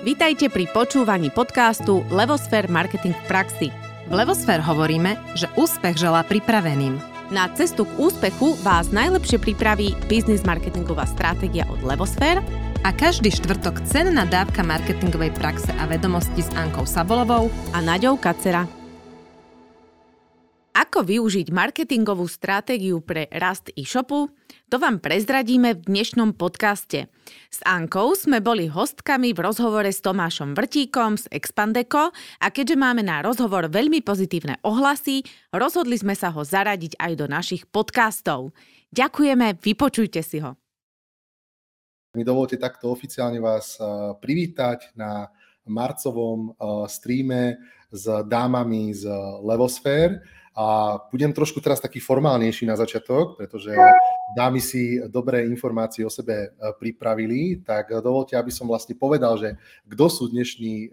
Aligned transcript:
Vítajte 0.00 0.48
pri 0.48 0.64
počúvaní 0.72 1.28
podcastu 1.28 2.00
Levosfér 2.08 2.72
Marketing 2.72 3.12
v 3.12 3.24
praxi. 3.28 3.68
V 4.08 4.12
Levosfér 4.16 4.64
hovoríme, 4.64 5.20
že 5.36 5.44
úspech 5.60 6.00
želá 6.00 6.24
pripraveným. 6.24 6.96
Na 7.28 7.52
cestu 7.52 7.84
k 7.84 8.08
úspechu 8.08 8.56
vás 8.64 8.88
najlepšie 8.96 9.36
pripraví 9.36 9.92
biznis 10.08 10.40
marketingová 10.40 11.04
stratégia 11.04 11.68
od 11.68 11.84
Levosfér 11.84 12.40
a 12.80 12.96
každý 12.96 13.28
štvrtok 13.28 13.84
cenná 13.84 14.24
dávka 14.24 14.64
marketingovej 14.64 15.36
praxe 15.36 15.68
a 15.76 15.84
vedomosti 15.84 16.40
s 16.40 16.50
Ankou 16.56 16.88
Sabolovou 16.88 17.52
a 17.76 17.84
Naďou 17.84 18.16
Kacera. 18.16 18.79
Ako 20.70 21.02
využiť 21.02 21.50
marketingovú 21.50 22.30
stratégiu 22.30 23.02
pre 23.02 23.26
rast 23.34 23.74
e-shopu? 23.74 24.30
To 24.70 24.78
vám 24.78 25.02
prezradíme 25.02 25.74
v 25.74 25.82
dnešnom 25.82 26.38
podcaste. 26.38 27.10
S 27.50 27.58
Ankou 27.66 28.14
sme 28.14 28.38
boli 28.38 28.70
hostkami 28.70 29.34
v 29.34 29.42
rozhovore 29.42 29.90
s 29.90 29.98
Tomášom 29.98 30.54
Vrtíkom 30.54 31.18
z 31.18 31.26
Expandeco 31.34 32.14
a 32.14 32.46
keďže 32.54 32.78
máme 32.78 33.02
na 33.02 33.18
rozhovor 33.18 33.66
veľmi 33.66 33.98
pozitívne 34.06 34.62
ohlasy, 34.62 35.26
rozhodli 35.50 35.98
sme 35.98 36.14
sa 36.14 36.30
ho 36.30 36.46
zaradiť 36.46 37.02
aj 37.02 37.12
do 37.18 37.26
našich 37.26 37.66
podcastov. 37.66 38.54
Ďakujeme, 38.94 39.58
vypočujte 39.58 40.22
si 40.22 40.38
ho. 40.38 40.54
Mi 42.14 42.22
dovolte 42.22 42.54
takto 42.62 42.94
oficiálne 42.94 43.42
vás 43.42 43.74
privítať 44.22 44.94
na 44.94 45.26
marcovom 45.66 46.54
streame 46.86 47.58
s 47.90 48.06
dámami 48.06 48.94
z 48.94 49.10
Levosfér. 49.42 50.38
A 50.60 50.98
budem 51.08 51.32
trošku 51.32 51.56
teraz 51.64 51.80
taký 51.80 52.04
formálnejší 52.04 52.68
na 52.68 52.76
začiatok, 52.76 53.40
pretože 53.40 53.72
dámy 54.36 54.60
si 54.60 55.00
dobré 55.08 55.48
informácie 55.48 56.04
o 56.04 56.12
sebe 56.12 56.36
e, 56.36 56.48
pripravili, 56.76 57.64
tak 57.64 57.88
dovolte, 58.04 58.36
aby 58.36 58.52
som 58.52 58.68
vlastne 58.68 58.92
povedal, 58.92 59.40
že 59.40 59.56
kto 59.88 60.04
sú 60.12 60.28
dnešní 60.28 60.74
e, 60.84 60.88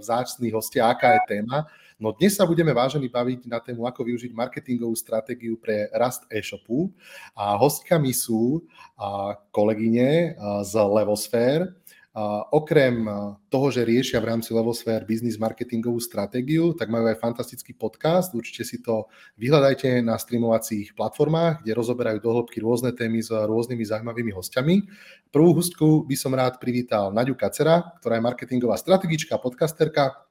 vzácní 0.00 0.48
hostia, 0.56 0.88
aká 0.88 1.20
je 1.20 1.36
téma. 1.36 1.68
No 2.00 2.16
dnes 2.16 2.32
sa 2.32 2.48
budeme 2.48 2.72
vážení 2.72 3.12
baviť 3.12 3.44
na 3.44 3.60
tému, 3.60 3.84
ako 3.84 4.08
využiť 4.08 4.32
marketingovú 4.32 4.96
stratégiu 4.96 5.60
pre 5.60 5.92
rast 5.92 6.24
e-shopu. 6.32 6.88
A 7.36 7.60
hostkami 7.60 8.16
sú 8.16 8.64
kolegyne 9.52 10.08
e, 10.08 10.28
z 10.64 10.72
Levosfér, 10.80 11.76
okrem 12.50 13.06
toho, 13.46 13.66
že 13.70 13.86
riešia 13.86 14.18
v 14.18 14.34
rámci 14.34 14.50
Levosfér 14.50 15.06
business 15.06 15.38
marketingovú 15.38 16.02
stratégiu, 16.02 16.74
tak 16.74 16.90
majú 16.90 17.06
aj 17.06 17.22
fantastický 17.22 17.74
podcast. 17.78 18.34
Určite 18.34 18.66
si 18.66 18.82
to 18.82 19.06
vyhľadajte 19.38 20.02
na 20.02 20.18
streamovacích 20.18 20.98
platformách, 20.98 21.62
kde 21.62 21.72
rozoberajú 21.74 22.18
do 22.18 22.30
hĺbky 22.34 22.58
rôzne 22.58 22.90
témy 22.94 23.22
s 23.22 23.30
rôznymi 23.30 23.84
zaujímavými 23.86 24.32
hostiami. 24.34 24.76
Prvú 25.30 25.54
hostku 25.54 26.06
by 26.10 26.16
som 26.18 26.34
rád 26.34 26.58
privítal 26.58 27.14
Naďu 27.14 27.38
Kacera, 27.38 27.94
ktorá 28.02 28.18
je 28.18 28.26
marketingová 28.26 28.74
strategička, 28.74 29.38
podcasterka, 29.38 30.29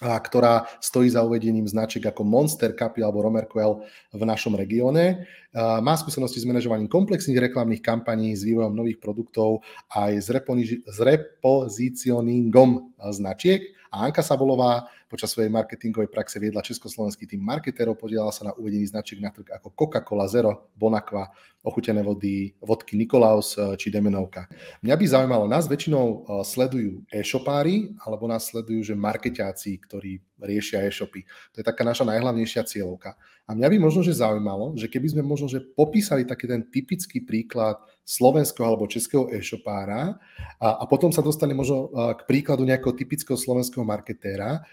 a 0.00 0.16
ktorá 0.16 0.64
stojí 0.80 1.12
za 1.12 1.20
uvedením 1.20 1.68
značiek 1.68 2.00
ako 2.08 2.24
Monster, 2.24 2.72
Capi 2.72 3.04
alebo 3.04 3.20
Romerquell 3.20 3.84
v 4.16 4.22
našom 4.24 4.56
regióne. 4.56 5.28
Má 5.56 5.94
skúsenosti 6.00 6.40
s 6.40 6.48
manažovaním 6.48 6.88
komplexných 6.88 7.52
reklamných 7.52 7.84
kampaní, 7.84 8.32
s 8.32 8.42
vývojom 8.48 8.72
nových 8.72 8.96
produktov 8.96 9.60
aj 9.92 10.12
s, 10.16 10.28
reponiži- 10.32 10.80
s 10.88 10.98
repozicioningom 10.98 12.96
značiek. 13.12 13.76
A 13.90 14.08
Anka 14.08 14.24
Sabolová 14.24 14.88
počas 15.10 15.34
svojej 15.34 15.50
marketingovej 15.50 16.06
praxe 16.06 16.38
viedla 16.38 16.62
československý 16.62 17.26
tým 17.26 17.42
marketérov, 17.42 17.98
podielala 17.98 18.30
sa 18.30 18.46
na 18.46 18.52
uvedení 18.54 18.86
značiek 18.86 19.18
na 19.18 19.34
trh 19.34 19.50
ako 19.50 19.74
Coca-Cola, 19.74 20.30
Zero, 20.30 20.70
Bonakva, 20.78 21.34
ochutené 21.66 22.00
vody, 22.00 22.54
vodky 22.62 22.94
Nikolaus 22.94 23.58
či 23.76 23.90
Demenovka. 23.90 24.46
Mňa 24.80 24.94
by 24.94 25.04
zaujímalo, 25.04 25.44
nás 25.50 25.68
väčšinou 25.68 26.06
e, 26.06 26.16
sledujú 26.46 27.04
e-shopári, 27.12 27.92
alebo 28.00 28.30
nás 28.30 28.48
sledujú, 28.48 28.80
že 28.80 28.94
marketáci, 28.96 29.76
ktorí 29.82 30.22
riešia 30.40 30.86
e-shopy. 30.88 31.26
To 31.52 31.60
je 31.60 31.66
taká 31.66 31.84
naša 31.84 32.08
najhlavnejšia 32.08 32.64
cieľovka. 32.64 33.12
A 33.44 33.52
mňa 33.52 33.66
by 33.66 33.76
možno, 33.76 34.00
že 34.00 34.16
zaujímalo, 34.16 34.78
že 34.78 34.88
keby 34.88 35.12
sme 35.12 35.22
možno, 35.26 35.50
že 35.50 35.60
popísali 35.60 36.24
taký 36.24 36.48
ten 36.48 36.64
typický 36.64 37.20
príklad 37.20 37.76
slovenského 38.08 38.64
alebo 38.64 38.88
českého 38.88 39.28
e-shopára 39.28 40.16
a, 40.56 40.68
a 40.80 40.84
potom 40.88 41.12
sa 41.12 41.20
dostane 41.20 41.52
možno 41.52 41.92
e, 41.92 42.16
k 42.16 42.22
príkladu 42.24 42.64
nejakého 42.64 42.96
typického 42.96 43.36
slovenského 43.36 43.84
marketéra, 43.84 44.64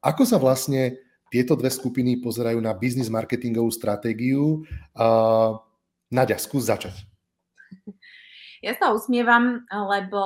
ako 0.00 0.22
sa 0.22 0.38
vlastne 0.38 0.98
tieto 1.30 1.54
dve 1.54 1.70
skupiny 1.70 2.18
pozerajú 2.18 2.58
na 2.58 2.74
biznis 2.74 3.10
marketingovú 3.10 3.70
stratégiu? 3.70 4.66
A, 4.98 5.58
Nadia, 6.10 6.38
skús 6.38 6.66
začať. 6.66 7.06
Ja 8.60 8.76
sa 8.76 8.92
usmievam, 8.92 9.64
lebo 9.72 10.20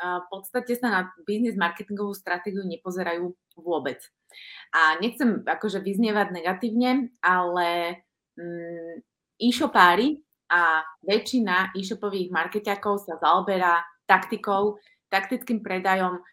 v 0.00 0.26
podstate 0.32 0.72
sa 0.72 0.88
na 0.88 1.00
biznis 1.28 1.52
marketingovú 1.52 2.16
stratégiu 2.16 2.64
nepozerajú 2.64 3.36
vôbec. 3.60 4.00
A 4.72 4.96
nechcem 5.04 5.44
akože 5.44 5.84
vyznievať 5.84 6.32
negatívne, 6.32 7.12
ale 7.20 8.00
mm, 8.40 9.04
e-shopári 9.36 10.24
a 10.48 10.80
väčšina 11.04 11.76
e-shopových 11.76 12.32
marketiakov 12.32 13.04
sa 13.04 13.20
zaoberá 13.20 13.84
taktikou, 14.08 14.80
taktickým 15.12 15.60
predajom, 15.60 16.24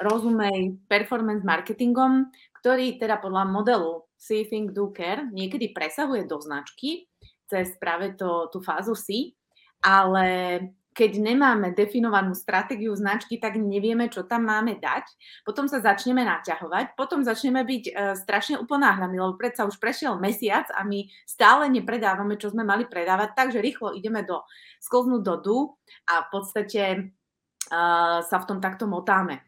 rozumej 0.00 0.78
performance 0.88 1.46
marketingom, 1.46 2.30
ktorý 2.62 2.96
teda 2.98 3.20
podľa 3.20 3.44
modelu 3.50 4.04
See, 4.16 4.48
Think, 4.48 4.72
Do, 4.72 4.88
Care 4.90 5.28
niekedy 5.28 5.76
presahuje 5.76 6.24
do 6.24 6.40
značky 6.40 7.04
cez 7.44 7.76
práve 7.76 8.16
to, 8.16 8.48
tú 8.48 8.64
fázu 8.64 8.96
C, 8.96 9.36
ale 9.84 10.58
keď 10.94 11.18
nemáme 11.18 11.74
definovanú 11.74 12.38
stratégiu 12.38 12.94
značky, 12.94 13.42
tak 13.42 13.58
nevieme, 13.58 14.06
čo 14.06 14.22
tam 14.22 14.46
máme 14.46 14.78
dať. 14.78 15.04
Potom 15.42 15.66
sa 15.66 15.82
začneme 15.82 16.22
naťahovať, 16.22 16.94
potom 16.94 17.26
začneme 17.26 17.66
byť 17.66 17.84
e, 17.90 17.92
strašne 18.14 18.62
uponáhľaní, 18.62 19.18
lebo 19.18 19.34
predsa 19.34 19.66
už 19.66 19.82
prešiel 19.82 20.14
mesiac 20.22 20.70
a 20.70 20.86
my 20.86 21.10
stále 21.26 21.66
nepredávame, 21.66 22.38
čo 22.38 22.54
sme 22.54 22.62
mali 22.62 22.86
predávať, 22.86 23.34
takže 23.34 23.58
rýchlo 23.58 23.90
ideme 23.90 24.22
do, 24.22 24.46
sklznúť 24.78 25.22
do 25.26 25.34
DU 25.42 25.60
a 26.06 26.24
v 26.24 26.28
podstate 26.30 26.82
e, 26.86 27.00
sa 28.22 28.36
v 28.38 28.46
tom 28.46 28.62
takto 28.62 28.86
motáme. 28.86 29.42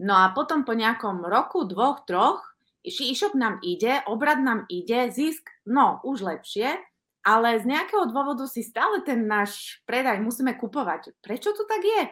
No 0.00 0.16
a 0.16 0.32
potom 0.32 0.64
po 0.64 0.72
nejakom 0.72 1.20
roku, 1.28 1.68
dvoch, 1.68 2.08
troch, 2.08 2.40
e-shop 2.80 3.36
nám 3.36 3.60
ide, 3.60 4.00
obrad 4.08 4.40
nám 4.40 4.64
ide, 4.72 5.12
zisk, 5.12 5.52
no 5.68 6.00
už 6.08 6.24
lepšie, 6.24 6.80
ale 7.20 7.60
z 7.60 7.68
nejakého 7.68 8.08
dôvodu 8.08 8.48
si 8.48 8.64
stále 8.64 9.04
ten 9.04 9.28
náš 9.28 9.84
predaj 9.84 10.24
musíme 10.24 10.56
kupovať. 10.56 11.20
Prečo 11.20 11.52
to 11.52 11.68
tak 11.68 11.84
je? 11.84 12.08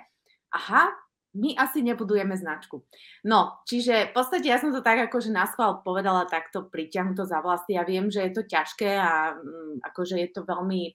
Aha, 0.52 0.92
my 1.40 1.56
asi 1.56 1.80
nebudujeme 1.80 2.36
značku. 2.36 2.84
No, 3.24 3.64
čiže 3.64 4.10
v 4.10 4.12
podstate 4.12 4.52
ja 4.52 4.60
som 4.60 4.68
to 4.68 4.84
tak 4.84 5.08
akože 5.08 5.32
na 5.32 5.48
schvál 5.48 5.80
povedala 5.80 6.28
takto 6.28 6.68
priťahnuto 6.68 7.24
za 7.24 7.40
vlasy. 7.40 7.76
Ja 7.76 7.88
viem, 7.88 8.12
že 8.12 8.28
je 8.28 8.32
to 8.36 8.42
ťažké 8.44 9.00
a 9.00 9.32
um, 9.36 9.80
akože 9.80 10.20
je 10.20 10.28
to 10.28 10.44
veľmi 10.44 10.92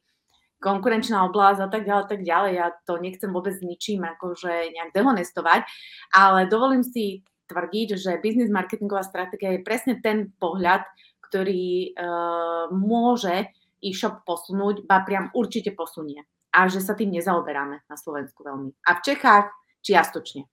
konkurenčná 0.64 1.28
oblasť 1.28 1.60
a 1.60 1.70
tak 1.70 1.84
ďalej, 1.84 2.06
tak 2.08 2.22
ďalej. 2.24 2.52
Ja 2.56 2.68
to 2.88 2.96
nechcem 2.98 3.30
vôbec 3.36 3.60
ničím 3.60 4.08
akože 4.08 4.72
nejak 4.72 4.96
dehonestovať, 4.96 5.68
ale 6.16 6.48
dovolím 6.48 6.88
si 6.88 7.28
tvrdiť, 7.52 8.00
že 8.00 8.24
biznis 8.24 8.48
marketingová 8.48 9.04
stratégia 9.04 9.60
je 9.60 9.68
presne 9.68 10.00
ten 10.00 10.32
pohľad, 10.40 10.88
ktorý 11.28 11.92
uh, 11.92 12.72
môže 12.72 13.52
e-shop 13.84 14.24
posunúť, 14.24 14.88
ba 14.88 15.04
priam 15.04 15.28
určite 15.36 15.76
posunie. 15.76 16.24
A 16.56 16.72
že 16.72 16.80
sa 16.80 16.96
tým 16.96 17.12
nezaoberáme 17.12 17.84
na 17.84 17.98
Slovensku 18.00 18.46
veľmi. 18.46 18.72
A 18.88 18.96
v 18.96 19.04
Čechách 19.04 19.52
čiastočne. 19.84 20.48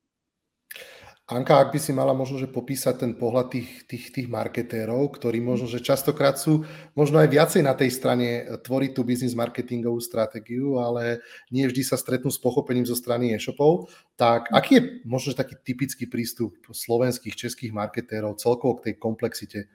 Anka, 1.30 1.62
ak 1.62 1.70
by 1.70 1.78
si 1.78 1.94
mala 1.94 2.10
možno, 2.10 2.42
že 2.42 2.50
popísať 2.50 3.06
ten 3.06 3.12
pohľad 3.14 3.54
tých, 3.54 3.86
tých, 3.86 4.10
tých 4.10 4.26
marketérov, 4.26 5.14
ktorí 5.14 5.38
možno, 5.38 5.70
že 5.70 5.78
častokrát 5.78 6.34
sú 6.34 6.66
možno 6.98 7.22
aj 7.22 7.30
viacej 7.30 7.62
na 7.62 7.70
tej 7.78 7.94
strane 7.94 8.50
tvoriť 8.58 8.90
tú 8.98 9.06
biznis 9.06 9.38
marketingovú 9.38 10.02
stratégiu, 10.02 10.82
ale 10.82 11.22
nie 11.54 11.70
vždy 11.70 11.86
sa 11.86 11.94
stretnú 11.94 12.34
s 12.34 12.42
pochopením 12.42 12.82
zo 12.82 12.98
strany 12.98 13.30
e-shopov, 13.30 13.94
tak 14.18 14.50
aký 14.50 14.70
je 14.74 14.82
možno 15.06 15.38
taký 15.38 15.54
typický 15.62 16.10
prístup 16.10 16.58
slovenských, 16.66 17.38
českých 17.38 17.70
marketérov 17.70 18.34
celkovo 18.34 18.82
k 18.82 18.90
tej 18.90 18.94
komplexite 18.98 19.70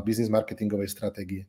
biznis 0.00 0.32
marketingovej 0.32 0.88
stratégie? 0.88 1.44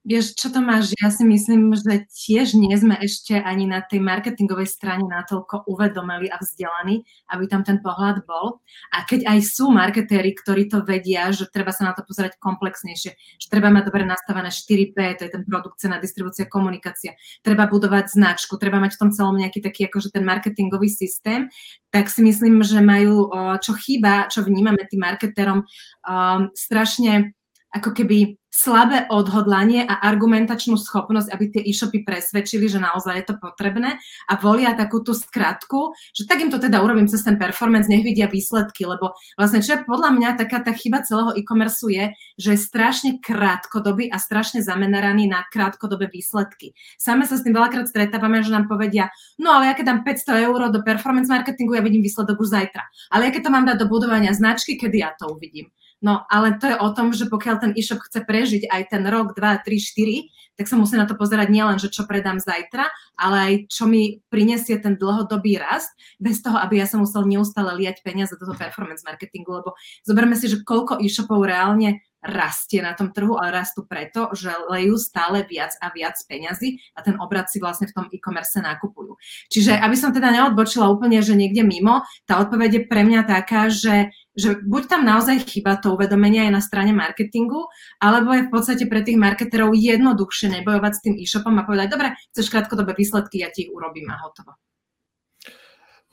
Vieš, 0.00 0.32
čo 0.32 0.48
to 0.48 0.64
máš? 0.64 0.96
Ja 0.96 1.12
si 1.12 1.28
myslím, 1.28 1.76
že 1.76 2.08
tiež 2.08 2.56
nie 2.56 2.72
sme 2.72 2.96
ešte 3.04 3.36
ani 3.36 3.68
na 3.68 3.84
tej 3.84 4.00
marketingovej 4.00 4.64
strane 4.64 5.04
natoľko 5.04 5.68
uvedomili 5.68 6.32
a 6.32 6.40
vzdelaní, 6.40 7.04
aby 7.28 7.44
tam 7.44 7.60
ten 7.60 7.84
pohľad 7.84 8.24
bol. 8.24 8.64
A 8.96 9.04
keď 9.04 9.28
aj 9.28 9.44
sú 9.44 9.68
marketéri, 9.68 10.32
ktorí 10.32 10.72
to 10.72 10.80
vedia, 10.88 11.28
že 11.36 11.52
treba 11.52 11.68
sa 11.68 11.84
na 11.84 11.92
to 11.92 12.00
pozerať 12.08 12.40
komplexnejšie, 12.40 13.12
že 13.12 13.46
treba 13.52 13.68
mať 13.68 13.92
dobre 13.92 14.08
nastavené 14.08 14.48
4P, 14.48 15.20
to 15.20 15.28
je 15.28 15.32
ten 15.36 15.44
produkt, 15.44 15.76
cena, 15.76 16.00
distribúcia, 16.00 16.48
komunikácia, 16.48 17.12
treba 17.44 17.68
budovať 17.68 18.16
značku, 18.16 18.56
treba 18.56 18.80
mať 18.80 18.96
v 18.96 19.00
tom 19.04 19.10
celom 19.12 19.36
nejaký 19.36 19.60
taký 19.60 19.84
akože 19.92 20.16
ten 20.16 20.24
marketingový 20.24 20.88
systém, 20.88 21.52
tak 21.92 22.08
si 22.08 22.24
myslím, 22.24 22.64
že 22.64 22.80
majú, 22.80 23.28
čo 23.60 23.76
chýba, 23.76 24.32
čo 24.32 24.48
vnímame 24.48 24.80
tým 24.88 25.04
marketérom, 25.04 25.60
um, 25.60 26.48
strašne 26.56 27.36
ako 27.70 27.92
keby 27.94 28.39
slabé 28.50 29.06
odhodlanie 29.08 29.86
a 29.86 30.02
argumentačnú 30.02 30.74
schopnosť, 30.74 31.30
aby 31.30 31.44
tie 31.54 31.62
e-shopy 31.62 32.02
presvedčili, 32.02 32.66
že 32.66 32.82
naozaj 32.82 33.14
je 33.22 33.26
to 33.30 33.34
potrebné 33.38 33.96
a 34.26 34.32
volia 34.36 34.74
takú 34.74 35.00
tú 35.06 35.14
skratku, 35.14 35.94
že 36.10 36.26
tak 36.26 36.42
im 36.42 36.50
to 36.50 36.58
teda 36.58 36.82
urobím 36.82 37.06
cez 37.06 37.22
ten 37.22 37.38
performance, 37.38 37.86
nech 37.86 38.02
vidia 38.02 38.26
výsledky, 38.26 38.84
lebo 38.84 39.14
vlastne 39.38 39.62
čo 39.62 39.78
je 39.78 39.86
podľa 39.86 40.10
mňa 40.12 40.28
taká 40.34 40.60
tá 40.60 40.74
chyba 40.74 41.06
celého 41.06 41.32
e-commerce 41.38 41.86
je, 41.86 42.12
že 42.36 42.58
je 42.58 42.60
strašne 42.60 43.10
krátkodobý 43.22 44.10
a 44.10 44.18
strašne 44.18 44.60
zameraný 44.60 45.30
na 45.30 45.46
krátkodobé 45.46 46.10
výsledky. 46.10 46.74
Same 46.98 47.24
sa 47.24 47.38
s 47.38 47.46
tým 47.46 47.54
veľakrát 47.54 47.86
stretávame, 47.86 48.42
že 48.42 48.50
nám 48.50 48.66
povedia, 48.66 49.14
no 49.38 49.54
ale 49.54 49.70
ja 49.70 49.74
keď 49.78 49.94
dám 49.94 50.00
500 50.02 50.46
eur 50.50 50.60
do 50.74 50.82
performance 50.82 51.30
marketingu, 51.30 51.78
ja 51.78 51.86
vidím 51.86 52.02
výsledok 52.02 52.42
už 52.42 52.50
zajtra. 52.50 52.82
Ale 53.14 53.30
ja 53.30 53.30
keď 53.30 53.42
to 53.46 53.54
mám 53.54 53.64
dať 53.70 53.78
do 53.78 53.86
budovania 53.86 54.34
značky, 54.34 54.74
kedy 54.74 55.06
ja 55.06 55.14
to 55.14 55.30
uvidím. 55.30 55.70
No 56.00 56.24
ale 56.32 56.56
to 56.56 56.64
je 56.64 56.76
o 56.80 56.88
tom, 56.96 57.12
že 57.12 57.28
pokiaľ 57.28 57.56
ten 57.60 57.72
e-shop 57.76 58.00
chce 58.00 58.24
prežiť 58.24 58.72
aj 58.72 58.82
ten 58.88 59.04
rok, 59.04 59.36
dva, 59.36 59.60
tri, 59.60 59.76
štyri, 59.76 60.32
tak 60.56 60.68
sa 60.68 60.76
musí 60.76 60.96
na 60.96 61.08
to 61.08 61.16
pozerať 61.16 61.48
nielen, 61.48 61.80
že 61.80 61.88
čo 61.88 62.04
predám 62.04 62.36
zajtra, 62.36 62.88
ale 63.16 63.36
aj 63.36 63.54
čo 63.72 63.88
mi 63.88 64.20
prinesie 64.28 64.76
ten 64.76 64.96
dlhodobý 64.96 65.56
rast, 65.56 65.88
bez 66.20 66.44
toho, 66.44 66.56
aby 66.60 66.80
ja 66.80 66.86
som 66.88 67.00
musel 67.00 67.24
neustále 67.24 67.76
liať 67.80 68.04
peniaze 68.04 68.36
do 68.36 68.44
toho 68.44 68.56
performance 68.56 69.00
marketingu, 69.04 69.60
lebo 69.60 69.72
zoberme 70.04 70.36
si, 70.36 70.52
že 70.52 70.60
koľko 70.60 71.00
e-shopov 71.00 71.44
reálne 71.44 72.04
rastie 72.20 72.84
na 72.84 72.92
tom 72.92 73.10
trhu, 73.10 73.36
ale 73.36 73.64
rastú 73.64 73.88
preto, 73.88 74.28
že 74.36 74.52
lejú 74.68 75.00
stále 75.00 75.44
viac 75.48 75.72
a 75.80 75.88
viac 75.90 76.16
peňazí 76.28 76.80
a 76.96 77.00
ten 77.00 77.16
obrad 77.16 77.48
si 77.48 77.58
vlastne 77.58 77.88
v 77.88 77.96
tom 77.96 78.06
e-commerce 78.12 78.60
nakupujú. 78.60 79.16
Čiže 79.48 79.80
aby 79.80 79.96
som 79.96 80.12
teda 80.12 80.28
neodbočila 80.30 80.88
úplne, 80.92 81.24
že 81.24 81.32
niekde 81.32 81.64
mimo, 81.64 82.04
tá 82.28 82.38
odpoveď 82.44 82.70
je 82.70 82.82
pre 82.86 83.02
mňa 83.02 83.22
taká, 83.24 83.72
že 83.72 84.12
že 84.30 84.62
buď 84.62 84.82
tam 84.86 85.02
naozaj 85.02 85.42
chyba 85.42 85.82
to 85.82 85.92
uvedomenie 85.98 86.48
aj 86.48 86.52
na 86.54 86.62
strane 86.62 86.94
marketingu, 86.94 87.66
alebo 87.98 88.30
je 88.30 88.46
v 88.46 88.52
podstate 88.54 88.84
pre 88.86 89.02
tých 89.02 89.18
marketerov 89.18 89.74
jednoduchšie 89.74 90.54
nebojovať 90.62 90.92
s 90.96 91.02
tým 91.02 91.14
e-shopom 91.18 91.58
a 91.58 91.66
povedať, 91.66 91.88
dobre, 91.90 92.14
chceš 92.30 92.48
krátkodobé 92.48 92.94
výsledky, 92.94 93.42
ja 93.42 93.50
ti 93.50 93.68
ich 93.68 93.74
urobím 93.74 94.08
a 94.08 94.22
hotovo. 94.22 94.54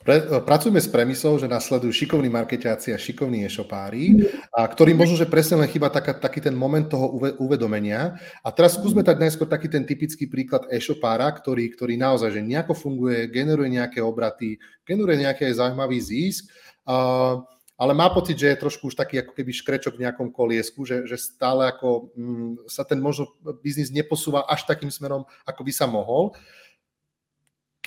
Pre, 0.08 0.40
pracujeme 0.40 0.80
s 0.80 0.88
premisou, 0.88 1.36
že 1.36 1.44
nasledujú 1.44 1.92
šikovní 1.92 2.32
marketiaci 2.32 2.96
a 2.96 2.98
šikovní 2.98 3.44
e-shopári, 3.44 4.24
a 4.56 4.64
ktorým 4.64 4.96
možno, 4.96 5.20
že 5.20 5.28
presne 5.28 5.60
len 5.60 5.68
chyba 5.68 5.92
taká, 5.92 6.16
taký 6.16 6.40
ten 6.40 6.56
moment 6.56 6.88
toho 6.88 7.20
uvedomenia. 7.36 8.16
A 8.40 8.48
teraz 8.48 8.80
skúsme 8.80 9.04
tak 9.04 9.20
najskôr 9.20 9.44
taký 9.44 9.68
ten 9.68 9.84
typický 9.84 10.24
príklad 10.24 10.64
e-shopára, 10.72 11.28
ktorý, 11.28 11.76
ktorý 11.76 12.00
naozaj 12.00 12.32
že 12.32 12.40
nejako 12.40 12.72
funguje, 12.72 13.28
generuje 13.28 13.68
nejaké 13.68 14.00
obraty, 14.00 14.56
generuje 14.88 15.28
nejaký 15.28 15.44
zaujímavý 15.52 16.00
zisk. 16.00 16.48
Uh, 16.88 17.44
ale 17.76 17.92
má 17.92 18.08
pocit, 18.08 18.40
že 18.40 18.56
je 18.56 18.62
trošku 18.64 18.88
už 18.88 18.96
taký 18.96 19.20
ako 19.20 19.36
keby 19.36 19.52
škrečok 19.60 20.00
v 20.00 20.08
nejakom 20.08 20.32
koliesku, 20.32 20.88
že, 20.88 21.04
že 21.04 21.20
stále 21.20 21.68
ako 21.68 22.16
mm, 22.16 22.64
sa 22.64 22.80
ten 22.80 22.96
možno 22.96 23.28
biznis 23.60 23.92
neposúva 23.92 24.48
až 24.48 24.64
takým 24.64 24.88
smerom, 24.88 25.28
ako 25.44 25.60
by 25.68 25.72
sa 25.76 25.84
mohol. 25.84 26.32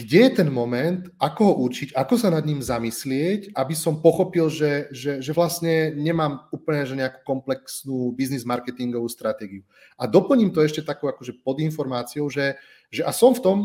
Kde 0.01 0.19
je 0.25 0.31
ten 0.41 0.49
moment, 0.49 1.05
ako 1.21 1.41
ho 1.45 1.53
učiť, 1.69 1.93
ako 1.93 2.17
sa 2.17 2.33
nad 2.33 2.41
ním 2.41 2.65
zamyslieť, 2.65 3.53
aby 3.53 3.77
som 3.77 4.01
pochopil, 4.01 4.49
že, 4.49 4.89
že, 4.89 5.21
že 5.21 5.31
vlastne 5.37 5.93
nemám 5.93 6.49
úplne 6.49 6.83
že 6.89 6.97
nejakú 6.97 7.21
komplexnú 7.21 8.09
biznis 8.17 8.41
marketingovú 8.41 9.05
stratégiu. 9.05 9.61
A 10.01 10.09
doplním 10.09 10.49
to 10.49 10.65
ešte 10.65 10.81
takou 10.81 11.13
akože 11.13 11.45
podinformáciou, 11.45 12.25
že, 12.33 12.57
že 12.89 13.05
a 13.05 13.13
som 13.13 13.37
v 13.37 13.43
tom, 13.45 13.57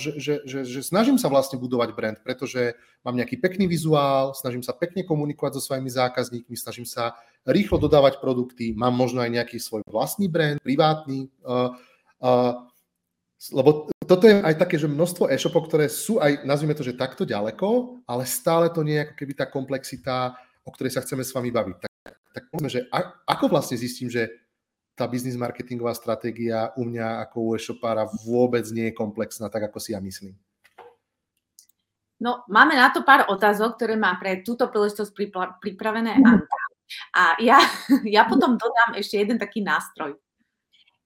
že, 0.00 0.16
že, 0.16 0.34
že, 0.48 0.64
že 0.64 0.80
snažím 0.80 1.20
sa 1.20 1.28
vlastne 1.28 1.60
budovať 1.60 1.90
brand, 1.92 2.18
pretože 2.24 2.72
mám 3.04 3.14
nejaký 3.14 3.36
pekný 3.36 3.68
vizuál, 3.68 4.32
snažím 4.32 4.64
sa 4.64 4.72
pekne 4.72 5.04
komunikovať 5.04 5.60
so 5.60 5.62
svojimi 5.70 5.92
zákazníkmi, 5.92 6.54
snažím 6.56 6.88
sa 6.88 7.14
rýchlo 7.44 7.76
dodávať 7.76 8.22
produkty, 8.22 8.72
mám 8.72 8.94
možno 8.94 9.20
aj 9.20 9.30
nejaký 9.30 9.58
svoj 9.58 9.82
vlastný 9.84 10.30
brand, 10.30 10.62
privátny, 10.62 11.28
uh, 11.42 11.74
uh, 12.22 12.71
lebo 13.50 13.90
toto 14.06 14.30
je 14.30 14.38
aj 14.38 14.54
také, 14.54 14.78
že 14.78 14.86
množstvo 14.86 15.26
e-shopov, 15.26 15.66
ktoré 15.66 15.90
sú 15.90 16.22
aj, 16.22 16.46
nazvime 16.46 16.78
to, 16.78 16.86
že 16.86 16.94
takto 16.94 17.26
ďaleko, 17.26 17.98
ale 18.06 18.22
stále 18.22 18.70
to 18.70 18.86
nie 18.86 19.00
je 19.00 19.04
ako 19.08 19.14
keby 19.18 19.32
tá 19.34 19.46
komplexita, 19.50 20.38
o 20.62 20.70
ktorej 20.70 20.94
sa 20.94 21.02
chceme 21.02 21.26
s 21.26 21.34
vami 21.34 21.50
baviť. 21.50 21.76
Tak, 21.82 21.92
tak 22.30 22.42
povedzme, 22.54 22.70
že 22.70 22.80
ako 23.26 23.44
vlastne 23.50 23.74
zistím, 23.74 24.06
že 24.06 24.30
tá 24.94 25.08
biznis 25.08 25.34
marketingová 25.34 25.96
stratégia 25.96 26.70
u 26.78 26.86
mňa 26.86 27.24
ako 27.26 27.36
u 27.40 27.50
e-shopára 27.56 28.06
vôbec 28.22 28.62
nie 28.70 28.92
je 28.92 28.94
komplexná, 28.94 29.48
tak 29.50 29.66
ako 29.66 29.80
si 29.80 29.96
ja 29.96 30.00
myslím. 30.04 30.36
No, 32.22 32.46
máme 32.46 32.78
na 32.78 32.94
to 32.94 33.02
pár 33.02 33.26
otázok, 33.26 33.74
ktoré 33.74 33.98
má 33.98 34.14
pre 34.14 34.46
túto 34.46 34.70
príležitosť 34.70 35.10
pripravené 35.58 36.14
Anka. 36.22 36.46
A 37.16 37.34
ja, 37.42 37.58
ja 38.14 38.22
potom 38.28 38.54
dodám 38.54 38.94
ešte 38.94 39.18
jeden 39.18 39.42
taký 39.42 39.64
nástroj. 39.64 40.14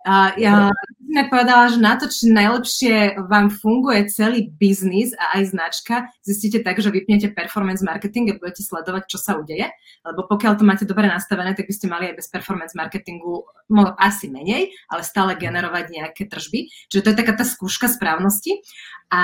Uh, 0.06 0.30
ja 0.38 0.70
som 1.16 1.32
povedala, 1.32 1.72
že 1.72 1.80
na 1.80 1.96
to, 1.96 2.12
či 2.12 2.28
najlepšie 2.28 3.24
vám 3.24 3.48
funguje 3.48 4.04
celý 4.12 4.52
biznis 4.52 5.16
a 5.16 5.40
aj 5.40 5.56
značka, 5.56 5.94
zistíte 6.20 6.60
tak, 6.60 6.76
že 6.76 6.92
vypnete 6.92 7.32
performance 7.32 7.80
marketing 7.80 8.28
a 8.28 8.36
budete 8.36 8.60
sledovať, 8.60 9.08
čo 9.08 9.16
sa 9.16 9.40
udeje. 9.40 9.72
Lebo 10.04 10.28
pokiaľ 10.28 10.60
to 10.60 10.68
máte 10.68 10.84
dobre 10.84 11.08
nastavené, 11.08 11.56
tak 11.56 11.64
by 11.64 11.72
ste 11.72 11.88
mali 11.88 12.12
aj 12.12 12.20
bez 12.20 12.28
performance 12.28 12.76
marketingu 12.76 13.48
asi 13.96 14.28
menej, 14.28 14.76
ale 14.92 15.00
stále 15.00 15.40
generovať 15.40 15.88
nejaké 15.88 16.28
tržby. 16.28 16.68
Čiže 16.92 17.00
to 17.00 17.10
je 17.16 17.20
taká 17.24 17.32
tá 17.32 17.48
skúška 17.48 17.88
správnosti. 17.88 18.60
A 19.08 19.22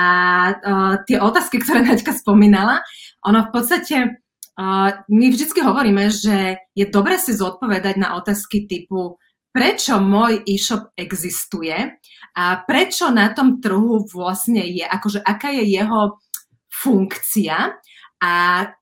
uh, 0.49 0.93
tie 1.05 1.21
otázky, 1.21 1.61
ktoré 1.61 1.85
Naďka 1.85 2.17
spomínala, 2.17 2.81
ono 3.21 3.45
v 3.45 3.51
podstate 3.53 3.97
Uh, 4.53 5.01
my 5.09 5.33
vždy 5.33 5.49
hovoríme, 5.65 6.13
že 6.13 6.61
je 6.77 6.85
dobre 6.85 7.17
si 7.17 7.33
zodpovedať 7.33 7.97
na 7.97 8.13
otázky 8.21 8.69
typu 8.69 9.17
prečo 9.53 10.01
môj 10.01 10.41
e-shop 10.49 10.97
existuje 10.97 11.77
a 12.33 12.43
prečo 12.65 13.13
na 13.13 13.29
tom 13.31 13.61
trhu 13.61 14.01
vlastne 14.09 14.65
je, 14.65 14.81
akože 14.81 15.21
aká 15.21 15.53
je 15.53 15.77
jeho 15.77 16.17
funkcia 16.73 17.77
a 18.17 18.31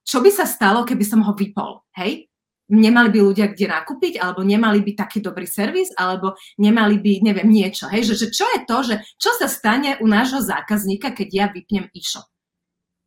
čo 0.00 0.24
by 0.24 0.30
sa 0.32 0.48
stalo, 0.48 0.88
keby 0.88 1.04
som 1.04 1.20
ho 1.20 1.36
vypol, 1.36 1.84
hej? 2.00 2.24
Nemali 2.72 3.12
by 3.12 3.18
ľudia 3.20 3.52
kde 3.52 3.68
nakúpiť, 3.68 4.16
alebo 4.16 4.40
nemali 4.40 4.80
by 4.80 4.96
taký 4.96 5.20
dobrý 5.20 5.44
servis, 5.44 5.92
alebo 5.92 6.40
nemali 6.56 6.96
by, 6.96 7.20
neviem, 7.20 7.52
niečo, 7.52 7.84
hej? 7.92 8.08
Že, 8.08 8.14
že 8.16 8.26
čo 8.32 8.46
je 8.48 8.58
to, 8.64 8.76
že 8.80 8.94
čo 9.20 9.36
sa 9.36 9.44
stane 9.44 10.00
u 10.00 10.08
nášho 10.08 10.40
zákazníka, 10.40 11.12
keď 11.12 11.28
ja 11.28 11.46
vypnem 11.52 11.92
e-shop? 11.92 12.24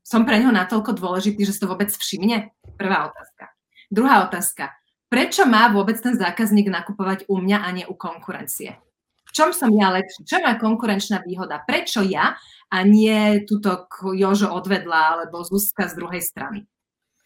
Som 0.05 0.21
pre 0.21 0.37
neho 0.37 0.53
natoľko 0.53 0.93
dôležitý, 0.93 1.49
že 1.49 1.57
si 1.57 1.61
to 1.65 1.71
vôbec 1.71 1.89
všimne? 1.89 2.53
Prvá 2.77 3.09
otázka. 3.09 3.49
Druhá 3.89 4.21
otázka 4.29 4.69
prečo 5.15 5.47
má 5.47 5.71
vôbec 5.71 5.95
ten 6.03 6.19
zákazník 6.19 6.67
nakupovať 6.67 7.31
u 7.31 7.39
mňa 7.39 7.63
a 7.63 7.69
nie 7.71 7.87
u 7.87 7.95
konkurencie? 7.95 8.75
V 9.23 9.31
čom 9.31 9.55
som 9.55 9.71
ja 9.71 9.87
lepší? 9.87 10.27
Čo 10.27 10.43
má 10.43 10.59
konkurenčná 10.59 11.23
výhoda? 11.23 11.63
Prečo 11.63 12.03
ja 12.03 12.35
a 12.67 12.77
nie 12.83 13.47
túto 13.47 13.87
Jožo 14.11 14.51
odvedla 14.51 15.15
alebo 15.15 15.39
Zuzka 15.47 15.87
z 15.87 15.95
druhej 15.95 16.19
strany? 16.19 16.67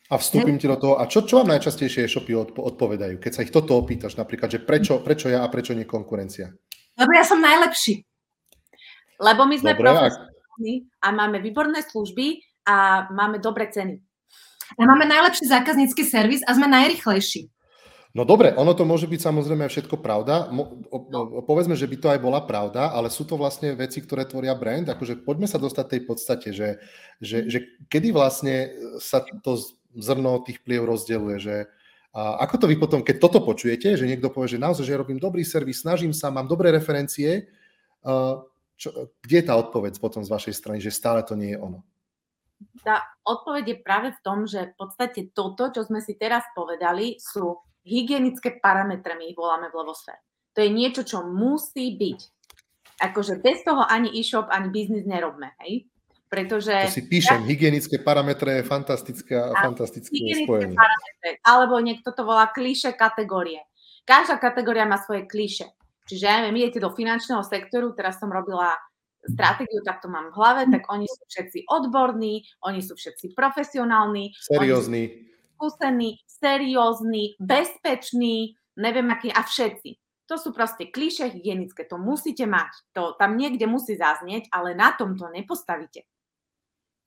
A 0.09 0.21
vstúpim 0.21 0.61
ti 0.61 0.69
do 0.69 0.77
toho. 0.77 1.01
A 1.01 1.09
čo, 1.09 1.25
čo 1.25 1.41
vám 1.41 1.53
najčastejšie 1.53 2.05
e-shopy 2.05 2.33
odpovedajú? 2.57 3.17
Keď 3.17 3.31
sa 3.33 3.41
ich 3.45 3.53
toto 3.53 3.77
opýtaš 3.77 4.17
napríklad, 4.17 4.53
že 4.53 4.61
prečo, 4.61 5.01
prečo 5.01 5.29
ja 5.29 5.41
a 5.45 5.49
prečo 5.49 5.73
nie 5.73 5.85
konkurencia? 5.85 6.49
Lebo 6.97 7.11
ja 7.13 7.25
som 7.25 7.41
najlepší. 7.41 8.05
Lebo 9.21 9.49
my 9.49 9.55
sme 9.57 9.77
profesionálni 9.77 10.89
a 11.01 11.07
máme 11.09 11.41
výborné 11.41 11.85
služby 11.85 12.41
a 12.69 13.09
máme 13.13 13.37
dobré 13.41 13.69
ceny. 13.69 13.97
A 14.77 14.81
máme 14.85 15.05
najlepší 15.09 15.45
zákaznícky 15.45 16.05
servis 16.05 16.41
a 16.45 16.53
sme 16.53 16.69
najrychlejší. 16.69 17.49
No 18.09 18.25
dobre, 18.25 18.57
ono 18.57 18.73
to 18.73 18.89
môže 18.89 19.05
byť 19.05 19.21
samozrejme 19.21 19.69
všetko 19.69 20.01
pravda. 20.01 20.49
Mo, 20.49 20.81
o, 20.89 20.97
o, 20.97 21.45
povedzme, 21.45 21.77
že 21.77 21.85
by 21.85 21.97
to 22.01 22.07
aj 22.09 22.19
bola 22.19 22.41
pravda, 22.41 22.89
ale 22.89 23.13
sú 23.13 23.21
to 23.21 23.37
vlastne 23.37 23.77
veci, 23.77 24.01
ktoré 24.01 24.25
tvoria 24.25 24.57
brand. 24.57 24.89
Akože 24.89 25.21
poďme 25.21 25.45
sa 25.45 25.61
dostať 25.61 25.85
tej 25.85 26.01
podstate, 26.09 26.49
že, 26.49 26.81
že, 27.21 27.45
že 27.45 27.59
kedy 27.85 28.09
vlastne 28.09 28.73
sa 28.97 29.21
to 29.21 29.61
zrno 29.93 30.41
tých 30.41 30.65
pliev 30.65 30.89
rozdeluje, 30.89 31.37
že 31.37 31.55
a 32.09 32.41
ako 32.41 32.65
to 32.65 32.69
vy 32.73 32.75
potom, 32.81 33.05
keď 33.05 33.21
toto 33.21 33.37
počujete, 33.45 33.93
že 33.93 34.09
niekto 34.09 34.33
povie, 34.33 34.57
že 34.57 34.57
naozaj, 34.57 34.81
že 34.81 34.97
robím 34.97 35.21
dobrý 35.21 35.45
servis, 35.45 35.85
snažím 35.85 36.09
sa, 36.09 36.33
mám 36.33 36.49
dobré 36.49 36.73
referencie, 36.73 37.45
čo, 38.73 39.13
kde 39.21 39.35
je 39.37 39.45
tá 39.45 39.53
odpoveď 39.53 40.01
potom 40.01 40.25
z 40.25 40.33
vašej 40.33 40.53
strany, 40.57 40.81
že 40.81 40.89
stále 40.89 41.21
to 41.21 41.37
nie 41.37 41.53
je 41.53 41.61
ono? 41.61 41.85
Tá 42.81 43.13
odpoveď 43.21 43.63
je 43.71 43.77
práve 43.77 44.09
v 44.17 44.19
tom, 44.25 44.49
že 44.49 44.73
v 44.73 44.75
podstate 44.75 45.29
toto, 45.37 45.69
čo 45.69 45.85
sme 45.85 46.01
si 46.01 46.17
teraz 46.17 46.41
povedali, 46.57 47.21
sú 47.21 47.61
hygienické 47.83 48.59
parametre, 48.59 49.15
my 49.15 49.31
ich 49.31 49.37
voláme 49.37 49.71
v 49.71 49.77
Levosfére. 49.79 50.21
To 50.55 50.65
je 50.65 50.69
niečo, 50.73 51.01
čo 51.05 51.23
musí 51.23 51.95
byť. 51.95 52.19
Akože 52.99 53.39
bez 53.39 53.63
toho 53.63 53.85
ani 53.87 54.11
e-shop, 54.19 54.51
ani 54.51 54.67
biznis 54.73 55.07
nerobme, 55.07 55.55
hej? 55.63 55.87
Pretože... 56.29 56.91
To 56.91 56.93
si 56.93 57.07
píšem, 57.07 57.41
ja... 57.41 57.47
hygienické 57.47 57.97
parametre 58.03 58.61
je 58.61 58.63
fantastické 58.67 59.33
a 59.33 59.55
fantastické 59.55 60.45
spojenie. 60.45 60.77
Parametre, 60.77 61.29
alebo 61.41 61.79
niekto 61.81 62.13
to 62.13 62.21
volá 62.27 62.51
kliše 62.51 62.93
kategórie. 62.93 63.65
Každá 64.05 64.37
kategória 64.37 64.85
má 64.85 65.01
svoje 65.01 65.25
kliše. 65.25 65.73
Čiže 66.05 66.23
ja 66.25 66.41
neviem, 66.41 66.65
idete 66.65 66.81
do 66.81 66.93
finančného 66.93 67.41
sektoru, 67.45 67.93
teraz 67.93 68.17
som 68.17 68.29
robila 68.29 68.73
stratégiu, 69.25 69.81
tak 69.85 70.01
to 70.01 70.07
mám 70.09 70.33
v 70.33 70.37
hlave, 70.37 70.61
tak 70.69 70.83
oni 70.89 71.05
sú 71.05 71.23
všetci 71.29 71.69
odborní, 71.69 72.41
oni 72.65 72.81
sú 72.81 72.97
všetci 72.97 73.37
profesionálni. 73.37 74.33
Seriózni. 74.37 75.29
Skúsení, 75.59 76.17
seriózny, 76.39 77.35
bezpečný, 77.39 78.55
neviem 78.79 79.07
aký, 79.11 79.29
a 79.31 79.43
všetci. 79.43 79.99
To 80.29 80.37
sú 80.37 80.53
proste 80.53 80.93
klíše 80.93 81.29
hygienické, 81.29 81.89
to 81.89 81.97
musíte 81.97 82.45
mať, 82.45 82.71
to 82.93 83.17
tam 83.17 83.33
niekde 83.33 83.65
musí 83.65 83.97
zaznieť, 83.97 84.47
ale 84.53 84.77
na 84.77 84.93
tom 84.93 85.17
to 85.17 85.25
nepostavíte. 85.29 86.05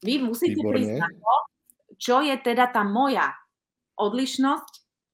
Vy 0.03 0.19
musíte 0.27 0.59
Výborné. 0.59 0.75
prísť 0.75 0.95
na 0.99 1.09
to, 1.09 1.35
čo 2.03 2.17
je 2.27 2.35
teda 2.43 2.75
tá 2.75 2.83
moja 2.83 3.31
odlišnosť, 3.95 4.73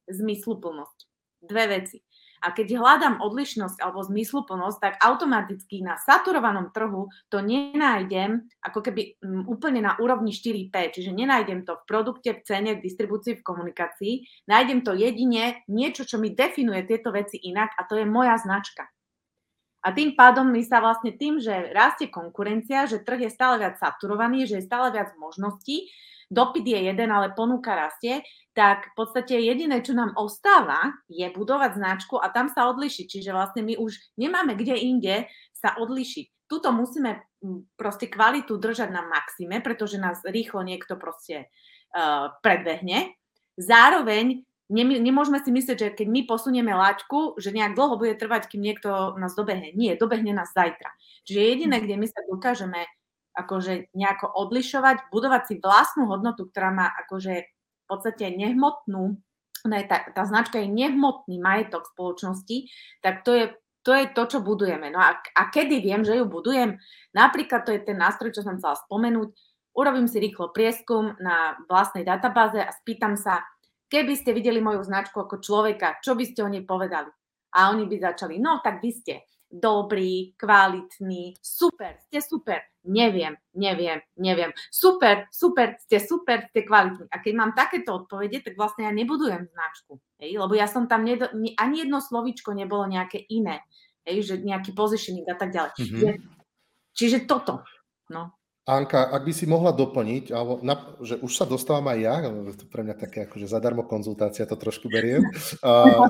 zmysluplnosť. 0.08 0.98
Dve 1.44 1.64
veci. 1.68 2.00
A 2.42 2.54
keď 2.54 2.78
hľadám 2.78 3.18
odlišnosť 3.18 3.82
alebo 3.82 4.06
zmysluplnosť, 4.06 4.78
tak 4.78 4.94
automaticky 5.02 5.82
na 5.82 5.98
saturovanom 5.98 6.70
trhu 6.70 7.10
to 7.28 7.42
nenájdem 7.42 8.46
ako 8.62 8.80
keby 8.84 9.18
mm, 9.18 9.44
úplne 9.50 9.82
na 9.82 9.98
úrovni 9.98 10.30
4P, 10.30 10.94
čiže 10.94 11.10
nenájdem 11.10 11.66
to 11.66 11.78
v 11.78 11.86
produkte, 11.86 12.30
v 12.38 12.44
cene, 12.46 12.70
v 12.78 12.84
distribúcii, 12.84 13.38
v 13.38 13.46
komunikácii. 13.46 14.14
Nájdem 14.46 14.86
to 14.86 14.94
jedine 14.94 15.62
niečo, 15.66 16.06
čo 16.06 16.16
mi 16.22 16.30
definuje 16.34 16.86
tieto 16.86 17.10
veci 17.10 17.38
inak 17.42 17.74
a 17.74 17.86
to 17.86 17.98
je 17.98 18.06
moja 18.06 18.38
značka. 18.38 18.86
A 19.78 19.94
tým 19.94 20.18
pádom 20.18 20.50
my 20.50 20.62
sa 20.66 20.82
vlastne 20.82 21.14
tým, 21.14 21.38
že 21.38 21.70
rastie 21.70 22.10
konkurencia, 22.10 22.90
že 22.90 22.98
trh 22.98 23.24
je 23.24 23.30
stále 23.30 23.62
viac 23.62 23.78
saturovaný, 23.78 24.44
že 24.44 24.58
je 24.58 24.66
stále 24.66 24.90
viac 24.90 25.14
možností, 25.14 25.86
dopyt 26.28 26.64
je 26.64 26.78
jeden, 26.92 27.08
ale 27.08 27.32
ponuka 27.32 27.74
rastie, 27.74 28.22
tak 28.52 28.92
v 28.92 29.04
podstate 29.04 29.38
jediné, 29.38 29.80
čo 29.80 29.96
nám 29.96 30.16
ostáva, 30.18 30.92
je 31.08 31.24
budovať 31.32 31.78
značku 31.80 32.20
a 32.20 32.28
tam 32.28 32.52
sa 32.52 32.68
odlišiť. 32.68 33.06
Čiže 33.06 33.30
vlastne 33.32 33.64
my 33.64 33.80
už 33.80 33.96
nemáme 34.20 34.54
kde 34.54 34.76
inde 34.76 35.16
sa 35.56 35.74
odlišiť. 35.80 36.48
Tuto 36.48 36.72
musíme 36.72 37.22
proste 37.76 38.08
kvalitu 38.08 38.56
držať 38.56 38.88
na 38.88 39.04
maxime, 39.04 39.60
pretože 39.60 40.00
nás 40.00 40.24
rýchlo 40.24 40.64
niekto 40.64 40.96
proste 40.96 41.52
uh, 41.92 42.34
predbehne. 42.40 43.14
Zároveň 43.60 44.48
nemôžeme 44.68 45.40
si 45.40 45.48
myslieť, 45.48 45.76
že 45.78 45.88
keď 45.96 46.06
my 46.12 46.20
posunieme 46.28 46.72
laťku, 46.76 47.40
že 47.40 47.56
nejak 47.56 47.72
dlho 47.72 47.96
bude 47.96 48.14
trvať, 48.20 48.52
kým 48.52 48.60
niekto 48.60 49.16
nás 49.16 49.32
dobehne. 49.32 49.72
Nie, 49.72 49.96
dobehne 49.96 50.36
nás 50.36 50.52
zajtra. 50.52 50.92
Čiže 51.24 51.40
jediné, 51.40 51.80
kde 51.80 51.96
my 51.96 52.06
sa 52.08 52.20
dokážeme 52.28 52.84
akože 53.38 53.94
nejako 53.94 54.26
odlišovať, 54.34 55.14
budovať 55.14 55.42
si 55.46 55.54
vlastnú 55.62 56.10
hodnotu, 56.10 56.50
ktorá 56.50 56.74
má 56.74 56.90
akože 57.06 57.34
v 57.46 57.84
podstate 57.86 58.34
nehmotnú, 58.34 59.16
ne, 59.64 59.80
tá, 59.86 60.10
tá 60.10 60.22
značka 60.26 60.58
je 60.58 60.68
nehmotný 60.68 61.38
majetok 61.38 61.86
spoločnosti, 61.94 62.68
tak 63.00 63.22
to 63.22 63.32
je, 63.34 63.44
to 63.86 63.94
je 63.94 64.04
to, 64.12 64.22
čo 64.26 64.38
budujeme. 64.42 64.90
No 64.90 65.00
a, 65.00 65.16
a 65.16 65.42
kedy 65.48 65.80
viem, 65.80 66.02
že 66.02 66.18
ju 66.18 66.26
budujem? 66.26 66.76
Napríklad 67.14 67.64
to 67.64 67.72
je 67.72 67.80
ten 67.86 67.96
nástroj, 67.96 68.34
čo 68.34 68.44
som 68.44 68.58
chcela 68.58 68.76
spomenúť. 68.76 69.32
Urobím 69.78 70.10
si 70.10 70.18
rýchlo 70.18 70.50
prieskum 70.50 71.14
na 71.22 71.54
vlastnej 71.70 72.02
databáze 72.02 72.58
a 72.58 72.74
spýtam 72.82 73.14
sa, 73.14 73.46
keby 73.88 74.18
ste 74.18 74.34
videli 74.34 74.58
moju 74.58 74.82
značku 74.82 75.22
ako 75.22 75.38
človeka, 75.38 76.02
čo 76.02 76.18
by 76.18 76.24
ste 76.26 76.42
o 76.44 76.50
nej 76.50 76.66
povedali? 76.66 77.08
A 77.56 77.72
oni 77.72 77.88
by 77.88 77.96
začali, 78.12 78.36
no 78.36 78.60
tak 78.60 78.84
vy 78.84 78.90
ste 78.92 79.24
dobrý, 79.48 80.36
kvalitný, 80.36 81.36
super, 81.40 81.96
ste 82.04 82.20
super, 82.20 82.60
neviem, 82.84 83.36
neviem, 83.56 84.00
neviem, 84.20 84.52
super, 84.68 85.24
super, 85.32 85.80
ste 85.80 85.98
super, 85.98 86.46
ste 86.52 86.68
kvalitní. 86.68 87.08
A 87.08 87.16
keď 87.18 87.32
mám 87.34 87.52
takéto 87.56 87.96
odpovede, 88.04 88.44
tak 88.44 88.54
vlastne 88.60 88.86
ja 88.86 88.92
nebudujem 88.92 89.48
značku, 89.48 89.98
hej, 90.20 90.36
lebo 90.36 90.52
ja 90.52 90.68
som 90.68 90.84
tam, 90.86 91.02
nedo, 91.02 91.32
ani 91.32 91.84
jedno 91.84 91.98
slovičko 91.98 92.52
nebolo 92.52 92.86
nejaké 92.86 93.24
iné, 93.32 93.64
hej, 94.04 94.24
že 94.24 94.34
nejaký 94.40 94.76
positioning 94.76 95.26
a 95.28 95.36
tak 95.36 95.50
ďalej. 95.52 95.72
Mm-hmm. 95.76 96.14
Čiže 96.94 97.26
toto, 97.26 97.64
no. 98.12 98.37
Anka, 98.68 99.08
ak 99.08 99.24
by 99.24 99.32
si 99.32 99.48
mohla 99.48 99.72
doplniť, 99.72 100.28
alebo 100.28 100.60
na, 100.60 100.76
že 101.00 101.16
už 101.24 101.32
sa 101.32 101.48
dostávam 101.48 101.88
aj 101.88 101.98
ja, 102.04 102.14
to 102.52 102.68
pre 102.68 102.84
mňa 102.84 103.00
také 103.00 103.24
akože 103.24 103.48
zadarmo 103.48 103.88
konzultácia, 103.88 104.44
to 104.44 104.60
trošku 104.60 104.92
beriem. 104.92 105.24
Uh, 105.64 106.04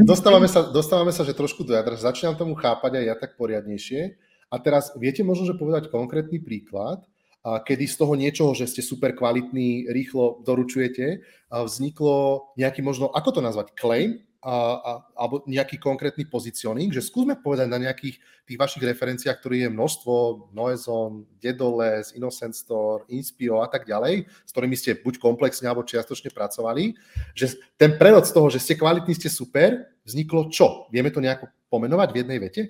dostávame, 0.00 0.48
sa, 0.48 0.72
dostávame 0.72 1.12
sa, 1.12 1.20
že 1.20 1.36
trošku 1.36 1.68
do 1.68 1.76
jadra, 1.76 2.00
začínam 2.00 2.32
tomu 2.32 2.56
chápať 2.56 2.96
aj 2.96 3.04
ja 3.04 3.14
tak 3.20 3.36
poriadnejšie. 3.36 4.16
A 4.48 4.56
teraz 4.56 4.96
viete 4.96 5.20
možno, 5.20 5.44
že 5.44 5.60
povedať 5.60 5.92
konkrétny 5.92 6.40
príklad, 6.40 7.04
a 7.42 7.58
kedy 7.58 7.90
z 7.90 7.96
toho 7.98 8.14
niečoho, 8.14 8.54
že 8.54 8.70
ste 8.70 8.80
super 8.86 9.12
kvalitní, 9.18 9.90
rýchlo 9.90 10.46
doručujete, 10.46 11.20
vzniklo 11.50 12.54
nejaký 12.54 12.86
možno, 12.86 13.10
ako 13.10 13.36
to 13.36 13.40
nazvať, 13.42 13.74
claim, 13.74 14.22
a, 14.42 14.54
a, 14.74 14.92
alebo 15.14 15.46
nejaký 15.46 15.78
konkrétny 15.78 16.26
pozicioning, 16.26 16.90
že 16.90 16.98
skúsme 16.98 17.38
povedať 17.38 17.70
na 17.70 17.78
nejakých 17.78 18.18
tých 18.42 18.58
vašich 18.58 18.82
referenciách, 18.82 19.38
ktorých 19.38 19.70
je 19.70 19.70
množstvo, 19.70 20.14
Noezon, 20.50 21.30
Dedoles, 21.38 22.10
Innocent 22.18 22.58
Store, 22.58 23.06
Inspio 23.06 23.62
a 23.62 23.70
tak 23.70 23.86
ďalej, 23.86 24.26
s 24.26 24.50
ktorými 24.50 24.74
ste 24.74 24.98
buď 24.98 25.22
komplexne 25.22 25.70
alebo 25.70 25.86
čiastočne 25.86 26.34
pracovali, 26.34 26.98
že 27.38 27.54
ten 27.78 27.94
prerod 27.94 28.26
z 28.26 28.34
toho, 28.34 28.50
že 28.50 28.58
ste 28.58 28.74
kvalitní, 28.74 29.14
ste 29.14 29.30
super, 29.30 29.94
vzniklo 30.02 30.50
čo? 30.50 30.90
Vieme 30.90 31.14
to 31.14 31.22
nejako 31.22 31.46
pomenovať 31.70 32.08
v 32.10 32.18
jednej 32.26 32.38
vete? 32.42 32.62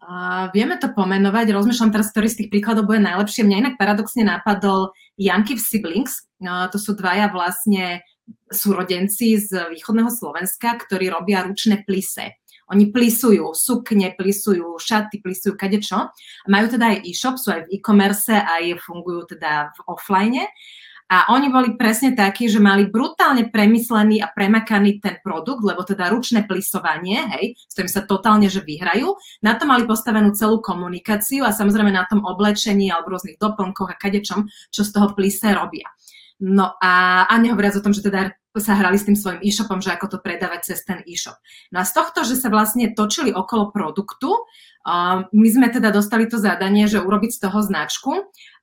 Uh, 0.00 0.48
vieme 0.52 0.80
to 0.80 0.92
pomenovať, 0.92 1.52
rozmýšľam 1.52 1.92
teraz, 1.92 2.12
ktorý 2.12 2.28
z 2.28 2.44
tých 2.44 2.50
príkladov 2.52 2.88
bude 2.88 3.04
najlepšie. 3.04 3.44
Mňa 3.44 3.60
inak 3.64 3.74
paradoxne 3.76 4.24
napadol 4.24 4.92
Janky 5.20 5.56
v 5.56 5.64
Siblings, 5.64 6.24
uh, 6.40 6.68
to 6.72 6.80
sú 6.80 6.96
dvaja 6.96 7.28
vlastne 7.28 8.00
súrodenci 8.50 9.38
z 9.38 9.70
východného 9.70 10.10
Slovenska, 10.10 10.74
ktorí 10.76 11.10
robia 11.10 11.46
ručné 11.46 11.86
plise. 11.86 12.40
Oni 12.70 12.94
plisujú 12.94 13.50
sukne, 13.50 14.14
plisujú 14.14 14.78
šaty, 14.78 15.18
plisujú 15.18 15.58
kadečo. 15.58 16.14
Majú 16.46 16.66
teda 16.78 16.94
aj 16.94 16.98
e-shop, 17.02 17.34
sú 17.34 17.50
aj 17.50 17.66
v 17.66 17.78
e-commerce, 17.78 18.30
aj 18.30 18.78
fungujú 18.86 19.34
teda 19.34 19.74
v 19.74 19.78
offline. 19.90 20.46
A 21.10 21.34
oni 21.34 21.50
boli 21.50 21.74
presne 21.74 22.14
takí, 22.14 22.46
že 22.46 22.62
mali 22.62 22.86
brutálne 22.86 23.50
premyslený 23.50 24.22
a 24.22 24.30
premakaný 24.30 25.02
ten 25.02 25.18
produkt, 25.18 25.66
lebo 25.66 25.82
teda 25.82 26.06
ručné 26.06 26.46
plisovanie, 26.46 27.26
hej, 27.34 27.58
s 27.58 27.74
ktorým 27.74 27.90
sa 27.90 28.06
totálne 28.06 28.46
že 28.46 28.62
vyhrajú. 28.62 29.18
Na 29.42 29.58
to 29.58 29.66
mali 29.66 29.90
postavenú 29.90 30.30
celú 30.38 30.62
komunikáciu 30.62 31.42
a 31.42 31.50
samozrejme 31.50 31.90
na 31.90 32.06
tom 32.06 32.22
oblečení 32.22 32.94
alebo 32.94 33.18
rôznych 33.18 33.42
doplnkoch 33.42 33.90
a 33.90 33.98
kadečom, 33.98 34.46
čo 34.70 34.86
z 34.86 34.90
toho 34.94 35.10
plise 35.18 35.50
robia. 35.50 35.90
No 36.40 36.72
a, 36.80 37.24
a 37.28 37.34
nehovoriac 37.36 37.76
o 37.76 37.84
tom, 37.84 37.92
že 37.92 38.00
teda 38.00 38.32
sa 38.58 38.74
hrali 38.74 38.98
s 38.98 39.06
tým 39.06 39.14
svojim 39.14 39.44
e-shopom, 39.46 39.78
že 39.78 39.94
ako 39.94 40.16
to 40.16 40.18
predávať 40.18 40.74
cez 40.74 40.82
ten 40.82 41.06
e-shop. 41.06 41.38
No 41.70 41.78
a 41.78 41.86
z 41.86 41.94
tohto, 41.94 42.26
že 42.26 42.34
sa 42.34 42.50
vlastne 42.50 42.90
točili 42.90 43.30
okolo 43.30 43.70
produktu, 43.70 44.34
uh, 44.34 45.22
my 45.30 45.48
sme 45.52 45.70
teda 45.70 45.94
dostali 45.94 46.26
to 46.26 46.42
zadanie, 46.42 46.90
že 46.90 46.98
urobiť 46.98 47.30
z 47.30 47.40
toho 47.46 47.62
značku 47.62 48.12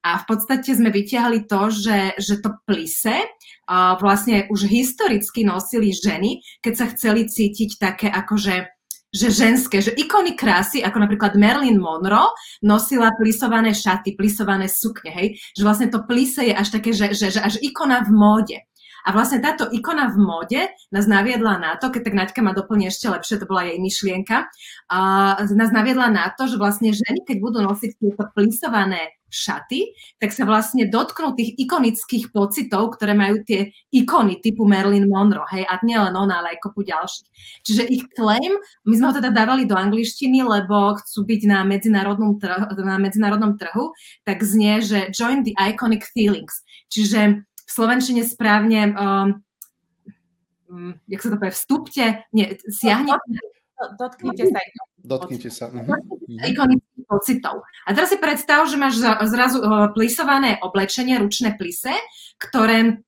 a 0.03 0.11
v 0.19 0.25
podstate 0.27 0.75
sme 0.75 0.91
vytiahli 0.91 1.47
to, 1.47 1.71
že, 1.71 2.19
že 2.19 2.43
to 2.43 2.59
plise 2.67 3.15
uh, 3.15 3.95
vlastne 4.03 4.51
už 4.51 4.67
historicky 4.67 5.47
nosili 5.47 5.95
ženy, 5.95 6.43
keď 6.59 6.73
sa 6.75 6.85
chceli 6.91 7.31
cítiť 7.31 7.79
také 7.79 8.11
akože 8.11 8.76
že 9.13 9.31
ženské, 9.31 9.79
že 9.79 9.95
ikony 9.95 10.35
krásy, 10.35 10.83
ako 10.83 10.99
napríklad 10.99 11.39
Marilyn 11.39 11.79
Monroe, 11.79 12.35
nosila 12.59 13.11
plisované 13.15 13.71
šaty, 13.71 14.19
plisované 14.19 14.67
sukne, 14.67 15.11
hej? 15.11 15.39
Že 15.55 15.63
vlastne 15.63 15.87
to 15.87 16.03
plise 16.03 16.43
je 16.43 16.53
až 16.53 16.67
také, 16.75 16.91
že, 16.91 17.15
že, 17.15 17.31
že 17.31 17.39
až 17.39 17.55
ikona 17.63 18.03
v 18.03 18.11
móde. 18.11 18.57
A 19.07 19.15
vlastne 19.15 19.39
táto 19.39 19.71
ikona 19.71 20.11
v 20.11 20.19
móde 20.19 20.61
nás 20.91 21.07
naviedla 21.07 21.55
na 21.55 21.79
to, 21.79 21.87
keď 21.87 22.11
tak 22.11 22.15
Naďka 22.19 22.39
ma 22.43 22.51
doplní 22.51 22.91
ešte 22.91 23.07
lepšie, 23.07 23.39
to 23.39 23.47
bola 23.47 23.63
jej 23.63 23.79
myšlienka, 23.79 24.51
a 24.91 24.99
nás 25.47 25.71
naviedla 25.71 26.11
na 26.11 26.27
to, 26.35 26.51
že 26.51 26.59
vlastne 26.59 26.91
ženy, 26.91 27.23
keď 27.23 27.37
budú 27.39 27.63
nosiť 27.63 27.91
tieto 27.95 28.27
plisované 28.35 29.15
šaty, 29.27 29.91
tak 30.23 30.31
sa 30.31 30.47
vlastne 30.47 30.87
dotknú 30.87 31.35
tých 31.35 31.59
ikonických 31.59 32.31
pocitov, 32.31 32.95
ktoré 32.95 33.11
majú 33.11 33.43
tie 33.43 33.75
ikony 33.91 34.39
typu 34.39 34.63
Marilyn 34.63 35.11
Monroe, 35.11 35.47
hej, 35.51 35.63
a 35.67 35.79
nie 35.83 35.99
len 35.99 36.15
ona, 36.15 36.39
ale 36.39 36.55
aj 36.55 36.63
kopu 36.63 36.87
ďalších. 36.87 37.27
Čiže 37.67 37.83
ich 37.91 38.03
claim, 38.15 38.55
my 38.87 38.93
sme 38.95 39.07
ho 39.11 39.13
teda 39.19 39.29
dávali 39.35 39.67
do 39.67 39.75
angličtiny, 39.75 40.43
lebo 40.47 40.95
chcú 41.03 41.27
byť 41.27 41.41
na 41.47 41.67
medzinárodnom, 41.67 42.39
trhu, 42.39 42.65
na 42.81 42.97
medzinárodnom 42.97 43.59
trhu, 43.59 43.91
tak 44.23 44.39
znie, 44.43 44.79
že 44.79 45.11
join 45.11 45.43
the 45.43 45.55
iconic 45.59 46.07
feelings. 46.15 46.63
Čiže 46.87 47.43
v 47.43 47.69
slovenčine 47.71 48.23
správne, 48.23 48.95
um, 48.95 49.27
um, 50.71 50.91
jak 51.11 51.19
sa 51.19 51.29
to 51.31 51.37
povie, 51.37 51.51
vstupte, 51.51 52.05
nie, 52.31 52.55
siahne. 52.71 53.19
Dotknite 53.77 54.49
sa. 54.49 54.59
Dotknite 55.05 55.49
sa. 55.53 55.69
Mhm. 55.69 55.93
Ikonických 56.41 56.96
pocitov. 57.07 57.63
A 57.87 57.95
teraz 57.95 58.11
si 58.11 58.19
predstav, 58.19 58.67
že 58.67 58.75
máš 58.75 58.99
zrazu 59.01 59.63
uh, 59.63 59.89
plisované 59.95 60.59
oblečenie, 60.59 61.17
ručné 61.17 61.55
plise, 61.55 61.95
ktoré 62.37 63.01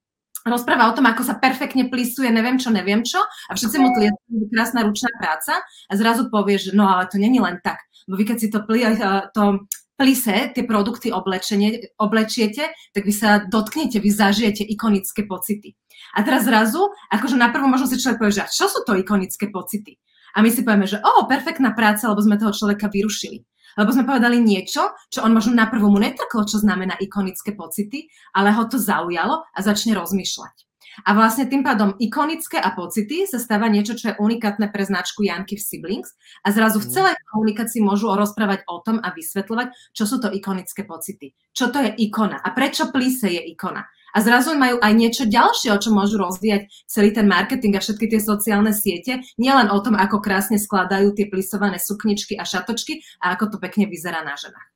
rozpráva 0.47 0.87
o 0.89 0.95
tom, 0.95 1.05
ako 1.05 1.21
sa 1.21 1.35
perfektne 1.35 1.91
plisuje, 1.91 2.31
neviem 2.31 2.55
čo, 2.55 2.71
neviem 2.71 3.03
čo, 3.03 3.19
a 3.19 3.51
všetci 3.53 3.77
mu 3.77 3.91
tlieskajú, 3.91 4.47
krásna 4.49 4.87
ručná 4.87 5.11
práca 5.19 5.59
a 5.61 5.93
zrazu 5.99 6.31
povieš, 6.31 6.71
no 6.71 6.87
ale 6.87 7.11
to 7.11 7.19
není 7.19 7.43
len 7.43 7.59
tak, 7.59 7.83
bo 8.07 8.15
vy 8.15 8.23
keď 8.23 8.37
si 8.39 8.47
to, 8.47 8.63
pli, 8.63 8.87
uh, 8.87 9.27
to 9.35 9.67
plise, 9.99 10.55
tie 10.55 10.63
produkty 10.63 11.11
oblečiete, 11.11 12.71
tak 12.95 13.03
vy 13.03 13.11
sa 13.11 13.43
dotknete, 13.43 13.99
vy 13.99 14.07
zažijete 14.07 14.63
ikonické 14.63 15.27
pocity. 15.27 15.75
A 16.15 16.23
teraz 16.23 16.47
zrazu, 16.47 16.87
akože 17.11 17.35
na 17.35 17.51
prvom 17.51 17.67
možno 17.67 17.91
si 17.91 17.99
človek 17.99 18.23
povie, 18.23 18.39
že 18.39 18.47
čo 18.47 18.71
sú 18.71 18.87
to 18.87 18.95
ikonické 18.95 19.51
pocity? 19.51 19.99
A 20.33 20.39
my 20.39 20.49
si 20.53 20.63
povieme, 20.63 20.87
že 20.87 21.03
o, 21.03 21.27
perfektná 21.27 21.75
práca, 21.75 22.07
lebo 22.07 22.23
sme 22.23 22.39
toho 22.39 22.55
človeka 22.55 22.87
vyrušili. 22.87 23.43
Lebo 23.79 23.95
sme 23.95 24.03
povedali 24.03 24.43
niečo, 24.43 24.91
čo 25.07 25.23
on 25.23 25.31
možno 25.31 25.55
na 25.55 25.71
prvom 25.71 25.95
mu 25.95 26.03
čo 26.43 26.59
znamená 26.59 26.99
ikonické 26.99 27.55
pocity, 27.55 28.11
ale 28.35 28.51
ho 28.51 28.67
to 28.67 28.75
zaujalo 28.75 29.47
a 29.47 29.59
začne 29.63 29.95
rozmýšľať. 29.95 30.68
A 31.05 31.15
vlastne 31.15 31.47
tým 31.47 31.63
pádom 31.63 31.95
ikonické 31.99 32.59
a 32.59 32.73
pocity 32.75 33.27
sa 33.29 33.39
stáva 33.39 33.71
niečo, 33.71 33.95
čo 33.95 34.11
je 34.11 34.19
unikátne 34.19 34.67
pre 34.71 34.83
značku 34.83 35.23
Janky 35.23 35.55
v 35.55 35.63
Siblings 35.63 36.15
a 36.43 36.51
zrazu 36.51 36.83
v 36.83 36.89
mhm. 36.89 36.93
celej 36.95 37.15
komunikácii 37.31 37.81
môžu 37.83 38.11
rozprávať 38.11 38.65
o 38.67 38.81
tom 38.83 38.97
a 38.99 39.11
vysvetľovať, 39.13 39.95
čo 39.95 40.03
sú 40.03 40.17
to 40.19 40.31
ikonické 40.33 40.83
pocity. 40.83 41.35
Čo 41.55 41.71
to 41.71 41.83
je 41.83 41.91
ikona 42.07 42.39
a 42.39 42.49
prečo 42.51 42.91
plíse 42.91 43.27
je 43.27 43.41
ikona. 43.51 43.85
A 44.09 44.25
zrazu 44.25 44.57
majú 44.57 44.81
aj 44.81 44.93
niečo 44.97 45.23
ďalšie, 45.29 45.69
o 45.69 45.77
čom 45.77 45.93
môžu 45.93 46.17
rozvíjať 46.17 46.65
celý 46.89 47.13
ten 47.13 47.29
marketing 47.29 47.77
a 47.77 47.83
všetky 47.83 48.09
tie 48.09 48.17
sociálne 48.17 48.73
siete. 48.73 49.21
Nielen 49.37 49.69
o 49.69 49.77
tom, 49.85 49.93
ako 49.93 50.17
krásne 50.17 50.57
skladajú 50.57 51.13
tie 51.13 51.29
plisované 51.29 51.77
sukničky 51.77 52.33
a 52.33 52.45
šatočky 52.45 53.05
a 53.21 53.37
ako 53.37 53.53
to 53.53 53.57
pekne 53.61 53.85
vyzerá 53.85 54.25
na 54.25 54.33
ženách. 54.33 54.68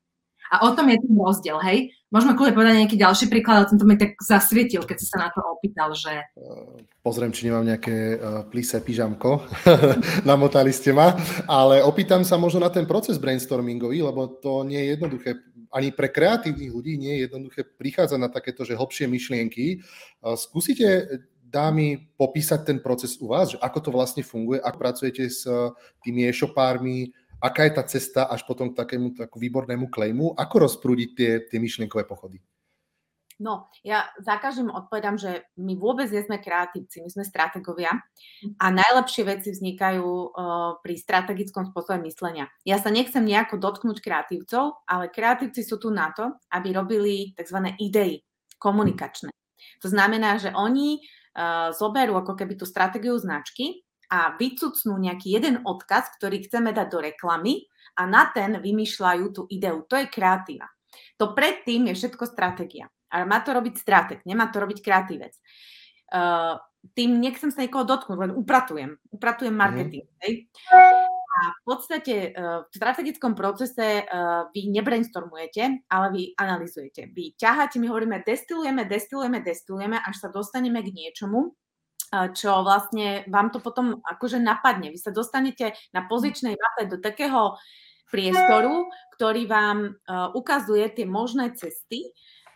A 0.53 0.61
o 0.61 0.69
tom 0.77 0.85
je 0.85 1.01
ten 1.01 1.13
rozdiel, 1.17 1.57
hej? 1.65 1.89
Môžeme 2.13 2.37
kľudne 2.37 2.53
povedať 2.53 2.73
nejaký 2.77 2.97
ďalší 3.01 3.25
príklad, 3.25 3.65
ale 3.65 3.69
tento 3.73 3.89
mi 3.89 3.97
tak 3.97 4.13
zasvietil, 4.21 4.85
keď 4.85 4.97
si 5.01 5.09
sa 5.09 5.17
na 5.17 5.29
to 5.33 5.41
opýtal, 5.41 5.97
že... 5.97 6.13
Pozriem, 7.01 7.33
či 7.33 7.49
nemám 7.49 7.65
nejaké 7.65 7.97
uh, 8.13 8.45
plise 8.45 8.77
pyžamko, 8.77 9.41
namotali 10.29 10.69
ste 10.69 10.93
ma, 10.93 11.17
ale 11.49 11.81
opýtam 11.81 12.21
sa 12.21 12.37
možno 12.37 12.61
na 12.61 12.69
ten 12.69 12.85
proces 12.85 13.17
brainstormingový, 13.17 14.05
lebo 14.05 14.29
to 14.29 14.61
nie 14.61 14.77
je 14.77 14.87
jednoduché. 14.93 15.29
Ani 15.73 15.89
pre 15.89 16.13
kreatívnych 16.13 16.69
ľudí 16.69 17.01
nie 17.01 17.17
je 17.17 17.23
jednoduché 17.25 17.65
prichádzať 17.65 18.19
na 18.21 18.29
takéto, 18.29 18.61
že 18.61 18.77
hlbšie 18.77 19.09
myšlienky. 19.09 19.81
Uh, 20.21 20.37
skúsite 20.37 21.09
dámy 21.53 22.13
popísať 22.13 22.61
ten 22.61 22.77
proces 22.77 23.17
u 23.21 23.29
vás, 23.29 23.53
že 23.53 23.61
ako 23.61 23.79
to 23.81 23.89
vlastne 23.93 24.25
funguje, 24.25 24.57
ak 24.57 24.77
pracujete 24.77 25.29
s 25.29 25.45
tými 26.01 26.25
e-shopármi, 26.25 27.13
aká 27.43 27.67
je 27.67 27.75
tá 27.75 27.83
cesta 27.83 28.31
až 28.31 28.47
potom 28.47 28.71
k 28.71 28.79
takému 28.79 29.19
takú 29.19 29.35
výbornému 29.43 29.91
klejmu? 29.91 30.39
Ako 30.39 30.63
rozprúdiť 30.63 31.09
tie, 31.11 31.31
tie 31.43 31.59
myšlienkové 31.59 32.07
pochody? 32.07 32.39
No, 33.43 33.67
ja 33.83 34.07
za 34.21 34.39
každým 34.39 34.69
odpovedám, 34.71 35.19
že 35.19 35.43
my 35.59 35.75
vôbec 35.75 36.07
nie 36.07 36.23
sme 36.23 36.39
kreatívci, 36.39 37.03
my 37.03 37.09
sme 37.11 37.25
strategovia 37.27 37.91
a 38.61 38.65
najlepšie 38.69 39.25
veci 39.25 39.49
vznikajú 39.51 40.05
uh, 40.05 40.79
pri 40.79 40.95
strategickom 40.95 41.73
spôsobe 41.73 42.05
myslenia. 42.07 42.47
Ja 42.63 42.77
sa 42.77 42.93
nechcem 42.93 43.25
nejako 43.25 43.57
dotknúť 43.57 43.99
kreatívcov, 43.99 44.85
ale 44.85 45.09
kreatívci 45.09 45.65
sú 45.65 45.81
tu 45.81 45.89
na 45.89 46.13
to, 46.13 46.29
aby 46.53 46.71
robili 46.71 47.33
tzv. 47.33 47.73
idei 47.81 48.21
komunikačné. 48.61 49.33
To 49.81 49.87
znamená, 49.89 50.37
že 50.37 50.53
oni 50.53 51.01
uh, 51.01 51.73
zoberú 51.73 52.15
ako 52.21 52.37
keby 52.37 52.55
tú 52.55 52.69
stratégiu 52.69 53.17
značky 53.17 53.81
a 54.13 54.37
vycucnú 54.37 54.93
nejaký 55.01 55.41
jeden 55.41 55.65
odkaz, 55.65 56.13
ktorý 56.21 56.45
chceme 56.45 56.69
dať 56.69 56.87
do 56.93 57.01
reklamy 57.01 57.65
a 57.97 58.05
na 58.05 58.29
ten 58.29 58.61
vymýšľajú 58.61 59.25
tú 59.33 59.41
ideu. 59.49 59.81
To 59.89 59.97
je 59.97 60.05
kreatíva. 60.05 60.69
To 61.17 61.33
predtým 61.33 61.89
je 61.89 61.97
všetko 61.97 62.29
stratégia. 62.29 62.93
Ale 63.09 63.25
má 63.25 63.41
to 63.41 63.57
robiť 63.57 63.73
strateg, 63.73 64.19
nemá 64.29 64.53
to 64.53 64.61
robiť 64.61 64.85
kreatívec. 64.85 65.33
Uh, 66.13 66.61
tým 66.93 67.17
nechcem 67.17 67.49
sa 67.49 67.65
niekoho 67.65 67.89
dotknúť, 67.89 68.17
len 68.21 68.31
upratujem. 68.37 69.01
Upratujem 69.09 69.55
marketing. 69.55 70.05
Mm. 70.05 70.17
Hej? 70.21 70.33
A 71.33 71.39
v 71.49 71.61
podstate 71.65 72.29
v 72.37 72.73
strategickom 72.77 73.33
procese 73.33 74.05
vy 74.53 74.61
nebrainstormujete, 74.69 75.89
ale 75.89 76.07
vy 76.13 76.23
analizujete. 76.37 77.09
Vy 77.09 77.33
ťaháte, 77.33 77.81
my 77.81 77.89
hovoríme, 77.89 78.21
destilujeme, 78.21 78.85
destilujeme, 78.85 79.41
destilujeme, 79.41 79.97
až 79.97 80.15
sa 80.21 80.29
dostaneme 80.29 80.85
k 80.85 80.93
niečomu, 80.93 81.57
čo 82.33 82.61
vlastne 82.61 83.25
vám 83.25 83.49
to 83.49 83.57
potom 83.57 83.99
akože 84.05 84.37
napadne. 84.37 84.93
Vy 84.93 84.99
sa 85.01 85.09
dostanete 85.09 85.73
na 85.91 86.05
pozičnej 86.05 86.53
mape 86.53 86.89
do 86.89 86.97
takého 87.01 87.57
priestoru, 88.13 88.85
ktorý 89.17 89.49
vám 89.49 89.77
uh, 89.89 90.29
ukazuje 90.37 90.85
tie 90.93 91.09
možné 91.09 91.57
cesty 91.57 92.13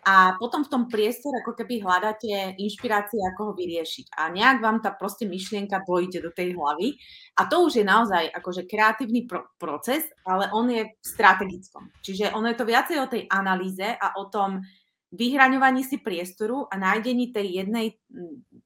a 0.07 0.39
potom 0.39 0.63
v 0.63 0.71
tom 0.71 0.83
priestore 0.87 1.43
ako 1.43 1.51
keby 1.51 1.83
hľadáte 1.83 2.55
inšpirácie, 2.55 3.19
ako 3.33 3.51
ho 3.51 3.53
vyriešiť. 3.59 4.15
A 4.15 4.31
nejak 4.31 4.63
vám 4.63 4.79
tá 4.79 4.95
proste 4.95 5.27
myšlienka 5.27 5.83
dojde 5.83 6.23
do 6.23 6.31
tej 6.31 6.55
hlavy. 6.55 6.95
A 7.35 7.43
to 7.43 7.67
už 7.67 7.81
je 7.81 7.85
naozaj 7.85 8.31
akože 8.31 8.71
kreatívny 8.71 9.27
pro- 9.27 9.51
proces, 9.59 10.07
ale 10.23 10.47
on 10.55 10.71
je 10.71 10.87
v 10.87 11.03
strategickom. 11.03 11.91
Čiže 11.99 12.31
ono 12.31 12.47
je 12.47 12.55
to 12.55 12.63
viacej 12.63 12.97
o 13.03 13.11
tej 13.11 13.27
analýze 13.27 13.83
a 13.83 14.15
o 14.15 14.31
tom, 14.31 14.63
vyhraňovaní 15.11 15.87
si 15.87 16.03
priestoru 16.03 16.67
a 16.67 16.75
nájdení 16.75 17.31
tej 17.31 17.63
jednej, 17.63 17.95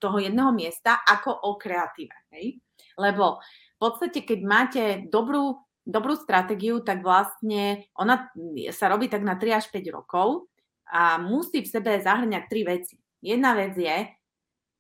toho 0.01 0.17
jedného 0.17 0.49
miesta 0.53 1.01
ako 1.05 1.29
o 1.29 1.57
kreatíve. 1.57 2.15
Hej? 2.33 2.57
Lebo 2.97 3.41
v 3.41 3.77
podstate, 3.77 4.25
keď 4.25 4.39
máte 4.45 4.83
dobrú, 5.09 5.61
dobrú 5.85 6.17
stratégiu, 6.17 6.81
tak 6.81 7.01
vlastne 7.05 7.85
ona 7.97 8.29
sa 8.73 8.85
robí 8.89 9.09
tak 9.09 9.25
na 9.25 9.37
3 9.37 9.57
až 9.61 9.65
5 9.69 9.97
rokov 9.97 10.49
a 10.91 11.17
musí 11.21 11.63
v 11.63 11.71
sebe 11.71 11.97
zahrňať 12.01 12.43
tri 12.49 12.61
veci. 12.67 12.95
Jedna 13.21 13.53
vec 13.53 13.77
je, 13.77 13.97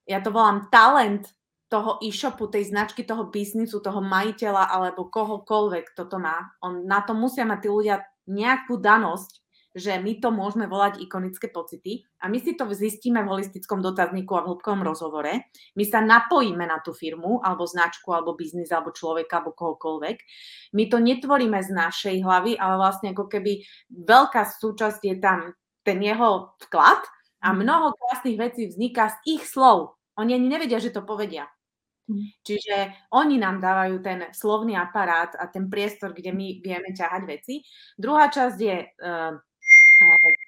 ja 0.09 0.19
to 0.19 0.33
volám 0.33 0.67
talent 0.73 1.29
toho 1.71 2.03
e-shopu, 2.03 2.51
tej 2.51 2.67
značky, 2.67 3.07
toho 3.07 3.31
biznisu, 3.31 3.79
toho 3.79 4.03
majiteľa 4.03 4.75
alebo 4.75 5.07
kohokoľvek, 5.07 5.95
kto 5.95 6.03
to 6.11 6.17
má. 6.19 6.51
On, 6.59 6.83
na 6.83 6.99
to 6.99 7.15
musia 7.15 7.47
mať 7.47 7.59
tí 7.63 7.69
ľudia 7.71 8.03
nejakú 8.27 8.75
danosť, 8.75 9.39
že 9.71 9.95
my 10.03 10.19
to 10.19 10.35
môžeme 10.35 10.67
volať 10.67 10.99
ikonické 10.99 11.47
pocity 11.47 12.03
a 12.19 12.27
my 12.27 12.43
si 12.43 12.59
to 12.59 12.67
zistíme 12.75 13.23
v 13.23 13.31
holistickom 13.31 13.79
dotazníku 13.79 14.35
a 14.35 14.43
v 14.43 14.51
hĺbkovom 14.51 14.83
rozhovore. 14.83 15.47
My 15.79 15.83
sa 15.87 16.03
napojíme 16.03 16.67
na 16.67 16.83
tú 16.83 16.91
firmu, 16.91 17.39
alebo 17.39 17.63
značku, 17.63 18.11
alebo 18.11 18.35
biznis, 18.35 18.67
alebo 18.75 18.91
človeka, 18.91 19.39
alebo 19.39 19.55
kohokoľvek. 19.55 20.17
My 20.75 20.83
to 20.91 20.99
netvoríme 20.99 21.59
z 21.63 21.71
našej 21.71 22.15
hlavy, 22.19 22.59
ale 22.59 22.75
vlastne 22.75 23.15
ako 23.15 23.31
keby 23.31 23.63
veľká 23.87 24.43
súčasť 24.59 25.01
je 25.07 25.15
tam 25.23 25.55
ten 25.87 25.97
jeho 26.03 26.51
vklad 26.67 27.01
a 27.41 27.55
mhm. 27.55 27.57
mnoho 27.63 27.87
krásnych 27.95 28.37
vecí 28.37 28.67
vzniká 28.67 29.15
z 29.15 29.39
ich 29.39 29.43
slov. 29.47 29.95
Oni 30.19 30.35
ani 30.35 30.51
nevedia, 30.51 30.83
že 30.83 30.91
to 30.91 31.07
povedia. 31.07 31.47
Mhm. 32.11 32.43
Čiže 32.43 32.75
oni 33.15 33.39
nám 33.39 33.63
dávajú 33.63 34.03
ten 34.03 34.19
slovný 34.35 34.75
aparát 34.75 35.31
a 35.39 35.47
ten 35.47 35.71
priestor, 35.71 36.11
kde 36.11 36.35
my 36.35 36.59
vieme 36.59 36.91
ťahať 36.91 37.23
veci. 37.23 37.63
Druhá 37.95 38.27
časť 38.27 38.57
je 38.59 38.77
uh, 38.83 39.39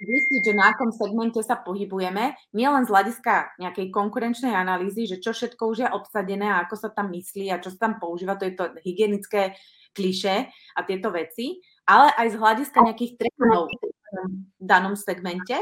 zistiť, 0.01 0.41
že 0.41 0.53
na 0.57 0.73
akom 0.73 0.89
segmente 0.89 1.39
sa 1.45 1.59
pohybujeme, 1.59 2.33
nielen 2.53 2.83
z 2.85 2.91
hľadiska 2.91 3.57
nejakej 3.61 3.87
konkurenčnej 3.93 4.53
analýzy, 4.53 5.05
že 5.05 5.21
čo 5.21 5.31
všetko 5.31 5.63
už 5.73 5.77
je 5.85 5.89
obsadené 5.89 6.49
a 6.49 6.65
ako 6.65 6.75
sa 6.75 6.89
tam 6.89 7.13
myslí 7.13 7.53
a 7.53 7.61
čo 7.61 7.71
sa 7.73 7.89
tam 7.89 8.01
používa, 8.01 8.37
to 8.37 8.49
je 8.49 8.53
to 8.57 8.65
hygienické 8.81 9.53
kliše 9.93 10.49
a 10.49 10.79
tieto 10.83 11.13
veci, 11.13 11.61
ale 11.85 12.09
aj 12.17 12.27
z 12.33 12.39
hľadiska 12.39 12.79
nejakých 12.81 13.13
trendov 13.19 13.69
v 13.69 14.63
danom 14.63 14.97
segmente. 14.97 15.55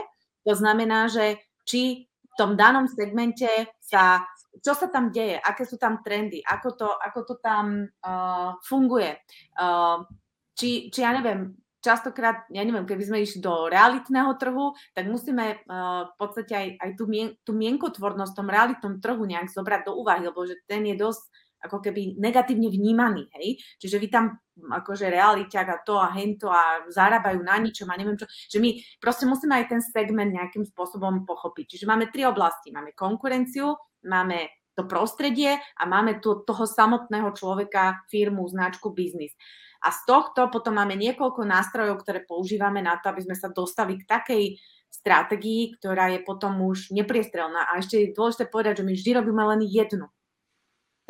To 0.48 0.54
znamená, 0.56 1.12
že 1.12 1.40
či 1.68 2.08
v 2.08 2.34
tom 2.40 2.56
danom 2.56 2.88
segmente 2.88 3.48
sa, 3.84 4.24
čo 4.64 4.72
sa 4.72 4.88
tam 4.88 5.12
deje, 5.12 5.36
aké 5.36 5.68
sú 5.68 5.76
tam 5.76 6.00
trendy, 6.00 6.40
ako 6.40 6.70
to, 6.80 6.88
ako 6.88 7.20
to 7.28 7.36
tam 7.44 7.92
uh, 8.08 8.56
funguje. 8.64 9.20
Uh, 9.60 10.08
či, 10.56 10.88
či 10.88 11.04
ja 11.04 11.12
neviem, 11.12 11.52
častokrát, 11.82 12.46
ja 12.54 12.62
neviem, 12.62 12.86
keby 12.86 13.04
sme 13.04 13.18
išli 13.26 13.42
do 13.42 13.68
realitného 13.68 14.38
trhu, 14.38 14.78
tak 14.94 15.10
musíme 15.10 15.66
uh, 15.66 16.08
v 16.08 16.14
podstate 16.16 16.54
aj, 16.54 16.68
aj 16.78 16.90
tú, 16.96 17.10
mien, 17.10 17.34
tú 17.42 17.52
mienkotvornosť 17.58 18.32
v 18.32 18.40
tom 18.40 18.48
realitnom 18.48 18.94
trhu 19.02 19.24
nejak 19.26 19.50
zobrať 19.50 19.90
do 19.90 19.98
úvahy, 19.98 20.22
lebo 20.24 20.46
že 20.46 20.62
ten 20.70 20.86
je 20.86 20.96
dosť 20.96 21.26
ako 21.62 21.78
keby 21.78 22.18
negatívne 22.18 22.74
vnímaný, 22.74 23.30
hej. 23.38 23.62
Čiže 23.78 24.02
vy 24.02 24.08
tam 24.10 24.42
akože 24.58 25.14
realiťak 25.14 25.68
a 25.70 25.78
to 25.86 25.94
a 25.98 26.10
hento 26.10 26.50
a 26.50 26.90
zarábajú 26.90 27.42
na 27.46 27.62
ničom 27.62 27.86
a 27.90 27.98
neviem 27.98 28.18
čo, 28.18 28.26
že 28.26 28.58
my 28.58 28.74
proste 28.98 29.30
musíme 29.30 29.54
aj 29.62 29.70
ten 29.70 29.82
segment 29.82 30.34
nejakým 30.34 30.66
spôsobom 30.66 31.22
pochopiť. 31.26 31.78
Čiže 31.78 31.86
máme 31.86 32.10
tri 32.10 32.26
oblasti. 32.26 32.74
Máme 32.74 32.98
konkurenciu, 32.98 33.78
máme 34.06 34.50
to 34.74 34.90
prostredie 34.90 35.60
a 35.78 35.84
máme 35.86 36.18
tu 36.24 36.42
toho 36.42 36.66
samotného 36.66 37.30
človeka, 37.38 38.02
firmu, 38.10 38.48
značku, 38.50 38.90
biznis. 38.90 39.36
A 39.82 39.90
z 39.90 40.00
tohto 40.06 40.46
potom 40.54 40.78
máme 40.78 40.94
niekoľko 40.94 41.42
nástrojov, 41.42 42.06
ktoré 42.06 42.22
používame 42.22 42.86
na 42.86 43.02
to, 43.02 43.10
aby 43.10 43.26
sme 43.26 43.34
sa 43.34 43.50
dostali 43.50 43.98
k 43.98 44.06
takej 44.06 44.44
stratégii, 44.92 45.82
ktorá 45.82 46.14
je 46.14 46.22
potom 46.22 46.62
už 46.62 46.94
nepriestrelná. 46.94 47.66
A 47.66 47.82
ešte 47.82 47.98
je 47.98 48.14
dôležité 48.14 48.46
povedať, 48.46 48.84
že 48.84 48.86
my 48.86 48.94
vždy 48.94 49.12
robíme 49.18 49.44
len 49.56 49.62
jednu. 49.66 50.06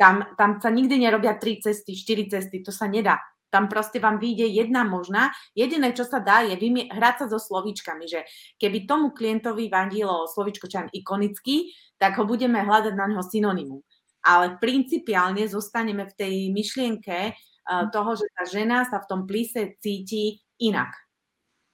Tam, 0.00 0.24
tam 0.40 0.56
sa 0.56 0.72
nikdy 0.72 0.98
nerobia 0.98 1.36
tri 1.36 1.60
cesty, 1.60 1.92
štyri 1.92 2.26
cesty, 2.32 2.64
to 2.64 2.72
sa 2.72 2.88
nedá. 2.88 3.20
Tam 3.52 3.68
proste 3.68 4.00
vám 4.00 4.16
vyjde 4.16 4.48
jedna 4.48 4.80
možná. 4.80 5.28
Jediné, 5.52 5.92
čo 5.92 6.08
sa 6.08 6.24
dá, 6.24 6.40
je 6.40 6.56
vymie- 6.56 6.88
hrať 6.88 7.14
sa 7.20 7.26
so 7.28 7.36
slovíčkami, 7.36 8.08
že 8.08 8.24
keby 8.56 8.88
tomu 8.88 9.12
klientovi 9.12 9.68
vadilo 9.68 10.24
slovíčko 10.24 10.72
čan 10.72 10.88
ikonický, 10.88 11.68
tak 12.00 12.16
ho 12.16 12.24
budeme 12.24 12.64
hľadať 12.64 12.96
na 12.96 13.12
neho 13.12 13.20
synonymum. 13.20 13.84
Ale 14.24 14.56
principiálne 14.56 15.44
zostaneme 15.44 16.08
v 16.08 16.16
tej 16.16 16.34
myšlienke 16.48 17.36
toho, 17.66 18.10
že 18.18 18.26
tá 18.34 18.42
žena 18.46 18.84
sa 18.86 18.98
v 18.98 19.08
tom 19.08 19.20
plise 19.24 19.78
cíti 19.78 20.42
inak. 20.58 20.90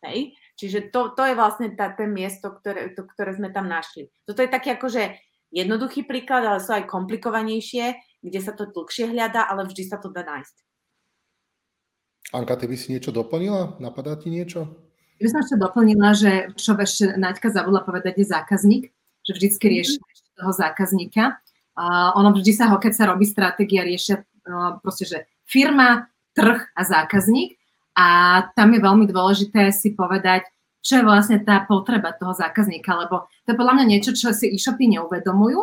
Hej? 0.05 0.37
Čiže 0.59 0.91
to, 0.91 1.15
to 1.15 1.23
je 1.23 1.35
vlastne 1.39 1.73
tá, 1.79 1.91
ten 1.95 2.11
miesto, 2.11 2.51
ktoré, 2.51 2.93
to, 2.93 3.07
ktoré 3.07 3.35
sme 3.35 3.49
tam 3.55 3.71
našli. 3.71 4.11
Toto 4.27 4.43
je 4.43 4.51
taký 4.51 4.75
akože 4.75 5.15
jednoduchý 5.55 6.05
príklad, 6.05 6.45
ale 6.45 6.61
sú 6.61 6.75
aj 6.75 6.91
komplikovanejšie, 6.91 7.95
kde 8.21 8.41
sa 8.43 8.53
to 8.53 8.69
dlhšie 8.69 9.15
hľadá, 9.15 9.47
ale 9.47 9.65
vždy 9.71 9.83
sa 9.87 9.97
to 9.97 10.11
dá 10.11 10.27
nájsť. 10.27 10.57
Anka, 12.35 12.61
ty 12.61 12.69
by 12.69 12.77
si 12.77 12.93
niečo 12.93 13.09
doplnila? 13.09 13.81
Napadá 13.81 14.13
ti 14.19 14.29
niečo? 14.29 14.69
Ja 15.19 15.23
by 15.25 15.31
som 15.33 15.41
ešte 15.41 15.57
doplnila, 15.57 16.09
že 16.13 16.31
čo 16.55 16.77
ešte 16.77 17.17
Naďka 17.17 17.49
zabudla 17.51 17.83
povedať 17.83 18.21
je 18.21 18.27
zákazník, 18.29 18.85
že 19.25 19.33
vždycky 19.33 19.65
mhm. 19.67 19.73
rieši 19.75 19.97
toho 20.39 20.53
zákazníka. 20.55 21.25
Uh, 21.79 22.11
ono 22.19 22.35
vždy 22.35 22.53
sa 22.55 22.75
ho, 22.75 22.77
keď 22.83 22.93
sa 22.95 23.05
robí 23.07 23.23
stratégia, 23.23 23.87
riešia 23.87 24.23
uh, 24.23 24.83
proste, 24.83 25.07
že 25.07 25.19
firma, 25.49 26.13
trh 26.37 26.61
a 26.77 26.83
zákazník. 26.85 27.57
A 27.99 28.07
tam 28.55 28.71
je 28.77 28.81
veľmi 28.85 29.11
dôležité 29.11 29.75
si 29.75 29.97
povedať, 29.97 30.47
čo 30.79 31.03
je 31.03 31.09
vlastne 31.09 31.43
tá 31.43 31.67
potreba 31.67 32.15
toho 32.15 32.31
zákazníka, 32.31 32.95
lebo 32.95 33.27
to 33.43 33.51
je 33.51 33.59
podľa 33.59 33.75
mňa 33.83 33.87
niečo, 33.91 34.15
čo 34.15 34.31
si 34.31 34.55
e-shopy 34.55 34.87
neuvedomujú. 34.95 35.59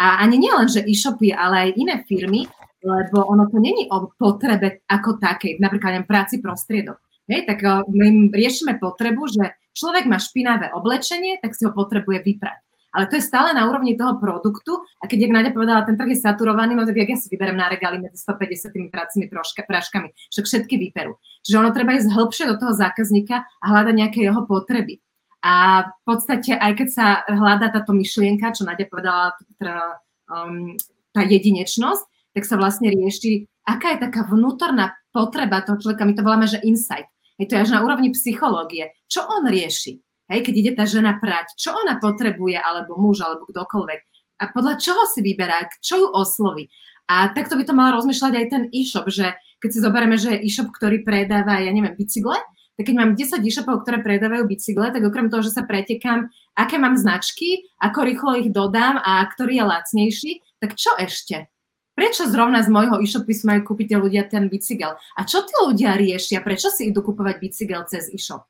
A 0.00 0.24
ani 0.24 0.40
nie 0.40 0.48
len, 0.48 0.66
že 0.66 0.80
e-shopy, 0.80 1.36
ale 1.36 1.68
aj 1.68 1.76
iné 1.76 1.94
firmy, 2.08 2.48
lebo 2.80 3.28
ono 3.28 3.46
to 3.52 3.60
není 3.60 3.84
o 3.92 4.08
potrebe 4.16 4.80
ako 4.88 5.20
takej, 5.20 5.60
napríklad 5.60 6.00
aj 6.00 6.08
práci 6.08 6.40
prostriedok. 6.40 6.98
Hej, 7.28 7.44
tak 7.48 7.60
my 7.88 8.32
riešime 8.32 8.80
potrebu, 8.80 9.28
že 9.28 9.56
človek 9.76 10.08
má 10.08 10.16
špinavé 10.16 10.72
oblečenie, 10.72 11.40
tak 11.40 11.56
si 11.56 11.68
ho 11.68 11.72
potrebuje 11.72 12.20
vyprať 12.20 12.63
ale 12.94 13.10
to 13.10 13.18
je 13.18 13.26
stále 13.26 13.50
na 13.50 13.66
úrovni 13.66 13.98
toho 13.98 14.22
produktu 14.22 14.78
a 15.02 15.10
keď, 15.10 15.26
jak 15.26 15.34
Nadia 15.34 15.50
povedala, 15.50 15.82
ten 15.82 15.98
trh 15.98 16.14
je 16.14 16.22
saturovaný, 16.22 16.78
no 16.78 16.86
tak 16.86 16.94
jak 16.94 17.10
ja 17.10 17.18
si 17.18 17.26
vyberem 17.26 17.58
na 17.58 17.66
regáli 17.66 17.98
medzi 17.98 18.22
150 18.22 18.94
pracnými 18.94 19.26
práškami, 19.66 20.08
však 20.30 20.44
všetky 20.46 20.74
vyperú. 20.78 21.18
Čiže 21.42 21.58
ono 21.58 21.74
treba 21.74 21.98
ísť 21.98 22.14
hĺbšie 22.14 22.44
do 22.46 22.56
toho 22.56 22.70
zákazníka 22.70 23.42
a 23.42 23.64
hľadať 23.66 23.94
nejaké 23.98 24.18
jeho 24.22 24.46
potreby. 24.46 25.02
A 25.44 25.84
v 25.90 26.02
podstate, 26.08 26.56
aj 26.56 26.72
keď 26.72 26.88
sa 26.88 27.06
hľadá 27.28 27.68
táto 27.68 27.92
myšlienka, 27.92 28.56
čo 28.56 28.64
Nadia 28.64 28.88
povedala, 28.88 29.36
teda, 29.60 30.00
um, 30.30 30.72
tá 31.12 31.20
jedinečnosť, 31.20 32.32
tak 32.32 32.48
sa 32.48 32.56
vlastne 32.56 32.88
rieši, 32.90 33.44
aká 33.62 33.94
je 33.94 34.08
taká 34.08 34.24
vnútorná 34.26 34.96
potreba 35.14 35.62
toho 35.62 35.78
človeka. 35.78 36.08
My 36.08 36.14
to 36.16 36.26
voláme, 36.26 36.46
že 36.50 36.64
insight. 36.64 37.06
Je 37.38 37.46
to 37.50 37.58
až 37.58 37.74
na 37.74 37.82
úrovni 37.82 38.14
psychológie. 38.14 38.94
Čo 39.10 39.26
on 39.26 39.46
rieši? 39.46 40.03
Hej, 40.32 40.40
keď 40.48 40.54
ide 40.56 40.72
tá 40.72 40.84
žena 40.88 41.20
prať, 41.20 41.52
čo 41.60 41.76
ona 41.76 42.00
potrebuje, 42.00 42.56
alebo 42.56 42.96
muž, 42.96 43.20
alebo 43.20 43.44
kdokoľvek. 43.52 44.00
A 44.40 44.44
podľa 44.50 44.80
čoho 44.80 45.04
si 45.04 45.20
vyberá, 45.20 45.68
čo 45.84 46.00
ju 46.00 46.06
osloví. 46.10 46.72
A 47.04 47.28
takto 47.36 47.60
by 47.60 47.64
to 47.68 47.76
mal 47.76 47.92
rozmýšľať 47.92 48.32
aj 48.32 48.46
ten 48.48 48.62
e-shop, 48.72 49.06
že 49.12 49.36
keď 49.60 49.70
si 49.70 49.84
zoberieme, 49.84 50.16
že 50.16 50.32
je 50.32 50.48
e-shop, 50.48 50.72
ktorý 50.72 51.04
predáva, 51.04 51.60
ja 51.60 51.68
neviem, 51.68 51.92
bicykle, 51.92 52.40
tak 52.74 52.90
keď 52.90 52.96
mám 52.96 53.12
10 53.14 53.44
e-shopov, 53.44 53.84
ktoré 53.84 54.02
predávajú 54.02 54.48
bicykle, 54.50 54.90
tak 54.90 55.04
okrem 55.04 55.30
toho, 55.30 55.44
že 55.44 55.54
sa 55.54 55.62
pretekám, 55.62 56.32
aké 56.58 56.80
mám 56.80 56.98
značky, 56.98 57.68
ako 57.78 58.02
rýchlo 58.02 58.30
ich 58.40 58.50
dodám 58.50 58.98
a 58.98 59.22
ktorý 59.28 59.62
je 59.62 59.64
lacnejší, 59.64 60.32
tak 60.58 60.74
čo 60.74 60.90
ešte? 60.98 61.52
Prečo 61.94 62.26
zrovna 62.26 62.64
z 62.66 62.74
môjho 62.74 62.98
e-shopu 62.98 63.30
majú 63.46 63.60
kúpiť 63.62 63.94
ľudia 63.94 64.26
ten 64.26 64.50
bicykel? 64.50 64.98
A 64.98 65.20
čo 65.22 65.46
tí 65.46 65.54
ľudia 65.62 65.94
riešia? 65.94 66.42
Prečo 66.42 66.72
si 66.72 66.90
idú 66.90 67.06
kupovať 67.06 67.38
bicykel 67.38 67.86
cez 67.86 68.10
e-shop? 68.10 68.42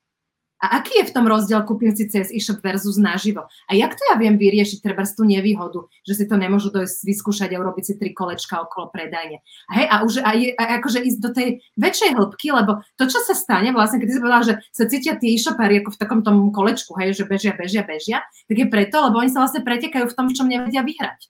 A 0.65 0.81
aký 0.81 0.97
je 0.97 1.13
v 1.13 1.13
tom 1.13 1.29
rozdiel 1.29 1.61
kúpim 1.69 1.93
si 1.93 2.09
cez 2.09 2.33
e-shop 2.33 2.65
versus 2.65 2.97
naživo? 2.97 3.45
A 3.69 3.77
jak 3.77 3.93
to 3.93 4.01
ja 4.09 4.17
viem 4.17 4.41
vyriešiť 4.41 4.81
treba 4.81 5.05
tú 5.05 5.29
nevýhodu, 5.29 5.85
že 6.09 6.17
si 6.17 6.25
to 6.25 6.41
nemôžu 6.41 6.73
dojsť 6.73 7.05
vyskúšať 7.05 7.53
a 7.53 7.61
urobiť 7.61 7.85
si 7.85 7.95
tri 8.01 8.17
kolečka 8.17 8.65
okolo 8.65 8.89
predajne. 8.89 9.45
A 9.69 9.73
hej, 9.77 9.87
a 9.93 9.95
už 10.01 10.25
aj, 10.25 10.57
a 10.57 10.63
akože 10.81 11.05
ísť 11.05 11.19
do 11.21 11.31
tej 11.37 11.61
väčšej 11.77 12.17
hĺbky, 12.17 12.49
lebo 12.57 12.81
to, 12.97 13.05
čo 13.05 13.21
sa 13.21 13.37
stane, 13.37 13.77
vlastne, 13.77 14.01
keď 14.01 14.09
si 14.09 14.23
povedala, 14.25 14.45
že 14.49 14.55
sa 14.73 14.89
cítia 14.89 15.21
tí 15.21 15.37
e-shopári 15.37 15.85
ako 15.85 15.93
v 15.93 16.01
takom 16.01 16.21
tom 16.25 16.49
kolečku, 16.49 16.97
hej, 16.97 17.13
že 17.13 17.29
bežia, 17.29 17.53
bežia, 17.53 17.85
bežia, 17.85 18.25
tak 18.49 18.57
je 18.57 18.65
preto, 18.65 19.05
lebo 19.05 19.21
oni 19.21 19.29
sa 19.29 19.45
vlastne 19.45 19.61
pretekajú 19.61 20.09
v 20.09 20.17
tom, 20.17 20.33
v 20.33 20.37
čom 20.41 20.49
nevedia 20.49 20.81
vyhrať. 20.81 21.29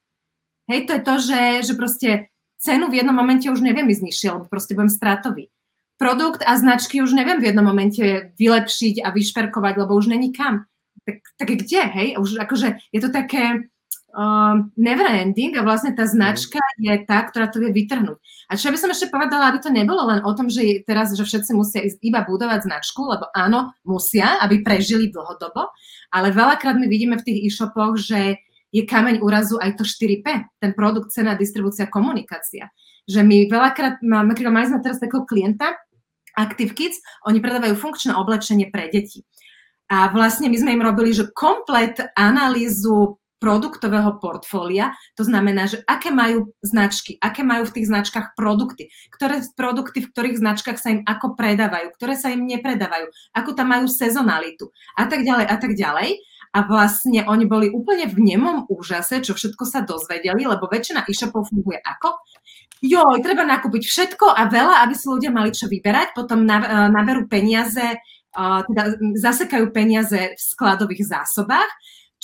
Hej, 0.71 0.87
to 0.87 0.93
je 0.95 1.03
to, 1.03 1.15
že, 1.19 1.41
že 1.67 1.73
proste 1.75 2.11
cenu 2.63 2.87
v 2.87 3.03
jednom 3.03 3.19
momente 3.19 3.51
už 3.51 3.59
neviem 3.59 3.91
ísť 3.91 4.03
nižšie, 4.07 4.29
lebo 4.31 4.47
proste 4.47 4.79
budem 4.79 4.95
stratový 4.95 5.51
produkt 6.05 6.45
a 6.45 6.53
značky 6.61 7.01
už 7.01 7.17
neviem 7.17 7.41
v 7.41 7.49
jednom 7.49 7.65
momente 7.65 8.05
vylepšiť 8.37 9.01
a 9.01 9.09
vyšperkovať, 9.09 9.75
lebo 9.81 9.97
už 9.97 10.13
není 10.13 10.37
kam. 10.37 10.69
Tak, 11.09 11.25
tak 11.41 11.49
kde, 11.49 11.83
hej? 11.97 12.09
Už 12.21 12.37
akože 12.45 12.93
je 12.93 13.01
to 13.01 13.09
také 13.09 13.65
uh, 14.13 14.61
never 14.77 15.09
ending 15.09 15.57
a 15.57 15.65
vlastne 15.65 15.97
tá 15.97 16.05
značka 16.05 16.61
je 16.77 16.93
tá, 17.09 17.25
ktorá 17.25 17.49
to 17.49 17.65
vie 17.65 17.73
vytrhnúť. 17.73 18.21
A 18.53 18.61
čo 18.61 18.69
by 18.69 18.77
som 18.77 18.93
ešte 18.93 19.09
povedala, 19.09 19.49
aby 19.49 19.65
to 19.65 19.73
nebolo 19.73 20.05
len 20.05 20.21
o 20.21 20.33
tom, 20.37 20.53
že 20.53 20.85
teraz, 20.85 21.17
že 21.17 21.25
všetci 21.25 21.57
musia 21.57 21.81
ísť 21.81 22.05
iba 22.05 22.21
budovať 22.21 22.69
značku, 22.69 23.01
lebo 23.09 23.33
áno, 23.33 23.73
musia, 23.89 24.37
aby 24.45 24.61
prežili 24.61 25.09
dlhodobo, 25.09 25.73
ale 26.13 26.37
veľakrát 26.37 26.77
my 26.77 26.85
vidíme 26.85 27.17
v 27.17 27.25
tých 27.25 27.39
e-shopoch, 27.49 27.97
že 27.97 28.45
je 28.75 28.83
kameň 28.83 29.23
úrazu 29.23 29.57
aj 29.57 29.79
to 29.79 29.85
4P, 29.87 30.27
ten 30.59 30.75
produkt, 30.75 31.15
cena, 31.15 31.39
distribúcia, 31.39 31.87
komunikácia. 31.87 32.75
Že 33.07 33.23
my 33.23 33.37
veľakrát 33.47 34.03
máme, 34.03 34.35
mali 34.35 34.67
sme 34.67 34.83
teraz 34.83 34.99
takého 34.99 35.23
klienta, 35.23 35.79
Active 36.35 36.75
Kids, 36.75 36.99
oni 37.27 37.39
predávajú 37.39 37.79
funkčné 37.79 38.13
oblečenie 38.15 38.69
pre 38.69 38.91
deti. 38.91 39.23
A 39.89 40.09
vlastne 40.11 40.49
my 40.49 40.57
sme 40.57 40.75
im 40.75 40.83
robili, 40.83 41.13
že 41.13 41.31
komplet 41.31 42.01
analýzu 42.17 43.21
produktového 43.45 44.17
portfólia, 44.25 44.97
to 45.13 45.21
znamená, 45.21 45.69
že 45.69 45.85
aké 45.85 46.09
majú 46.09 46.57
značky, 46.65 47.21
aké 47.21 47.45
majú 47.45 47.69
v 47.69 47.75
tých 47.77 47.93
značkách 47.93 48.33
produkty, 48.33 48.89
ktoré 49.13 49.45
produkty 49.53 50.01
v 50.01 50.09
ktorých 50.09 50.41
značkách 50.41 50.81
sa 50.81 50.89
im 50.97 51.05
ako 51.05 51.37
predávajú, 51.37 51.93
ktoré 51.93 52.17
sa 52.17 52.33
im 52.33 52.49
nepredávajú, 52.49 53.05
ako 53.37 53.51
tam 53.53 53.77
majú 53.77 53.85
sezonalitu 53.85 54.73
a 54.97 55.05
tak 55.05 55.29
ďalej 55.29 55.45
a 55.45 55.57
tak 55.61 55.77
ďalej. 55.77 56.25
A 56.55 56.71
vlastne 56.71 57.27
oni 57.27 57.51
boli 57.51 57.67
úplne 57.67 58.07
v 58.07 58.31
nemom 58.31 58.71
úžase, 58.71 59.19
čo 59.27 59.35
všetko 59.35 59.67
sa 59.67 59.83
dozvedeli, 59.83 60.47
lebo 60.47 60.71
väčšina 60.71 61.03
e-shopov 61.11 61.51
funguje 61.51 61.83
ako? 61.83 62.15
Joj, 62.85 63.17
treba 63.25 63.49
nakúpiť 63.49 63.83
všetko 63.89 64.29
a 64.29 64.45
veľa, 64.53 64.85
aby 64.85 64.95
si 64.95 65.09
ľudia 65.09 65.33
mali 65.33 65.51
čo 65.51 65.67
vyberať, 65.67 66.13
potom 66.13 66.45
e, 66.45 66.53
naberú 66.93 67.25
peniaze, 67.25 67.97
e, 67.97 67.99
teda 68.69 69.01
zasekajú 69.17 69.73
peniaze 69.73 70.37
v 70.37 70.41
skladových 70.41 71.09
zásobách, 71.09 71.71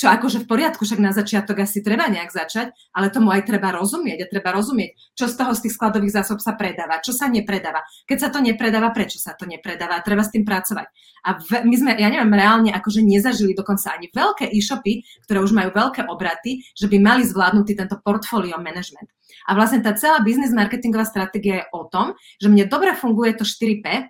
čo 0.00 0.08
akože 0.08 0.40
v 0.40 0.48
poriadku, 0.48 0.88
však 0.88 0.96
na 0.96 1.12
začiatok 1.12 1.60
asi 1.60 1.84
treba 1.84 2.08
nejak 2.08 2.32
začať, 2.32 2.72
ale 2.96 3.12
tomu 3.12 3.28
aj 3.36 3.44
treba 3.44 3.68
rozumieť 3.68 4.24
a 4.24 4.30
treba 4.32 4.56
rozumieť, 4.56 4.96
čo 5.12 5.28
z 5.28 5.36
toho 5.36 5.52
z 5.52 5.68
tých 5.68 5.76
skladových 5.76 6.16
zásob 6.16 6.40
sa 6.40 6.56
predáva, 6.56 7.04
čo 7.04 7.12
sa 7.12 7.28
nepredáva. 7.28 7.84
Keď 8.08 8.16
sa 8.16 8.28
to 8.32 8.40
nepredáva, 8.40 8.96
prečo 8.96 9.20
sa 9.20 9.36
to 9.36 9.44
nepredáva, 9.44 10.00
treba 10.00 10.24
s 10.24 10.32
tým 10.32 10.48
pracovať. 10.48 10.88
A 11.28 11.36
my 11.68 11.76
sme, 11.76 12.00
ja 12.00 12.08
neviem, 12.08 12.32
reálne 12.32 12.72
akože 12.72 13.04
nezažili 13.04 13.52
dokonca 13.52 13.92
ani 13.92 14.08
veľké 14.08 14.48
e-shopy, 14.48 15.04
ktoré 15.28 15.44
už 15.44 15.52
majú 15.52 15.68
veľké 15.76 16.08
obraty, 16.08 16.64
že 16.72 16.88
by 16.88 16.96
mali 16.96 17.28
zvládnutý 17.28 17.76
tento 17.76 18.00
portfólio 18.00 18.56
management. 18.56 19.12
A 19.52 19.52
vlastne 19.52 19.84
tá 19.84 19.92
celá 19.92 20.24
business 20.24 20.56
marketingová 20.56 21.04
stratégia 21.04 21.60
je 21.60 21.64
o 21.76 21.84
tom, 21.84 22.16
že 22.40 22.48
mne 22.48 22.64
dobre 22.72 22.96
funguje 22.96 23.36
to 23.36 23.44
4P, 23.44 24.08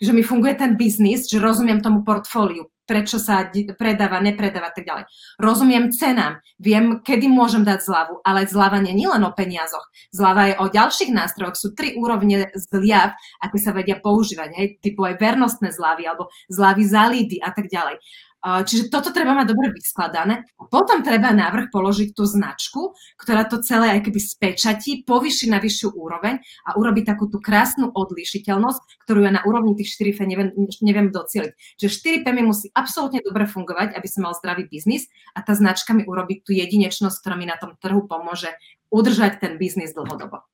že 0.00 0.12
mi 0.16 0.24
funguje 0.24 0.56
ten 0.56 0.80
biznis, 0.80 1.28
že 1.28 1.40
rozumiem 1.40 1.84
tomu 1.84 2.04
portfóliu, 2.04 2.68
prečo 2.86 3.18
sa 3.18 3.50
predáva, 3.76 4.22
nepredáva 4.22 4.70
tak 4.70 4.86
ďalej. 4.86 5.04
Rozumiem 5.42 5.90
cenám, 5.90 6.38
viem, 6.56 7.02
kedy 7.02 7.26
môžem 7.26 7.66
dať 7.66 7.82
zľavu, 7.82 8.22
ale 8.22 8.46
zľava 8.46 8.78
nie 8.78 8.94
je 8.94 9.10
len 9.10 9.22
o 9.26 9.34
peniazoch. 9.34 9.84
Zľava 10.14 10.42
je 10.48 10.54
o 10.62 10.66
ďalších 10.70 11.10
nástrojoch. 11.10 11.58
Sú 11.58 11.74
tri 11.74 11.98
úrovne 11.98 12.48
zľav, 12.54 13.18
ako 13.42 13.56
sa 13.58 13.74
vedia 13.74 13.98
používať, 13.98 14.48
hej, 14.54 14.68
typu 14.78 15.02
aj 15.02 15.18
vernostné 15.18 15.74
zľavy 15.74 16.06
alebo 16.06 16.30
zľavy 16.46 16.82
za 16.86 17.04
lídy 17.10 17.42
a 17.42 17.50
tak 17.50 17.66
ďalej. 17.66 17.98
Čiže 18.46 18.94
toto 18.94 19.10
treba 19.10 19.34
mať 19.34 19.50
dobre 19.50 19.74
vyskladané. 19.74 20.46
Potom 20.70 21.02
treba 21.02 21.34
návrh 21.34 21.74
položiť 21.74 22.14
tú 22.14 22.22
značku, 22.22 22.94
ktorá 23.18 23.42
to 23.50 23.58
celé 23.58 23.98
aj 23.98 24.06
keby 24.06 24.20
spečatí, 24.22 25.02
povyši 25.02 25.50
na 25.50 25.58
vyššiu 25.58 25.90
úroveň 25.98 26.38
a 26.62 26.78
urobí 26.78 27.02
takú 27.02 27.26
tú 27.26 27.42
krásnu 27.42 27.90
odlišiteľnosť, 27.90 29.02
ktorú 29.02 29.26
ja 29.26 29.34
na 29.34 29.42
úrovni 29.42 29.74
tých 29.74 29.98
4P 29.98 30.30
neviem, 30.30 30.54
neviem 30.78 31.10
docieliť. 31.10 31.82
Čiže 31.82 32.22
4P 32.22 32.26
mi 32.38 32.46
musí 32.46 32.70
absolútne 32.70 33.18
dobre 33.26 33.50
fungovať, 33.50 33.98
aby 33.98 34.06
som 34.06 34.30
mal 34.30 34.38
zdravý 34.38 34.70
biznis 34.70 35.10
a 35.34 35.42
tá 35.42 35.58
značka 35.58 35.90
mi 35.90 36.06
urobí 36.06 36.46
tú 36.46 36.54
jedinečnosť, 36.54 37.18
ktorá 37.18 37.34
mi 37.34 37.50
na 37.50 37.58
tom 37.58 37.74
trhu 37.82 38.06
pomôže 38.06 38.54
udržať 38.94 39.42
ten 39.42 39.58
biznis 39.58 39.90
dlhodobo 39.90 40.46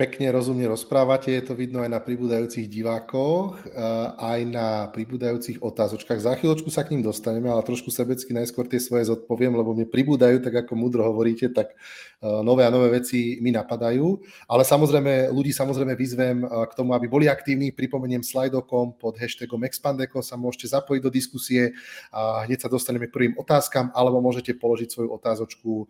pekne 0.00 0.32
rozumne 0.32 0.64
rozprávate, 0.64 1.28
je 1.28 1.44
to 1.44 1.52
vidno 1.52 1.84
aj 1.84 1.92
na 1.92 2.00
pribúdajúcich 2.00 2.72
divákoch, 2.72 3.68
aj 4.16 4.40
na 4.48 4.88
pribúdajúcich 4.88 5.60
otázočkách. 5.60 6.24
Za 6.24 6.40
chvíľočku 6.40 6.72
sa 6.72 6.88
k 6.88 6.96
ním 6.96 7.04
dostaneme, 7.04 7.52
ale 7.52 7.60
trošku 7.60 7.92
sebecky 7.92 8.32
najskôr 8.32 8.64
tie 8.64 8.80
svoje 8.80 9.12
zodpoviem, 9.12 9.52
lebo 9.52 9.76
mne 9.76 9.84
pribúdajú, 9.84 10.40
tak 10.40 10.64
ako 10.64 10.72
múdro 10.72 11.04
hovoríte, 11.04 11.52
tak 11.52 11.76
eh, 11.76 12.40
nové 12.40 12.64
a 12.64 12.72
nové 12.72 12.96
veci 12.96 13.36
mi 13.44 13.52
napadajú. 13.52 14.24
Ale 14.48 14.64
samozrejme, 14.64 15.36
ľudí 15.36 15.52
samozrejme 15.52 15.92
vyzvem 15.92 16.48
eh, 16.48 16.48
k 16.48 16.72
tomu, 16.72 16.96
aby 16.96 17.04
boli 17.04 17.28
aktívni. 17.28 17.68
Pripomeniem 17.68 18.24
slajdokom 18.24 18.96
pod 18.96 19.20
hashtagom 19.20 19.68
Expandeko 19.68 20.24
sa 20.24 20.40
môžete 20.40 20.72
zapojiť 20.72 21.00
do 21.04 21.12
diskusie 21.12 21.76
a 22.08 22.48
hneď 22.48 22.64
sa 22.64 22.72
dostaneme 22.72 23.04
k 23.04 23.12
prvým 23.12 23.34
otázkam, 23.36 23.92
alebo 23.92 24.24
môžete 24.24 24.56
položiť 24.56 24.88
svoju 24.96 25.12
otázočku 25.12 25.84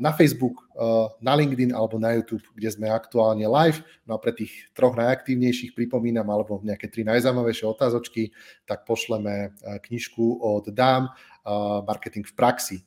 na 0.00 0.10
Facebook, 0.16 0.64
na 1.20 1.36
LinkedIn 1.36 1.76
alebo 1.76 2.00
na 2.00 2.16
YouTube, 2.16 2.42
kde 2.56 2.72
sme 2.72 2.88
aktuálne 2.88 3.11
aktuálne 3.12 3.44
live. 3.44 3.84
No 4.08 4.16
a 4.16 4.18
pre 4.18 4.32
tých 4.32 4.72
troch 4.72 4.96
najaktívnejších 4.96 5.76
pripomínam, 5.76 6.24
alebo 6.32 6.64
nejaké 6.64 6.88
tri 6.88 7.04
najzaujímavejšie 7.04 7.68
otázočky, 7.68 8.32
tak 8.64 8.88
pošleme 8.88 9.52
e, 9.52 9.76
knižku 9.84 10.40
od 10.40 10.72
Dám, 10.72 11.12
e, 11.12 11.52
Marketing 11.84 12.24
v 12.24 12.32
praxi. 12.32 12.78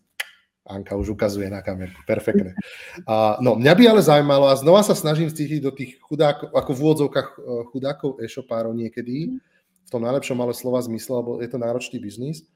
Anka 0.66 0.98
už 0.98 1.14
ukazuje 1.14 1.46
na 1.46 1.62
kamerku, 1.62 2.02
perfektne. 2.10 2.58
no, 3.38 3.54
mňa 3.54 3.74
by 3.78 3.84
ale 3.86 4.02
zaujímalo, 4.02 4.50
a 4.50 4.58
znova 4.58 4.82
sa 4.82 4.98
snažím 4.98 5.30
cítiť 5.30 5.62
do 5.62 5.70
tých 5.70 6.02
chudákov, 6.02 6.50
ako 6.58 6.72
v 6.74 6.82
úvodzovkách 6.82 7.30
e, 7.30 7.40
chudákov 7.70 8.18
e-shopárov 8.18 8.74
niekedy, 8.74 9.38
v 9.86 9.90
tom 9.94 10.02
najlepšom 10.02 10.42
ale 10.42 10.58
slova 10.58 10.82
zmysle, 10.82 11.22
lebo 11.22 11.38
je 11.38 11.46
to 11.54 11.62
náročný 11.62 12.02
biznis. 12.02 12.50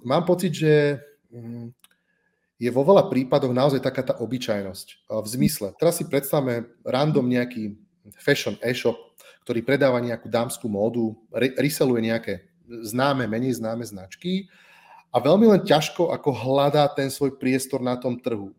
mám 0.00 0.24
pocit, 0.24 0.56
že 0.56 1.04
mm, 1.28 1.76
je 2.56 2.70
vo 2.72 2.82
veľa 2.84 3.12
prípadoch 3.12 3.52
naozaj 3.52 3.84
taká 3.84 4.00
tá 4.00 4.14
obyčajnosť. 4.16 5.12
V 5.12 5.26
zmysle, 5.28 5.76
teraz 5.76 6.00
si 6.00 6.08
predstavme 6.08 6.64
random 6.88 7.28
nejaký 7.28 7.76
fashion 8.16 8.56
e-shop, 8.64 8.96
ktorý 9.44 9.60
predáva 9.62 10.00
nejakú 10.00 10.26
dámskú 10.26 10.66
módu, 10.66 11.14
reseluje 11.34 12.08
nejaké 12.08 12.48
známe, 12.66 13.28
menej 13.30 13.62
známe 13.62 13.84
značky 13.86 14.50
a 15.14 15.22
veľmi 15.22 15.46
len 15.46 15.62
ťažko 15.62 16.10
ako 16.10 16.34
hľadá 16.34 16.88
ten 16.90 17.12
svoj 17.12 17.38
priestor 17.38 17.78
na 17.78 17.94
tom 17.94 18.18
trhu. 18.18 18.50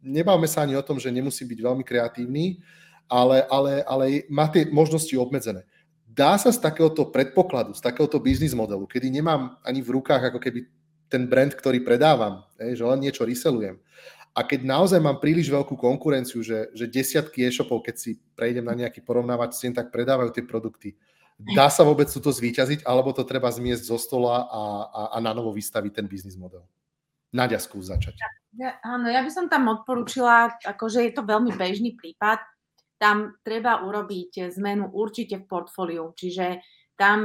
Nebáme 0.00 0.46
sa 0.46 0.62
ani 0.64 0.78
o 0.78 0.86
tom, 0.86 0.96
že 0.96 1.12
nemusí 1.12 1.42
byť 1.44 1.58
veľmi 1.58 1.84
kreatívny, 1.84 2.62
ale, 3.10 3.44
ale, 3.50 3.82
ale 3.84 4.24
má 4.30 4.46
tie 4.48 4.64
možnosti 4.70 5.12
obmedzené. 5.18 5.66
Dá 6.06 6.38
sa 6.38 6.54
z 6.54 6.58
takéhoto 6.62 7.10
predpokladu, 7.10 7.74
z 7.74 7.82
takéhoto 7.82 8.18
biznis 8.18 8.56
modelu, 8.56 8.86
kedy 8.88 9.10
nemám 9.10 9.58
ani 9.60 9.84
v 9.84 9.98
rukách 9.98 10.32
ako 10.32 10.38
keby 10.40 10.66
ten 11.08 11.26
brand, 11.26 11.52
ktorý 11.52 11.80
predávam, 11.80 12.44
že 12.56 12.84
len 12.84 13.00
niečo 13.00 13.24
reselujem. 13.24 13.80
A 14.36 14.46
keď 14.46 14.62
naozaj 14.62 15.02
mám 15.02 15.18
príliš 15.18 15.50
veľkú 15.50 15.74
konkurenciu, 15.74 16.44
že, 16.46 16.70
že 16.70 16.86
desiatky 16.86 17.42
e-shopov, 17.42 17.82
keď 17.82 17.94
si 17.98 18.10
prejdem 18.38 18.70
na 18.70 18.76
nejaký 18.76 19.02
porovnávač 19.02 19.58
cien, 19.58 19.74
tak 19.74 19.90
predávajú 19.90 20.30
tie 20.30 20.46
produkty. 20.46 20.94
Dá 21.38 21.70
sa 21.70 21.82
vôbec 21.82 22.06
túto 22.10 22.30
zvíťaziť, 22.30 22.86
alebo 22.86 23.14
to 23.14 23.26
treba 23.26 23.50
zmiesť 23.50 23.90
zo 23.90 23.98
stola 23.98 24.46
a, 24.46 24.62
a, 24.90 25.02
a 25.14 25.18
na 25.18 25.34
novo 25.34 25.50
vystaviť 25.54 25.90
ten 25.90 26.06
biznis 26.06 26.38
model? 26.38 26.66
Nadia, 27.34 27.58
skús 27.58 27.90
začať. 27.90 28.18
Ja, 28.58 28.78
áno, 28.82 29.06
ja 29.06 29.22
by 29.22 29.30
som 29.30 29.46
tam 29.46 29.70
odporúčila, 29.70 30.54
akože 30.62 31.06
je 31.06 31.12
to 31.14 31.22
veľmi 31.22 31.54
bežný 31.54 31.94
prípad, 31.94 32.42
tam 32.98 33.38
treba 33.46 33.86
urobiť 33.86 34.50
zmenu 34.58 34.90
určite 34.90 35.38
v 35.38 35.46
portfóliu, 35.46 36.10
čiže 36.18 36.58
tam 36.98 37.22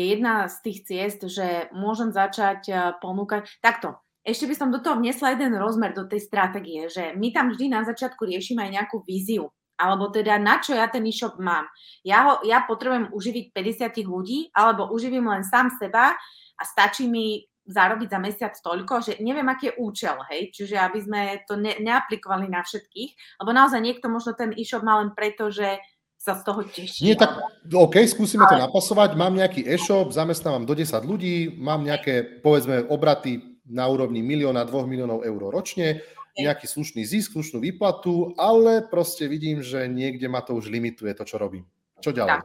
je 0.00 0.16
jedna 0.16 0.48
z 0.48 0.56
tých 0.64 0.78
ciest, 0.88 1.20
že 1.28 1.68
môžem 1.76 2.08
začať 2.08 2.60
uh, 2.72 2.96
ponúkať, 2.96 3.60
takto, 3.60 4.00
ešte 4.20 4.48
by 4.48 4.54
som 4.56 4.68
do 4.68 4.80
toho 4.84 5.00
vnesla 5.00 5.32
jeden 5.32 5.56
rozmer 5.56 5.96
do 5.96 6.04
tej 6.04 6.20
stratégie, 6.24 6.88
že 6.92 7.16
my 7.16 7.32
tam 7.32 7.52
vždy 7.52 7.72
na 7.72 7.84
začiatku 7.88 8.28
riešime 8.28 8.68
aj 8.68 8.72
nejakú 8.76 9.00
víziu, 9.04 9.48
alebo 9.80 10.12
teda 10.12 10.36
na 10.36 10.60
čo 10.60 10.76
ja 10.76 10.92
ten 10.92 11.04
e-shop 11.08 11.40
mám. 11.40 11.64
Ja, 12.04 12.28
ho, 12.28 12.34
ja 12.44 12.60
potrebujem 12.68 13.08
uživiť 13.16 13.56
50 13.56 13.96
ľudí, 14.04 14.52
alebo 14.52 14.92
uživím 14.92 15.24
len 15.24 15.40
sám 15.40 15.72
seba 15.80 16.12
a 16.56 16.62
stačí 16.68 17.08
mi 17.08 17.48
zarobiť 17.64 18.08
za 18.10 18.18
mesiac 18.20 18.54
toľko, 18.56 18.94
že 19.00 19.12
neviem, 19.22 19.46
aký 19.48 19.72
je 19.72 19.78
účel, 19.78 20.16
hej, 20.28 20.50
čiže 20.52 20.76
aby 20.76 20.98
sme 21.00 21.20
to 21.46 21.54
ne, 21.56 21.78
neaplikovali 21.80 22.50
na 22.50 22.66
všetkých, 22.66 23.40
lebo 23.40 23.50
naozaj 23.56 23.80
niekto 23.80 24.10
možno 24.10 24.36
ten 24.36 24.52
e-shop 24.52 24.84
má 24.84 25.00
len 25.00 25.14
preto, 25.14 25.48
že 25.48 25.80
sa 26.20 26.36
z 26.36 26.42
toho 26.44 26.60
teší. 26.68 27.00
Nie, 27.00 27.16
tak 27.16 27.32
OK, 27.64 27.96
skúsime 28.04 28.44
ale... 28.44 28.52
to 28.52 28.56
napasovať. 28.68 29.16
Mám 29.16 29.40
nejaký 29.40 29.64
e-shop, 29.64 30.12
zamestnávam 30.12 30.68
do 30.68 30.76
10 30.76 31.00
ľudí, 31.00 31.56
mám 31.56 31.80
nejaké, 31.80 32.44
povedzme, 32.44 32.84
obraty 32.92 33.56
na 33.64 33.88
úrovni 33.88 34.20
milióna, 34.20 34.68
dvoch 34.68 34.84
miliónov 34.84 35.24
eur 35.24 35.40
ročne, 35.48 36.04
nejaký 36.36 36.68
slušný 36.68 37.08
zisk, 37.08 37.32
slušnú 37.32 37.64
výplatu, 37.64 38.36
ale 38.36 38.84
proste 38.84 39.32
vidím, 39.32 39.64
že 39.64 39.88
niekde 39.88 40.28
ma 40.28 40.44
to 40.44 40.52
už 40.60 40.68
limituje, 40.68 41.16
to, 41.16 41.24
čo 41.24 41.40
robím. 41.40 41.64
Čo 42.04 42.12
ďalej? 42.12 42.44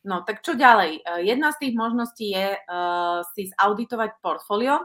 No 0.00 0.24
tak 0.24 0.40
čo 0.40 0.56
ďalej? 0.56 1.02
E, 1.02 1.28
jedna 1.28 1.52
z 1.52 1.66
tých 1.66 1.74
možností 1.76 2.32
je 2.32 2.56
uh, 2.56 3.20
si 3.36 3.52
zauditovať 3.52 4.22
portfólio 4.24 4.80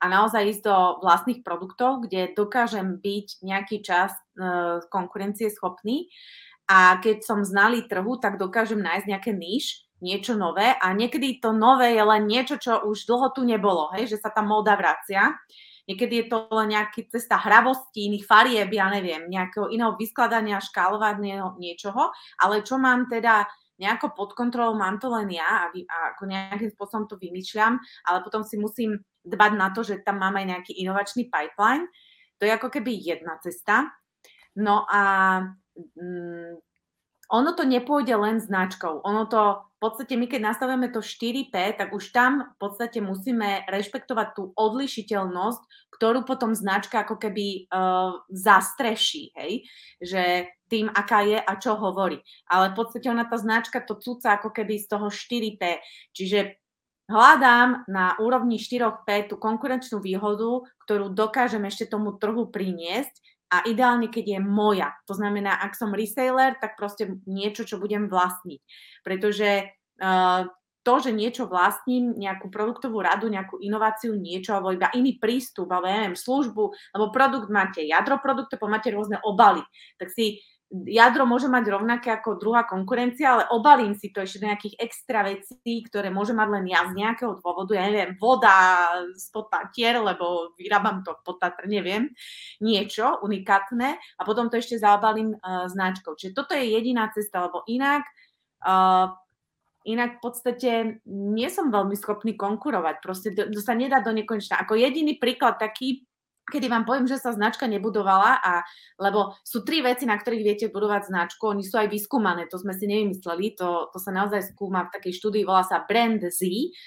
a 0.00 0.04
naozaj 0.04 0.58
ísť 0.58 0.62
do 0.68 0.76
vlastných 1.00 1.40
produktov, 1.40 2.04
kde 2.04 2.36
dokážem 2.36 3.00
byť 3.00 3.40
nejaký 3.40 3.80
čas 3.80 4.12
uh, 4.36 4.84
konkurencie 4.92 5.48
schopný 5.48 6.12
a 6.70 7.02
keď 7.02 7.26
som 7.26 7.42
znalý 7.42 7.90
trhu, 7.90 8.22
tak 8.22 8.38
dokážem 8.38 8.78
nájsť 8.78 9.06
nejaké 9.10 9.34
níž, 9.34 9.90
niečo 9.98 10.38
nové 10.38 10.70
a 10.78 10.94
niekedy 10.94 11.42
to 11.42 11.50
nové 11.50 11.98
je 11.98 12.04
len 12.06 12.30
niečo, 12.30 12.56
čo 12.62 12.86
už 12.86 13.10
dlho 13.10 13.34
tu 13.34 13.42
nebolo, 13.42 13.90
hej, 13.98 14.06
že 14.06 14.22
sa 14.22 14.30
tá 14.30 14.40
móda 14.40 14.78
vracia. 14.78 15.34
Niekedy 15.90 16.14
je 16.22 16.26
to 16.30 16.46
len 16.54 16.70
nejaký 16.70 17.10
cesta 17.10 17.34
hravosti, 17.42 18.06
iných 18.06 18.22
farieb, 18.22 18.70
ja 18.70 18.86
neviem, 18.86 19.26
nejakého 19.26 19.66
iného 19.74 19.98
vyskladania, 19.98 20.62
škálovania 20.62 21.42
niečoho, 21.58 22.14
ale 22.38 22.62
čo 22.62 22.78
mám 22.78 23.10
teda 23.10 23.50
nejako 23.80 24.14
pod 24.14 24.30
kontrolou, 24.38 24.78
mám 24.78 25.02
to 25.02 25.10
len 25.10 25.26
ja 25.32 25.66
a, 25.66 25.74
vy, 25.74 25.82
a 25.88 26.14
ako 26.14 26.22
nejakým 26.28 26.70
spôsobom 26.70 27.10
to 27.10 27.16
vymýšľam, 27.18 27.80
ale 28.06 28.18
potom 28.22 28.46
si 28.46 28.60
musím 28.60 29.02
dbať 29.26 29.52
na 29.56 29.68
to, 29.74 29.82
že 29.82 30.04
tam 30.06 30.20
mám 30.22 30.36
aj 30.36 30.46
nejaký 30.46 30.72
inovačný 30.78 31.26
pipeline. 31.32 31.88
To 32.38 32.46
je 32.46 32.52
ako 32.54 32.68
keby 32.70 32.92
jedna 32.94 33.40
cesta. 33.40 33.88
No 34.54 34.84
a 34.84 35.02
mm, 35.94 36.60
ono 37.30 37.54
to 37.54 37.62
nepôjde 37.62 38.10
len 38.18 38.42
značkou. 38.42 39.06
Ono 39.06 39.22
to, 39.30 39.62
v 39.62 39.78
podstate 39.78 40.18
my 40.18 40.26
keď 40.26 40.50
nastavujeme 40.50 40.90
to 40.90 40.98
4P, 40.98 41.78
tak 41.78 41.94
už 41.94 42.10
tam 42.10 42.50
v 42.50 42.56
podstate 42.58 42.98
musíme 42.98 43.62
rešpektovať 43.70 44.28
tú 44.34 44.50
odlišiteľnosť, 44.58 45.62
ktorú 45.94 46.26
potom 46.26 46.58
značka 46.58 47.06
ako 47.06 47.22
keby 47.22 47.70
uh, 47.70 48.18
zastreší, 48.34 49.30
hej? 49.38 49.62
Že 50.02 50.22
tým, 50.66 50.90
aká 50.90 51.22
je 51.22 51.38
a 51.38 51.52
čo 51.54 51.78
hovorí. 51.78 52.18
Ale 52.50 52.74
v 52.74 52.82
podstate 52.82 53.06
ona 53.06 53.22
tá 53.22 53.38
značka 53.38 53.78
to 53.78 53.94
cúca 54.02 54.34
ako 54.34 54.50
keby 54.50 54.82
z 54.82 54.86
toho 54.90 55.06
4P. 55.06 55.62
Čiže 56.10 56.58
hľadám 57.06 57.86
na 57.86 58.18
úrovni 58.18 58.58
4P 58.58 59.30
tú 59.30 59.38
konkurenčnú 59.38 60.02
výhodu, 60.02 60.66
ktorú 60.82 61.14
dokážem 61.14 61.62
ešte 61.62 61.86
tomu 61.94 62.18
trhu 62.18 62.50
priniesť 62.50 63.29
a 63.50 63.66
ideálne, 63.66 64.06
keď 64.06 64.38
je 64.38 64.40
moja. 64.40 64.94
To 65.10 65.14
znamená, 65.18 65.58
ak 65.58 65.74
som 65.74 65.90
reseller, 65.90 66.54
tak 66.62 66.78
proste 66.78 67.18
niečo, 67.26 67.66
čo 67.66 67.82
budem 67.82 68.06
vlastniť. 68.06 68.60
Pretože 69.02 69.66
uh, 69.98 70.46
to, 70.80 70.94
že 71.02 71.10
niečo 71.12 71.44
vlastním, 71.44 72.16
nejakú 72.16 72.48
produktovú 72.48 73.04
radu, 73.04 73.28
nejakú 73.28 73.60
inováciu, 73.60 74.16
niečo, 74.16 74.56
alebo 74.56 74.72
iba 74.72 74.88
iný 74.96 75.20
prístup, 75.20 75.68
alebo 75.68 75.90
ja 75.90 75.96
neviem, 76.00 76.16
službu, 76.16 76.64
lebo 76.96 77.12
produkt 77.12 77.52
máte 77.52 77.84
jadro 77.84 78.16
produktu, 78.16 78.56
máte 78.64 78.88
rôzne 78.88 79.20
obaly. 79.20 79.60
Tak 80.00 80.08
si 80.08 80.40
jadro 80.70 81.26
môže 81.26 81.50
mať 81.50 81.66
rovnaké 81.66 82.14
ako 82.14 82.38
druhá 82.38 82.62
konkurencia, 82.62 83.34
ale 83.34 83.44
obalím 83.50 83.98
si 83.98 84.14
to 84.14 84.22
ešte 84.22 84.38
do 84.38 84.48
nejakých 84.54 84.78
extra 84.78 85.26
vecí, 85.26 85.82
ktoré 85.82 86.14
môže 86.14 86.30
mať 86.30 86.48
len 86.54 86.64
ja 86.70 86.86
z 86.86 86.94
nejakého 86.94 87.42
dôvodu, 87.42 87.74
ja 87.74 87.90
neviem, 87.90 88.14
voda 88.14 88.86
spod 89.18 89.50
Tatier, 89.50 89.98
lebo 89.98 90.54
vyrábam 90.54 91.02
to 91.02 91.18
pod 91.26 91.42
Tatr, 91.42 91.66
neviem, 91.66 92.14
niečo 92.62 93.18
unikátne 93.26 93.98
a 93.98 94.22
potom 94.22 94.46
to 94.46 94.62
ešte 94.62 94.78
zaobalím 94.78 95.34
uh, 95.34 95.66
značkou. 95.66 96.14
Čiže 96.14 96.38
toto 96.38 96.54
je 96.54 96.70
jediná 96.70 97.10
cesta, 97.10 97.50
lebo 97.50 97.66
inak 97.66 98.06
uh, 98.62 99.10
Inak 99.80 100.20
v 100.20 100.28
podstate 100.28 100.70
nie 101.08 101.48
som 101.48 101.72
veľmi 101.72 101.96
schopný 101.96 102.36
konkurovať. 102.36 103.00
Proste 103.00 103.32
to, 103.32 103.48
to 103.48 103.64
sa 103.64 103.72
nedá 103.72 104.04
do 104.04 104.12
nekonečna. 104.12 104.60
Ako 104.60 104.76
jediný 104.76 105.16
príklad 105.16 105.56
taký, 105.56 106.04
kedy 106.50 106.66
vám 106.66 106.82
poviem, 106.82 107.06
že 107.06 107.22
sa 107.22 107.30
značka 107.30 107.70
nebudovala, 107.70 108.42
a, 108.42 108.66
lebo 108.98 109.38
sú 109.46 109.62
tri 109.62 109.80
veci, 109.80 110.04
na 110.04 110.18
ktorých 110.18 110.44
viete 110.44 110.66
budovať 110.68 111.08
značku, 111.08 111.46
oni 111.46 111.62
sú 111.62 111.78
aj 111.78 111.88
vyskúmané, 111.88 112.50
to 112.50 112.58
sme 112.58 112.74
si 112.74 112.90
nevymysleli, 112.90 113.54
to, 113.54 113.88
to 113.94 113.98
sa 114.02 114.10
naozaj 114.10 114.52
skúma 114.52 114.90
v 114.90 114.92
takej 114.98 115.12
štúdii, 115.16 115.46
volá 115.46 115.62
sa 115.62 115.86
Brand 115.86 116.20
Z, 116.20 116.42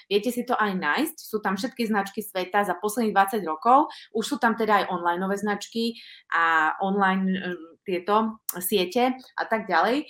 viete 0.06 0.28
si 0.28 0.44
to 0.44 0.54
aj 0.54 0.76
nájsť, 0.76 1.16
sú 1.16 1.40
tam 1.40 1.56
všetky 1.56 1.88
značky 1.88 2.20
sveta 2.20 2.68
za 2.68 2.76
posledných 2.76 3.16
20 3.40 3.42
rokov, 3.48 3.88
už 4.12 4.24
sú 4.24 4.36
tam 4.36 4.54
teda 4.54 4.84
aj 4.84 4.88
online 4.92 5.22
značky 5.34 5.98
a 6.30 6.76
online 6.84 7.26
e, 7.32 7.40
tieto 7.82 8.38
siete 8.60 9.16
a 9.34 9.44
tak 9.48 9.66
ďalej 9.66 10.04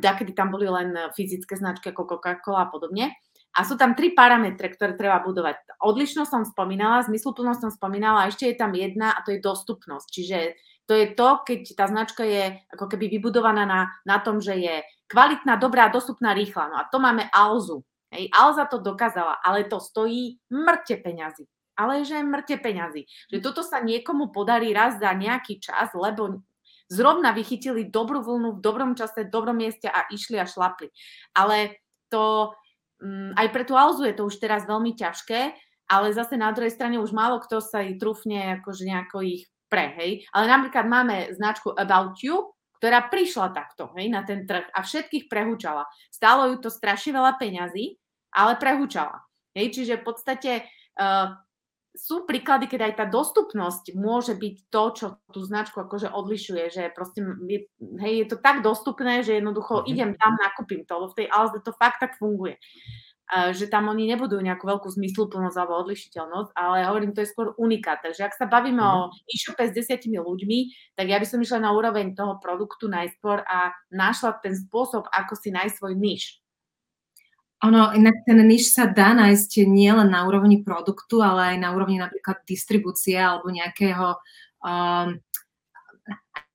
kedy 0.00 0.32
tam 0.32 0.48
boli 0.48 0.64
len 0.68 0.96
fyzické 1.12 1.56
značky 1.56 1.92
ako 1.92 2.16
Coca-Cola 2.16 2.68
a 2.68 2.70
podobne. 2.72 3.12
A 3.50 3.66
sú 3.66 3.74
tam 3.74 3.98
tri 3.98 4.14
parametre, 4.14 4.70
ktoré 4.70 4.94
treba 4.94 5.18
budovať. 5.26 5.82
Odlišnosť 5.82 6.30
som 6.30 6.42
spomínala, 6.46 7.02
zmysluplnosť 7.06 7.60
som 7.66 7.72
spomínala 7.74 8.24
a 8.24 8.28
ešte 8.30 8.46
je 8.46 8.54
tam 8.54 8.70
jedna 8.70 9.10
a 9.10 9.22
to 9.26 9.34
je 9.34 9.42
dostupnosť. 9.42 10.06
Čiže 10.06 10.38
to 10.86 10.94
je 10.94 11.06
to, 11.14 11.28
keď 11.46 11.60
tá 11.74 11.84
značka 11.86 12.22
je 12.26 12.54
ako 12.74 12.90
keby 12.90 13.10
vybudovaná 13.10 13.62
na, 13.66 13.90
na 14.06 14.18
tom, 14.22 14.42
že 14.42 14.58
je 14.58 14.82
kvalitná, 15.10 15.58
dobrá, 15.58 15.90
dostupná, 15.90 16.34
rýchla. 16.34 16.70
No 16.70 16.76
a 16.78 16.86
to 16.86 17.02
máme 17.02 17.26
Alzu. 17.30 17.82
Hej, 18.10 18.26
Alza 18.34 18.66
to 18.66 18.82
dokázala, 18.82 19.38
ale 19.38 19.70
to 19.70 19.78
stojí 19.78 20.42
mŕte 20.50 20.98
peňazí. 20.98 21.46
Ale 21.78 22.02
že 22.02 22.18
mŕte 22.26 22.58
peňazí. 22.58 23.06
Že 23.30 23.38
toto 23.38 23.62
sa 23.62 23.78
niekomu 23.78 24.34
podarí 24.34 24.74
raz 24.74 24.98
za 24.98 25.14
nejaký 25.14 25.62
čas, 25.62 25.94
lebo 25.94 26.42
zrovna 26.90 27.30
vychytili 27.30 27.86
dobrú 27.86 28.18
vlnu 28.18 28.58
v 28.58 28.62
dobrom 28.62 28.92
čase, 28.98 29.24
v 29.26 29.32
dobrom 29.32 29.54
mieste 29.54 29.86
a 29.86 30.10
išli 30.10 30.42
a 30.42 30.44
šlapli. 30.44 30.90
Ale 31.38 31.78
to 32.10 32.50
aj 33.34 33.48
pre 33.50 33.64
tú 33.64 33.74
Alzu 33.76 34.04
je 34.04 34.14
to 34.16 34.28
už 34.28 34.36
teraz 34.40 34.68
veľmi 34.68 34.92
ťažké, 34.92 35.56
ale 35.90 36.14
zase 36.14 36.38
na 36.38 36.54
druhej 36.54 36.70
strane 36.70 37.00
už 37.00 37.10
málo 37.10 37.42
kto 37.42 37.58
sa 37.58 37.82
ich 37.82 37.98
trúfne 37.98 38.60
akože 38.62 38.86
nejako 38.86 39.24
ich 39.26 39.50
pre, 39.70 39.94
hej. 39.98 40.26
Ale 40.34 40.50
napríklad 40.50 40.86
máme 40.86 41.30
značku 41.34 41.70
About 41.74 42.18
You, 42.20 42.52
ktorá 42.80 43.12
prišla 43.12 43.52
takto, 43.52 43.92
hej, 43.96 44.08
na 44.08 44.24
ten 44.24 44.48
trh 44.48 44.66
a 44.72 44.80
všetkých 44.82 45.28
prehúčala. 45.28 45.84
Stálo 46.10 46.48
ju 46.50 46.56
to 46.64 46.70
strašne 46.72 47.12
veľa 47.14 47.36
peňazí, 47.36 47.96
ale 48.34 48.56
prehúčala. 48.56 49.20
Hej, 49.52 49.74
čiže 49.76 50.00
v 50.00 50.06
podstate 50.06 50.52
uh, 50.96 51.34
sú 51.90 52.22
príklady, 52.22 52.70
keď 52.70 52.80
aj 52.86 52.94
tá 53.02 53.04
dostupnosť 53.10 53.98
môže 53.98 54.38
byť 54.38 54.54
to, 54.70 54.82
čo 54.94 55.06
tú 55.34 55.42
značku 55.42 55.82
akože 55.82 56.14
odlišuje, 56.14 56.64
že 56.70 56.82
proste 56.94 57.18
je, 57.50 57.66
hej, 57.98 58.14
je 58.22 58.26
to 58.30 58.38
tak 58.38 58.62
dostupné, 58.62 59.26
že 59.26 59.42
jednoducho 59.42 59.82
mm-hmm. 59.82 59.90
idem 59.90 60.10
tam, 60.14 60.38
nakúpim 60.38 60.86
to, 60.86 60.94
lebo 60.94 61.10
v 61.10 61.18
tej 61.18 61.28
Alze 61.34 61.58
to 61.66 61.74
fakt 61.74 61.98
tak 61.98 62.14
funguje. 62.14 62.56
že 63.54 63.70
tam 63.70 63.86
oni 63.86 64.10
nebudú 64.10 64.42
nejakú 64.42 64.66
veľkú 64.66 64.90
zmysluplnosť 64.90 65.54
alebo 65.54 65.78
odlišiteľnosť, 65.86 66.50
ale 66.58 66.82
hovorím, 66.90 67.14
to 67.14 67.22
je 67.22 67.30
skôr 67.30 67.54
unikát. 67.62 68.02
Takže 68.02 68.26
ak 68.26 68.34
sa 68.34 68.50
bavíme 68.50 68.82
mm. 68.82 68.90
o 68.90 69.14
e-shope 69.30 69.70
s 69.70 69.74
desiatimi 69.74 70.18
ľuďmi, 70.18 70.58
tak 70.98 71.06
ja 71.06 71.18
by 71.22 71.26
som 71.26 71.38
išla 71.38 71.62
na 71.62 71.70
úroveň 71.70 72.18
toho 72.18 72.42
produktu 72.42 72.90
najskôr 72.90 73.46
a 73.46 73.70
našla 73.94 74.42
ten 74.42 74.58
spôsob, 74.58 75.06
ako 75.14 75.38
si 75.38 75.54
nájsť 75.54 75.74
svoj 75.78 75.94
niž. 75.94 76.39
Ono, 77.60 77.92
inak 77.92 78.24
ten 78.24 78.40
niž 78.40 78.72
sa 78.72 78.88
dá 78.88 79.12
nájsť 79.12 79.68
nielen 79.68 80.08
na 80.08 80.24
úrovni 80.24 80.64
produktu, 80.64 81.20
ale 81.20 81.54
aj 81.54 81.56
na 81.60 81.76
úrovni 81.76 82.00
napríklad 82.00 82.40
distribúcie 82.48 83.20
alebo 83.20 83.52
nejakého 83.52 84.16
um, 84.64 85.20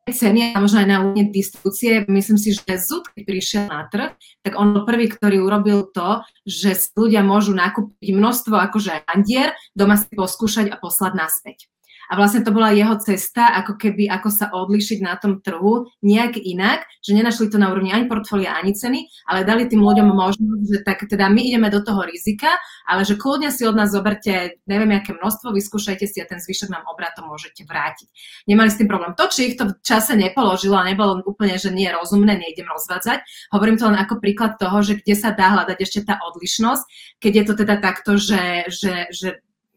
ceny 0.09 0.53
a 0.53 0.61
možno 0.61 0.81
aj 0.81 0.89
na 0.89 0.97
úrovni 1.05 1.29
distribúcie. 1.29 2.05
Myslím 2.09 2.37
si, 2.37 2.57
že 2.57 2.81
Zud, 2.81 3.09
keď 3.13 3.21
prišiel 3.21 3.63
na 3.69 3.85
trh, 3.89 4.17
tak 4.41 4.53
on 4.57 4.73
bol 4.73 4.85
prvý, 4.85 5.09
ktorý 5.09 5.41
urobil 5.41 5.89
to, 5.89 6.21
že 6.45 6.93
ľudia 6.97 7.25
môžu 7.25 7.53
nakúpiť 7.57 8.09
množstvo 8.13 8.53
akože 8.69 9.05
handier, 9.09 9.53
doma 9.77 9.97
si 9.97 10.09
poskúšať 10.09 10.73
a 10.73 10.77
poslať 10.77 11.13
naspäť. 11.17 11.69
A 12.09 12.17
vlastne 12.19 12.45
to 12.45 12.53
bola 12.53 12.75
jeho 12.75 12.95
cesta, 13.01 13.55
ako 13.61 13.77
keby, 13.77 14.09
ako 14.09 14.29
sa 14.29 14.49
odlišiť 14.53 14.99
na 15.01 15.17
tom 15.17 15.41
trhu 15.41 15.89
nejak 16.05 16.37
inak, 16.37 16.85
že 17.01 17.17
nenašli 17.17 17.49
to 17.49 17.57
na 17.57 17.69
úrovni 17.73 17.93
ani 17.93 18.05
portfólia, 18.05 18.57
ani 18.57 18.77
ceny, 18.77 19.05
ale 19.29 19.47
dali 19.47 19.65
tým 19.65 19.81
ľuďom 19.81 20.11
možnosť, 20.13 20.65
že 20.69 20.79
tak 20.85 21.05
teda 21.05 21.29
my 21.29 21.41
ideme 21.41 21.69
do 21.73 21.81
toho 21.81 22.05
rizika, 22.05 22.49
ale 22.85 23.05
že 23.05 23.17
kľudne 23.17 23.49
si 23.49 23.65
od 23.65 23.73
nás 23.73 23.93
zoberte 23.93 24.61
neviem 24.65 24.97
aké 24.97 25.13
množstvo, 25.13 25.53
vyskúšajte 25.53 26.05
si 26.05 26.17
a 26.21 26.29
ten 26.29 26.41
zvyšok 26.41 26.69
nám 26.69 26.85
obratom 26.89 27.29
môžete 27.29 27.65
vrátiť. 27.65 28.07
Nemali 28.49 28.69
s 28.69 28.77
tým 28.77 28.89
problém. 28.89 29.13
To, 29.17 29.25
či 29.29 29.53
ich 29.53 29.55
to 29.57 29.71
v 29.71 29.77
čase 29.81 30.13
nepoložilo 30.17 30.77
a 30.77 30.87
nebolo 30.87 31.21
úplne, 31.25 31.57
že 31.57 31.73
nie 31.73 31.89
je 31.89 31.95
rozumné, 31.97 32.37
nejdem 32.37 32.69
rozvádzať. 32.69 33.51
Hovorím 33.53 33.77
to 33.77 33.89
len 33.89 33.97
ako 33.97 34.21
príklad 34.21 34.57
toho, 34.61 34.81
že 34.81 35.01
kde 35.01 35.15
sa 35.17 35.33
dá 35.33 35.53
hľadať 35.53 35.77
ešte 35.81 35.99
tá 36.05 36.21
odlišnosť, 36.21 36.83
keď 37.21 37.31
je 37.33 37.43
to 37.45 37.53
teda 37.65 37.75
takto, 37.81 38.11
že, 38.17 38.69
že, 38.69 38.93
že 39.11 39.29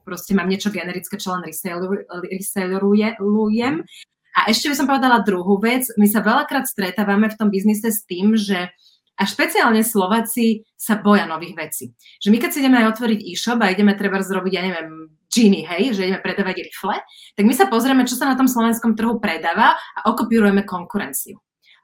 proste 0.09 0.33
mám 0.33 0.49
niečo 0.49 0.73
generické, 0.73 1.21
čo 1.21 1.37
len 1.37 1.45
resellerujem. 1.45 3.85
A 4.33 4.41
ešte 4.49 4.73
by 4.73 4.77
som 4.79 4.89
povedala 4.89 5.21
druhú 5.21 5.61
vec. 5.61 5.85
My 6.01 6.09
sa 6.09 6.25
veľakrát 6.25 6.65
stretávame 6.65 7.29
v 7.29 7.37
tom 7.37 7.53
biznise 7.53 7.93
s 7.93 8.09
tým, 8.09 8.33
že 8.33 8.73
a 9.19 9.27
špeciálne 9.27 9.83
Slováci 9.83 10.63
sa 10.79 11.03
boja 11.03 11.27
nových 11.27 11.59
vecí. 11.59 11.91
Že 12.23 12.31
my 12.31 12.39
keď 12.39 12.51
si 12.55 12.63
ideme 12.63 12.79
aj 12.79 12.95
otvoriť 12.95 13.19
e-shop 13.27 13.59
a 13.59 13.75
ideme 13.75 13.99
treba 13.99 14.23
zrobiť, 14.23 14.53
ja 14.55 14.63
neviem, 14.63 15.11
džiny, 15.27 15.67
hej, 15.67 15.99
že 15.99 16.07
ideme 16.07 16.23
predávať 16.23 16.71
rifle, 16.71 17.03
tak 17.35 17.45
my 17.45 17.51
sa 17.51 17.67
pozrieme, 17.67 18.07
čo 18.07 18.15
sa 18.15 18.31
na 18.31 18.39
tom 18.39 18.47
slovenskom 18.47 18.95
trhu 18.95 19.19
predáva 19.19 19.75
a 19.75 20.07
okopírujeme 20.07 20.63
konkurenciu. 20.63 21.35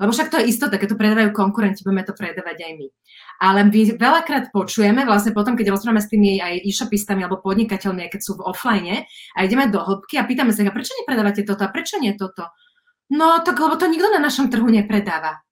Lebo 0.03 0.11
však 0.11 0.31
to 0.31 0.43
je 0.43 0.51
istota, 0.51 0.75
keď 0.75 0.95
to 0.95 1.01
predávajú 1.01 1.31
konkurenti, 1.31 1.87
budeme 1.87 2.03
to 2.03 2.15
predávať 2.19 2.59
aj 2.67 2.73
my. 2.75 2.87
Ale 3.39 3.61
my 3.71 3.81
veľakrát 3.95 4.51
počujeme, 4.51 5.07
vlastne 5.07 5.31
potom, 5.31 5.55
keď 5.55 5.71
rozprávame 5.71 6.03
s 6.03 6.11
tými 6.11 6.43
aj 6.43 6.67
e-shopistami 6.67 7.23
alebo 7.23 7.39
podnikateľmi, 7.43 8.11
keď 8.11 8.21
sú 8.21 8.39
v 8.39 8.47
offline 8.47 9.07
a 9.07 9.39
ideme 9.47 9.71
do 9.71 9.79
hĺbky 9.79 10.19
a 10.19 10.27
pýtame 10.27 10.51
sa, 10.51 10.67
prečo 10.67 10.99
nepredávate 10.99 11.47
toto 11.47 11.63
a 11.63 11.71
prečo 11.71 12.03
nie 12.03 12.19
toto? 12.19 12.51
No 13.15 13.39
tak, 13.47 13.55
lebo 13.55 13.79
to 13.79 13.87
nikto 13.87 14.11
na 14.11 14.19
našom 14.19 14.51
trhu 14.51 14.67
nepredáva. 14.67 15.45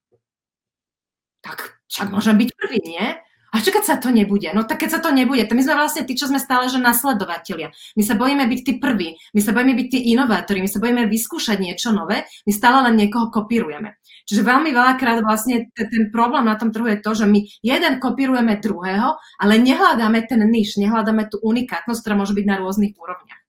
Tak 1.42 1.78
však 1.86 2.08
môžem 2.10 2.34
byť 2.38 2.50
prvý, 2.58 2.80
nie? 2.82 3.06
A 3.52 3.60
čo 3.60 3.68
keď 3.68 3.84
sa 3.84 3.96
to 4.00 4.08
nebude? 4.08 4.48
No 4.56 4.64
tak 4.64 4.80
keď 4.80 4.96
sa 4.96 5.00
to 5.04 5.12
nebude, 5.12 5.44
to 5.44 5.52
my 5.52 5.60
sme 5.60 5.76
vlastne 5.76 6.08
tí, 6.08 6.16
čo 6.16 6.24
sme 6.24 6.40
stále 6.40 6.72
že 6.72 6.80
nasledovatelia. 6.80 7.68
My 8.00 8.02
sa 8.02 8.16
bojíme 8.16 8.48
byť 8.48 8.60
tí 8.64 8.72
prví, 8.80 9.12
my 9.36 9.40
sa 9.44 9.52
bojíme 9.52 9.76
byť 9.76 9.88
tí 9.92 9.98
inovátori, 10.16 10.64
my 10.64 10.70
sa 10.72 10.80
bojíme 10.80 11.04
vyskúšať 11.04 11.60
niečo 11.60 11.92
nové, 11.92 12.24
my 12.48 12.52
stále 12.52 12.88
len 12.88 12.96
niekoho 12.96 13.28
kopírujeme. 13.28 14.00
Čiže 14.24 14.40
veľmi 14.40 14.72
veľakrát 14.72 15.20
vlastne 15.20 15.68
ten 15.76 16.08
problém 16.08 16.48
na 16.48 16.56
tom 16.56 16.72
trhu 16.72 16.88
je 16.88 17.04
to, 17.04 17.12
že 17.12 17.28
my 17.28 17.44
jeden 17.60 18.00
kopírujeme 18.00 18.56
druhého, 18.56 19.20
ale 19.36 19.60
nehľadáme 19.60 20.24
ten 20.24 20.40
niž, 20.48 20.80
nehľadáme 20.80 21.28
tú 21.28 21.36
unikátnosť, 21.44 22.00
ktorá 22.00 22.16
môže 22.16 22.32
byť 22.32 22.46
na 22.48 22.56
rôznych 22.56 22.96
úrovniach. 22.96 23.42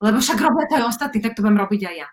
Lebo 0.00 0.18
však 0.18 0.42
robia 0.42 0.66
to 0.66 0.74
aj 0.80 0.88
ostatní, 0.90 1.22
tak 1.22 1.38
to 1.38 1.46
budem 1.46 1.60
robiť 1.60 1.80
aj 1.86 1.96
ja. 2.02 2.08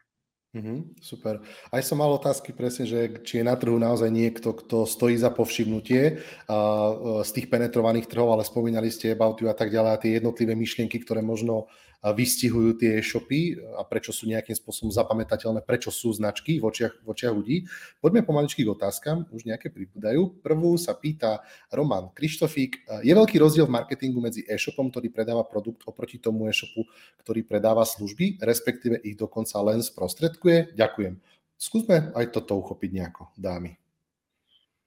Mm-hmm, 0.57 0.97
super. 0.97 1.37
Aj 1.69 1.81
som 1.85 2.01
mal 2.01 2.09
otázky 2.09 2.49
presne, 2.49 2.89
že 2.89 3.21
či 3.21 3.39
je 3.39 3.45
na 3.45 3.53
trhu 3.53 3.77
naozaj 3.77 4.09
niekto, 4.09 4.57
kto 4.57 4.89
stojí 4.89 5.13
za 5.13 5.29
povšimnutie 5.29 6.17
uh, 6.17 7.21
z 7.21 7.29
tých 7.29 7.47
penetrovaných 7.53 8.09
trhov, 8.09 8.33
ale 8.33 8.41
spomínali 8.41 8.89
ste 8.89 9.13
About 9.13 9.37
You 9.37 9.53
a 9.53 9.57
tak 9.57 9.69
ďalej 9.69 9.91
a 9.93 10.01
tie 10.01 10.11
jednotlivé 10.17 10.57
myšlienky, 10.57 10.97
ktoré 11.05 11.21
možno 11.21 11.69
vystihujú 12.13 12.77
tie 12.77 13.01
e-shopy 13.01 13.57
a 13.75 13.81
prečo 13.87 14.13
sú 14.13 14.29
nejakým 14.29 14.53
spôsobom 14.53 14.93
zapamätateľné, 14.93 15.65
prečo 15.65 15.89
sú 15.89 16.13
značky 16.13 16.61
v 16.61 16.67
očiach, 16.69 17.01
v 17.01 17.07
očiach 17.07 17.33
ľudí. 17.33 17.57
Poďme 17.97 18.21
pomaličky 18.21 18.61
k 18.61 18.71
otázkam, 18.71 19.25
už 19.33 19.47
nejaké 19.49 19.73
pribúdajú. 19.73 20.39
Prvú 20.45 20.77
sa 20.77 20.93
pýta 20.93 21.41
Roman 21.73 22.13
Krištofík. 22.13 22.85
Je 23.01 23.13
veľký 23.15 23.41
rozdiel 23.41 23.65
v 23.65 23.75
marketingu 23.75 24.21
medzi 24.21 24.45
e-shopom, 24.45 24.93
ktorý 24.93 25.09
predáva 25.09 25.47
produkt 25.47 25.87
oproti 25.89 26.21
tomu 26.21 26.45
e-shopu, 26.51 26.85
ktorý 27.23 27.41
predáva 27.47 27.81
služby, 27.87 28.37
respektíve 28.43 29.01
ich 29.01 29.17
dokonca 29.17 29.57
len 29.65 29.81
sprostredkuje? 29.81 30.77
Ďakujem. 30.77 31.17
Skúsme 31.57 32.13
aj 32.13 32.29
toto 32.29 32.61
uchopiť 32.61 32.89
nejako, 32.93 33.23
dámy. 33.33 33.73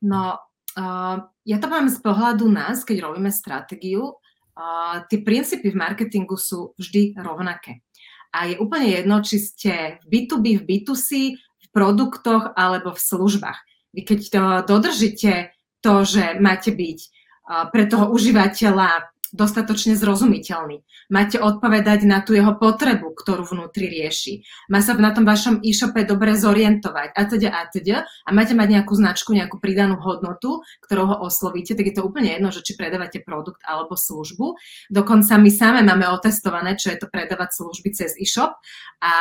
No, 0.06 0.38
uh, 0.78 1.16
ja 1.42 1.59
to 1.59 1.66
mám 1.66 1.90
z 1.90 1.98
pohľadu 1.98 2.46
nás, 2.46 2.87
keď 2.87 3.11
robíme 3.11 3.28
stratégiu, 3.35 4.16
tie 5.08 5.18
princípy 5.22 5.70
v 5.72 5.80
marketingu 5.80 6.36
sú 6.36 6.74
vždy 6.76 7.18
rovnaké. 7.20 7.82
A 8.30 8.46
je 8.46 8.62
úplne 8.62 8.86
jedno, 8.90 9.18
či 9.26 9.42
ste 9.42 9.98
v 10.02 10.04
B2B, 10.06 10.62
v 10.62 10.64
B2C, 10.66 11.34
v 11.34 11.66
produktoch 11.74 12.54
alebo 12.54 12.94
v 12.94 13.00
službách. 13.02 13.58
Vy 13.90 14.00
keď 14.06 14.20
to 14.30 14.42
dodržíte 14.70 15.50
to, 15.82 16.06
že 16.06 16.38
máte 16.38 16.70
byť 16.70 16.98
pre 17.74 17.90
toho 17.90 18.14
užívateľa 18.14 19.10
dostatočne 19.30 19.94
zrozumiteľný. 19.94 20.82
Máte 21.10 21.38
odpovedať 21.38 22.02
na 22.06 22.22
tú 22.22 22.34
jeho 22.34 22.54
potrebu, 22.58 23.14
ktorú 23.14 23.46
vnútri 23.46 23.86
rieši. 23.86 24.42
Má 24.70 24.82
sa 24.82 24.98
na 24.98 25.14
tom 25.14 25.22
vašom 25.26 25.62
e-shope 25.62 26.02
dobre 26.02 26.34
zorientovať 26.34 27.08
a 27.14 27.22
teda 27.26 27.48
a 27.50 27.62
teda 27.70 27.96
a 28.04 28.30
máte 28.34 28.54
mať 28.58 28.68
nejakú 28.80 28.92
značku, 28.94 29.30
nejakú 29.34 29.62
pridanú 29.62 29.98
hodnotu, 30.02 30.62
ktorou 30.82 31.06
ho 31.14 31.16
oslovíte, 31.26 31.78
tak 31.78 31.90
je 31.90 31.94
to 31.98 32.06
úplne 32.06 32.30
jedno, 32.30 32.50
že 32.50 32.66
či 32.66 32.74
predávate 32.74 33.22
produkt 33.22 33.62
alebo 33.62 33.94
službu. 33.94 34.58
Dokonca 34.90 35.38
my 35.38 35.50
same 35.50 35.82
máme 35.86 36.10
otestované, 36.10 36.74
čo 36.74 36.90
je 36.90 36.98
to 36.98 37.06
predávať 37.06 37.54
služby 37.54 37.88
cez 37.94 38.14
e-shop 38.18 38.58
a 39.02 39.12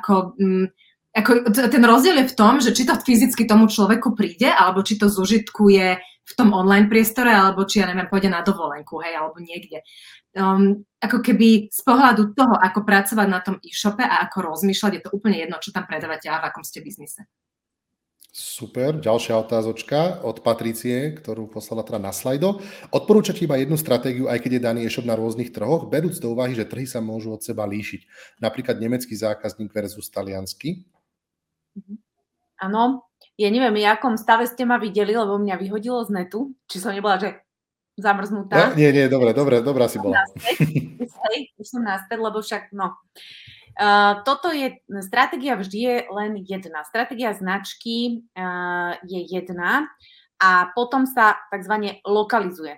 ako... 0.00 0.38
Mm, 0.40 0.68
ako, 1.08 1.50
ten 1.50 1.82
rozdiel 1.82 2.20
je 2.22 2.30
v 2.30 2.36
tom, 2.36 2.60
že 2.62 2.70
či 2.70 2.86
to 2.86 2.94
fyzicky 2.94 3.48
tomu 3.48 3.66
človeku 3.66 4.14
príde, 4.14 4.46
alebo 4.52 4.84
či 4.86 5.00
to 5.00 5.10
zužitkuje 5.10 5.98
v 6.28 6.32
tom 6.36 6.52
online 6.52 6.92
priestore, 6.92 7.32
alebo 7.32 7.64
či, 7.64 7.80
ja 7.80 7.88
neviem, 7.88 8.04
pôjde 8.04 8.28
na 8.28 8.44
dovolenku, 8.44 9.00
hej, 9.00 9.16
alebo 9.16 9.40
niekde. 9.40 9.80
Um, 10.36 10.84
ako 11.00 11.24
keby 11.24 11.72
z 11.72 11.80
pohľadu 11.80 12.36
toho, 12.36 12.52
ako 12.52 12.84
pracovať 12.84 13.28
na 13.32 13.40
tom 13.40 13.56
e-shope 13.64 14.04
a 14.04 14.28
ako 14.28 14.52
rozmýšľať, 14.52 14.92
je 14.92 15.02
to 15.08 15.10
úplne 15.16 15.40
jedno, 15.40 15.56
čo 15.56 15.72
tam 15.72 15.88
predávate 15.88 16.28
a 16.28 16.44
v 16.44 16.52
akom 16.52 16.60
ste 16.60 16.84
biznise. 16.84 17.24
Super, 18.28 19.00
ďalšia 19.00 19.34
otázočka 19.40 20.20
od 20.20 20.44
Patricie, 20.44 21.16
ktorú 21.16 21.48
poslala 21.48 21.80
teda 21.80 21.96
na 21.96 22.12
slajdo. 22.12 22.60
Odporúčate 22.92 23.42
iba 23.42 23.56
jednu 23.56 23.80
stratégiu, 23.80 24.28
aj 24.28 24.38
keď 24.44 24.50
je 24.52 24.62
daný 24.62 24.80
e-shop 24.84 25.08
na 25.08 25.16
rôznych 25.16 25.50
trhoch, 25.50 25.88
berúc 25.88 26.20
do 26.20 26.36
úvahy, 26.36 26.52
že 26.52 26.68
trhy 26.68 26.84
sa 26.84 27.00
môžu 27.00 27.32
od 27.32 27.40
seba 27.40 27.64
líšiť. 27.64 28.04
Napríklad 28.38 28.78
nemecký 28.78 29.16
zákazník 29.16 29.72
versus 29.72 30.12
taliansky. 30.12 30.84
Mhm. 31.72 31.94
Áno, 32.68 33.07
ja 33.38 33.48
neviem, 33.54 33.70
v 33.70 33.86
akom 33.86 34.18
stave 34.18 34.50
ste 34.50 34.66
ma 34.66 34.82
videli, 34.82 35.14
lebo 35.14 35.38
mňa 35.38 35.54
vyhodilo 35.62 36.02
z 36.02 36.10
netu, 36.10 36.58
či 36.66 36.82
som 36.82 36.90
nebola, 36.90 37.22
že 37.22 37.38
zamrznutá. 37.94 38.74
No, 38.74 38.78
nie, 38.78 38.90
nie, 38.90 39.06
dobre, 39.06 39.30
dobre, 39.30 39.62
dobrá 39.62 39.86
si 39.86 40.02
bola. 40.02 40.26
Hej, 41.30 41.54
už 41.54 41.66
som 41.66 41.82
naspäť, 41.86 42.18
lebo 42.18 42.42
však, 42.42 42.74
no. 42.74 42.98
Uh, 43.78 44.26
toto 44.26 44.50
je, 44.50 44.82
stratégia 45.06 45.54
vždy 45.54 45.78
je 45.78 45.96
len 46.10 46.42
jedna. 46.42 46.82
Stratégia 46.82 47.30
značky 47.30 48.26
uh, 48.34 48.98
je 49.06 49.22
jedna 49.22 49.86
a 50.42 50.74
potom 50.74 51.06
sa 51.06 51.38
tzv. 51.54 52.02
lokalizuje. 52.02 52.74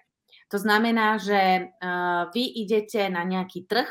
To 0.52 0.60
znamená, 0.60 1.16
že 1.16 1.72
uh, 1.72 2.28
vy 2.36 2.44
idete 2.68 3.08
na 3.08 3.24
nejaký 3.24 3.64
trh 3.64 3.88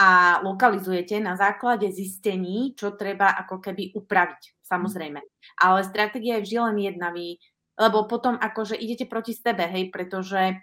a 0.00 0.40
lokalizujete 0.40 1.20
na 1.20 1.36
základe 1.36 1.92
zistení, 1.92 2.72
čo 2.72 2.96
treba 2.96 3.36
ako 3.44 3.60
keby 3.60 3.92
upraviť 3.92 4.61
samozrejme. 4.72 5.20
Ale 5.60 5.78
stratégia 5.84 6.40
je 6.40 6.48
vždy 6.48 6.56
len 6.72 6.76
jedna, 6.80 7.12
vy, 7.12 7.36
lebo 7.76 8.08
potom 8.08 8.40
akože 8.40 8.80
idete 8.80 9.04
proti 9.04 9.36
sebe, 9.36 9.68
hej, 9.68 9.92
pretože 9.92 10.56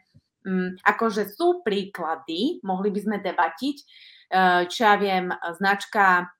um, 0.49 0.73
akože 0.81 1.29
sú 1.37 1.61
príklady, 1.61 2.57
mohli 2.65 2.89
by 2.89 2.99
sme 3.05 3.17
debatiť, 3.21 3.77
uh, 4.33 4.61
čo 4.65 4.79
ja 4.81 4.95
viem, 4.97 5.29
značka 5.61 6.33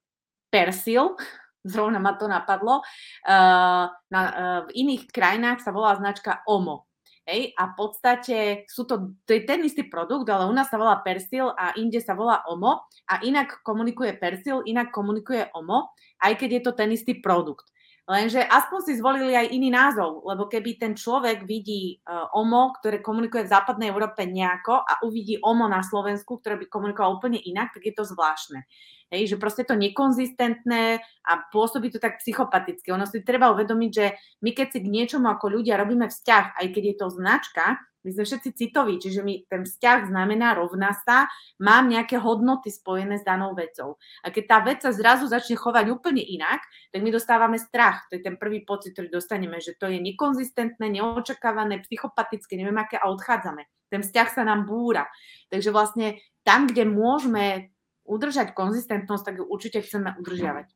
Persil, 0.50 1.14
zrovna 1.72 2.02
ma 2.02 2.18
to 2.18 2.26
napadlo, 2.26 2.82
uh, 2.82 3.86
na, 3.94 4.22
uh, 4.26 4.60
v 4.66 4.70
iných 4.74 5.14
krajinách 5.14 5.62
sa 5.62 5.70
volá 5.70 5.94
značka 5.94 6.42
Omo. 6.50 6.89
Hej, 7.30 7.54
a 7.62 7.70
v 7.70 7.74
podstate 7.78 8.38
sú 8.66 8.90
to, 8.90 9.14
to 9.30 9.38
je 9.38 9.46
ten 9.46 9.62
istý 9.62 9.86
produkt, 9.86 10.26
ale 10.34 10.50
u 10.50 10.54
nás 10.54 10.66
sa 10.66 10.82
volá 10.82 10.98
Persil 11.06 11.54
a 11.54 11.78
inde 11.78 12.02
sa 12.02 12.18
volá 12.18 12.42
Omo 12.50 12.90
a 13.06 13.22
inak 13.22 13.62
komunikuje 13.62 14.18
Persil, 14.18 14.66
inak 14.66 14.90
komunikuje 14.90 15.54
Omo, 15.54 15.94
aj 16.26 16.34
keď 16.42 16.50
je 16.58 16.62
to 16.66 16.72
ten 16.74 16.90
istý 16.90 17.22
produkt. 17.22 17.70
Lenže 18.10 18.42
aspoň 18.42 18.80
si 18.82 18.98
zvolili 18.98 19.38
aj 19.38 19.54
iný 19.54 19.70
názov, 19.70 20.26
lebo 20.26 20.50
keby 20.50 20.82
ten 20.82 20.98
človek 20.98 21.46
vidí 21.46 22.02
uh, 22.02 22.26
OMO, 22.34 22.74
ktoré 22.82 23.06
komunikuje 23.06 23.46
v 23.46 23.54
západnej 23.54 23.94
Európe 23.94 24.26
nejako 24.26 24.82
a 24.82 25.06
uvidí 25.06 25.38
OMO 25.38 25.70
na 25.70 25.86
Slovensku, 25.86 26.42
ktoré 26.42 26.58
by 26.58 26.66
komunikovalo 26.74 27.22
úplne 27.22 27.38
inak, 27.38 27.70
tak 27.70 27.86
je 27.86 27.94
to 27.94 28.10
zvláštne. 28.10 28.66
Hej, 29.10 29.34
že 29.34 29.42
proste 29.42 29.66
to 29.66 29.74
nekonzistentné 29.74 31.02
a 31.02 31.32
pôsobí 31.50 31.90
to 31.90 31.98
tak 31.98 32.22
psychopaticky. 32.22 32.94
Ono 32.94 33.10
si 33.10 33.26
treba 33.26 33.50
uvedomiť, 33.50 33.92
že 33.92 34.06
my 34.46 34.54
keď 34.54 34.68
si 34.70 34.80
k 34.86 34.88
niečomu 34.88 35.26
ako 35.34 35.50
ľudia 35.60 35.82
robíme 35.82 36.06
vzťah, 36.06 36.62
aj 36.62 36.68
keď 36.70 36.84
je 36.94 36.96
to 36.96 37.08
značka, 37.10 37.66
my 38.00 38.16
sme 38.16 38.24
všetci 38.24 38.50
citoví, 38.56 38.96
čiže 38.96 39.20
mi 39.28 39.44
ten 39.52 39.68
vzťah 39.68 40.08
znamená 40.08 40.56
rovná 40.56 40.96
sa, 41.04 41.28
mám 41.60 41.92
nejaké 41.92 42.16
hodnoty 42.16 42.72
spojené 42.72 43.20
s 43.20 43.28
danou 43.28 43.52
vecou. 43.52 44.00
A 44.24 44.32
keď 44.32 44.44
tá 44.48 44.58
vec 44.64 44.80
sa 44.80 44.96
zrazu 44.96 45.28
začne 45.28 45.60
chovať 45.60 45.92
úplne 45.92 46.24
inak, 46.24 46.64
tak 46.96 47.04
my 47.04 47.12
dostávame 47.12 47.60
strach. 47.60 48.08
To 48.08 48.16
je 48.16 48.24
ten 48.24 48.40
prvý 48.40 48.64
pocit, 48.64 48.96
ktorý 48.96 49.12
dostaneme, 49.12 49.60
že 49.60 49.76
to 49.76 49.92
je 49.92 50.00
nekonzistentné, 50.00 50.88
neočakávané, 50.88 51.84
psychopatické, 51.84 52.56
neviem 52.56 52.80
aké 52.80 52.96
a 52.96 53.12
odchádzame. 53.12 53.68
Ten 53.92 54.00
vzťah 54.00 54.28
sa 54.32 54.48
nám 54.48 54.64
búra. 54.64 55.10
Takže 55.52 55.76
vlastne 55.76 56.24
tam, 56.48 56.72
kde 56.72 56.88
môžeme 56.88 57.74
udržať 58.10 58.58
konzistentnosť, 58.58 59.24
tak 59.24 59.36
ju 59.38 59.46
určite 59.46 59.86
chceme 59.86 60.18
udržiavať. 60.18 60.68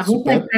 A 0.00 0.08
Super 0.08 0.48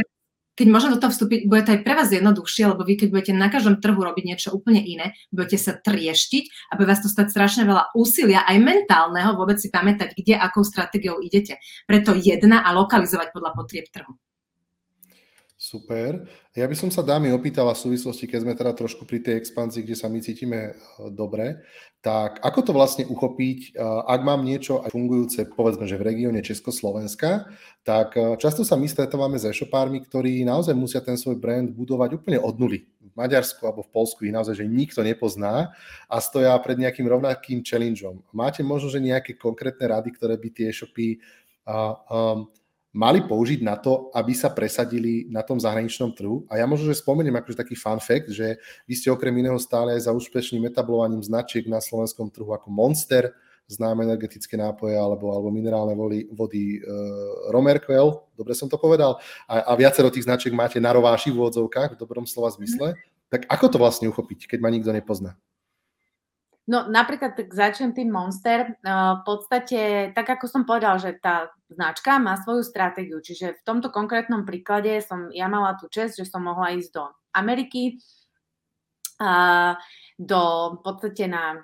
keď 0.58 0.66
môžem 0.74 0.90
do 0.90 0.98
toho 0.98 1.14
vstúpiť, 1.14 1.46
bude 1.46 1.62
to 1.62 1.78
aj 1.78 1.86
pre 1.86 1.94
vás 1.94 2.10
jednoduchšie, 2.10 2.74
lebo 2.74 2.82
vy 2.82 2.98
keď 2.98 3.08
budete 3.14 3.32
na 3.38 3.46
každom 3.46 3.78
trhu 3.78 4.02
robiť 4.02 4.24
niečo 4.26 4.50
úplne 4.50 4.82
iné, 4.82 5.14
budete 5.30 5.54
sa 5.54 5.78
trieštiť 5.78 6.74
a 6.74 6.74
bude 6.74 6.90
vás 6.90 6.98
to 6.98 7.06
stať 7.06 7.30
strašne 7.30 7.62
veľa 7.62 7.94
úsilia, 7.94 8.42
aj 8.42 8.58
mentálneho, 8.58 9.38
vôbec 9.38 9.62
si 9.62 9.70
pamätať, 9.70 10.18
kde 10.18 10.34
akou 10.34 10.66
stratégiou 10.66 11.22
idete. 11.22 11.62
Preto 11.86 12.18
jedna 12.18 12.66
a 12.66 12.74
lokalizovať 12.74 13.30
podľa 13.30 13.54
potrieb 13.54 13.86
trhu. 13.94 14.18
Super. 15.68 16.24
Ja 16.56 16.64
by 16.64 16.72
som 16.72 16.88
sa 16.88 17.04
dámy 17.04 17.28
opýtala 17.28 17.76
v 17.76 17.84
súvislosti, 17.84 18.24
keď 18.24 18.40
sme 18.40 18.56
teda 18.56 18.72
trošku 18.72 19.04
pri 19.04 19.20
tej 19.20 19.36
expanzii, 19.36 19.84
kde 19.84 20.00
sa 20.00 20.08
my 20.08 20.16
cítime 20.24 20.72
eh, 20.72 20.76
dobre, 21.12 21.60
tak 22.00 22.40
ako 22.40 22.60
to 22.64 22.72
vlastne 22.72 23.04
uchopiť, 23.04 23.76
eh, 23.76 23.80
ak 23.84 24.20
mám 24.24 24.48
niečo 24.48 24.80
aj 24.80 24.96
fungujúce, 24.96 25.44
povedzme, 25.52 25.84
že 25.84 26.00
v 26.00 26.08
regióne 26.08 26.40
Československa, 26.40 27.52
tak 27.84 28.16
eh, 28.16 28.40
často 28.40 28.64
sa 28.64 28.80
my 28.80 28.88
stretávame 28.88 29.36
s 29.36 29.44
e-shopármi, 29.44 30.00
ktorí 30.08 30.40
naozaj 30.48 30.72
musia 30.72 31.04
ten 31.04 31.20
svoj 31.20 31.36
brand 31.36 31.68
budovať 31.68 32.16
úplne 32.16 32.40
od 32.40 32.56
nuly. 32.56 32.88
V 33.04 33.12
Maďarsku 33.12 33.60
alebo 33.68 33.84
v 33.84 33.92
Polsku 33.92 34.24
ich 34.24 34.32
naozaj, 34.32 34.56
že 34.56 34.64
nikto 34.64 35.04
nepozná 35.04 35.76
a 36.08 36.16
stoja 36.24 36.56
pred 36.64 36.80
nejakým 36.80 37.04
rovnakým 37.04 37.60
challengeom. 37.60 38.24
Máte 38.32 38.64
možno, 38.64 38.88
že 38.88 39.04
nejaké 39.04 39.36
konkrétne 39.36 39.84
rady, 39.84 40.16
ktoré 40.16 40.40
by 40.40 40.48
tie 40.48 40.72
e-shopy 40.72 41.20
uh, 41.68 41.92
um, 42.08 42.48
mali 42.98 43.22
použiť 43.22 43.62
na 43.62 43.78
to, 43.78 44.10
aby 44.10 44.34
sa 44.34 44.50
presadili 44.50 45.30
na 45.30 45.46
tom 45.46 45.62
zahraničnom 45.62 46.10
trhu. 46.10 46.42
A 46.50 46.58
ja 46.58 46.66
možno, 46.66 46.90
že 46.90 46.98
spomeniem 46.98 47.38
akože 47.38 47.62
taký 47.62 47.78
fun 47.78 48.02
fact, 48.02 48.34
že 48.34 48.58
vy 48.90 48.94
ste 48.98 49.14
okrem 49.14 49.30
iného 49.38 49.54
stále 49.62 49.94
aj 49.94 50.10
za 50.10 50.12
úspešným 50.18 50.66
etablovaním 50.66 51.22
značiek 51.22 51.62
na 51.70 51.78
slovenskom 51.78 52.26
trhu 52.26 52.50
ako 52.50 52.66
Monster, 52.74 53.30
známe 53.70 54.02
energetické 54.02 54.58
nápoje 54.58 54.98
alebo, 54.98 55.30
alebo 55.30 55.52
minerálne 55.54 55.94
vody, 55.94 56.26
vody 56.32 56.80
e, 56.80 56.90
Romerquell, 57.52 58.26
dobre 58.34 58.56
som 58.56 58.66
to 58.66 58.80
povedal, 58.80 59.20
a, 59.46 59.62
a 59.62 59.72
viacero 59.78 60.10
tých 60.10 60.26
značiek 60.26 60.50
máte 60.50 60.82
na 60.82 60.90
rováši 60.90 61.30
v 61.30 61.38
úvodzovkách, 61.38 61.94
v 61.94 62.00
dobrom 62.00 62.26
slova 62.26 62.50
zmysle. 62.50 62.98
Tak 63.28 63.44
ako 63.46 63.66
to 63.68 63.76
vlastne 63.78 64.08
uchopiť, 64.08 64.48
keď 64.48 64.58
ma 64.58 64.72
nikto 64.72 64.88
nepozná? 64.90 65.36
No 66.68 66.84
napríklad 66.84 67.32
tak 67.32 67.48
začnem 67.48 67.96
tým 67.96 68.12
Monster. 68.12 68.76
V 68.84 69.22
podstate, 69.24 70.12
tak 70.12 70.28
ako 70.28 70.44
som 70.44 70.62
povedal, 70.68 71.00
že 71.00 71.16
tá 71.16 71.48
značka 71.72 72.20
má 72.20 72.36
svoju 72.36 72.60
stratégiu, 72.60 73.24
čiže 73.24 73.56
v 73.56 73.64
tomto 73.64 73.88
konkrétnom 73.88 74.44
príklade 74.44 75.00
som 75.00 75.32
ja 75.32 75.48
mala 75.48 75.80
tú 75.80 75.88
čest, 75.88 76.20
že 76.20 76.28
som 76.28 76.44
mohla 76.44 76.76
ísť 76.76 76.92
do 76.92 77.04
Ameriky, 77.32 77.96
do 80.20 80.42
v 80.76 80.80
podstate 80.84 81.24
na 81.24 81.56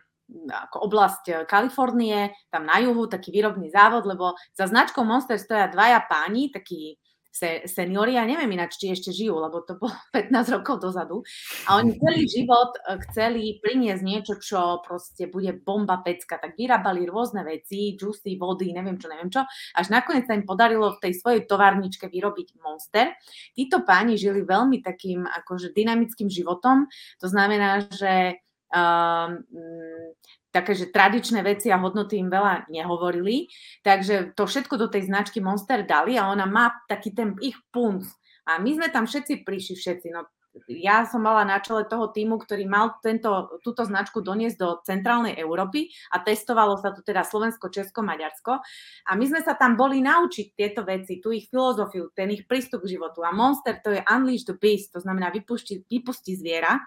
ako 0.49 0.89
oblasť 0.89 1.45
Kalifornie, 1.45 2.33
tam 2.49 2.65
na 2.65 2.81
juhu, 2.81 3.05
taký 3.05 3.29
výrobný 3.29 3.69
závod, 3.69 4.09
lebo 4.09 4.33
za 4.57 4.65
značkou 4.65 5.05
Monster 5.05 5.37
stoja 5.37 5.69
dvaja 5.69 6.01
páni, 6.09 6.49
takí 6.49 6.97
se, 7.35 7.67
seniori, 7.67 8.15
ja 8.15 8.23
neviem 8.23 8.55
ináč, 8.55 8.79
či 8.79 8.95
ešte 8.95 9.11
žijú, 9.11 9.43
lebo 9.43 9.67
to 9.67 9.75
bolo 9.75 9.91
15 10.15 10.55
rokov 10.55 10.79
dozadu. 10.79 11.27
A 11.67 11.83
oni 11.83 11.99
celý 11.99 12.31
život 12.31 12.79
e, 12.79 13.03
chceli 13.11 13.59
priniesť 13.59 14.03
niečo, 14.07 14.35
čo 14.39 14.79
proste 14.87 15.27
bude 15.27 15.51
bomba 15.59 15.99
pecka. 15.99 16.39
Tak 16.39 16.55
vyrábali 16.55 17.11
rôzne 17.11 17.43
veci, 17.43 17.99
džusy, 17.99 18.39
vody, 18.39 18.71
neviem 18.71 18.95
čo, 19.03 19.11
neviem 19.11 19.35
čo. 19.35 19.43
Až 19.75 19.91
nakoniec 19.91 20.31
sa 20.31 20.39
im 20.39 20.47
podarilo 20.47 20.95
v 20.95 21.11
tej 21.11 21.13
svojej 21.19 21.43
továrničke 21.51 22.07
vyrobiť 22.07 22.63
Monster. 22.63 23.19
Títo 23.51 23.83
páni 23.83 24.15
žili 24.15 24.47
veľmi 24.47 24.79
takým 24.79 25.27
akože 25.27 25.75
dynamickým 25.75 26.31
životom. 26.31 26.87
To 27.19 27.27
znamená, 27.27 27.83
že 27.91 28.39
um, 28.71 29.43
také, 30.55 30.79
že 30.79 30.95
tradičné 30.95 31.43
veci 31.43 31.75
a 31.75 31.83
hodnoty 31.83 32.23
im 32.23 32.31
veľa 32.31 32.71
nehovorili, 32.71 33.51
takže 33.83 34.39
to 34.39 34.47
všetko 34.47 34.79
do 34.79 34.87
tej 34.87 35.11
značky 35.11 35.43
Monster 35.43 35.83
dali 35.83 36.15
a 36.15 36.31
ona 36.31 36.47
má 36.47 36.71
taký 36.87 37.11
ten 37.11 37.35
ich 37.43 37.59
punc. 37.75 38.07
A 38.47 38.63
my 38.63 38.71
sme 38.79 38.89
tam 38.95 39.11
všetci 39.11 39.43
prišli, 39.43 39.75
všetci, 39.75 40.07
no 40.15 40.31
ja 40.71 41.03
som 41.03 41.19
mala 41.19 41.43
na 41.43 41.59
čele 41.59 41.83
toho 41.83 42.15
týmu, 42.15 42.39
ktorý 42.39 42.65
mal 42.71 42.95
tento, 43.03 43.59
túto 43.59 43.83
značku 43.83 44.23
doniesť 44.23 44.57
do 44.59 44.69
centrálnej 44.87 45.35
Európy 45.35 45.91
a 46.15 46.23
testovalo 46.23 46.79
sa 46.79 46.95
tu 46.95 47.03
teda 47.03 47.27
Slovensko, 47.27 47.75
Česko, 47.75 48.07
Maďarsko. 48.07 48.63
A 49.11 49.13
my 49.19 49.25
sme 49.27 49.41
sa 49.43 49.59
tam 49.59 49.75
boli 49.75 49.99
naučiť 49.99 50.55
tieto 50.55 50.87
veci, 50.87 51.19
tú 51.19 51.35
ich 51.35 51.51
filozofiu, 51.51 52.15
ten 52.15 52.31
ich 52.31 52.47
prístup 52.47 52.87
k 52.87 52.95
životu. 52.95 53.27
A 53.27 53.35
Monster 53.35 53.83
to 53.83 53.91
je 53.91 54.01
Unleash 54.07 54.47
the 54.47 54.55
Beast, 54.55 54.95
to 54.95 55.03
znamená 55.03 55.35
vypusti, 55.35 55.83
vypusti 55.91 56.39
zviera 56.39 56.79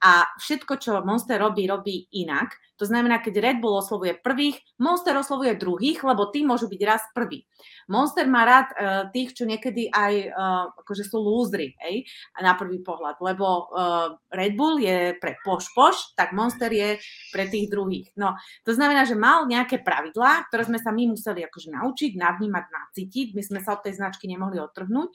a 0.00 0.24
všetko, 0.40 0.72
čo 0.80 0.92
Monster 1.04 1.36
robí, 1.36 1.68
robí 1.68 2.08
inak. 2.16 2.56
To 2.80 2.88
znamená, 2.88 3.20
keď 3.20 3.36
Red 3.36 3.58
Bull 3.60 3.76
oslovuje 3.76 4.16
prvých, 4.16 4.56
Monster 4.80 5.12
oslovuje 5.12 5.52
druhých, 5.60 6.00
lebo 6.00 6.32
tí 6.32 6.40
môžu 6.40 6.72
byť 6.72 6.80
raz 6.88 7.04
prvý. 7.12 7.44
Monster 7.92 8.24
má 8.24 8.48
rád 8.48 8.68
uh, 8.72 9.12
tých, 9.12 9.36
čo 9.36 9.44
niekedy 9.44 9.92
aj 9.92 10.32
uh, 10.32 10.72
akože 10.80 11.04
sú 11.04 11.20
lúzry, 11.20 11.76
hej, 11.84 12.08
na 12.40 12.56
prvý 12.56 12.80
pohľad, 12.80 13.20
lebo 13.20 13.68
uh, 13.68 14.16
Red 14.32 14.56
Bull 14.56 14.80
je 14.80 15.12
pre 15.20 15.36
poš-poš, 15.44 16.16
tak 16.16 16.32
Monster 16.32 16.72
je 16.72 16.96
pre 17.28 17.52
tých 17.52 17.68
druhých. 17.68 18.16
No, 18.16 18.32
to 18.64 18.72
znamená, 18.72 19.04
že 19.04 19.20
mal 19.20 19.44
nejaké 19.44 19.84
pravidlá, 19.84 20.48
ktoré 20.48 20.64
sme 20.64 20.80
sa 20.80 20.88
my 20.96 21.12
museli 21.12 21.44
akože 21.44 21.76
naučiť, 21.76 22.16
navnímať, 22.16 22.64
nacítiť, 22.72 23.36
my 23.36 23.42
sme 23.44 23.60
sa 23.60 23.76
od 23.76 23.84
tej 23.84 24.00
značky 24.00 24.24
nemohli 24.24 24.56
odtrhnúť 24.56 25.12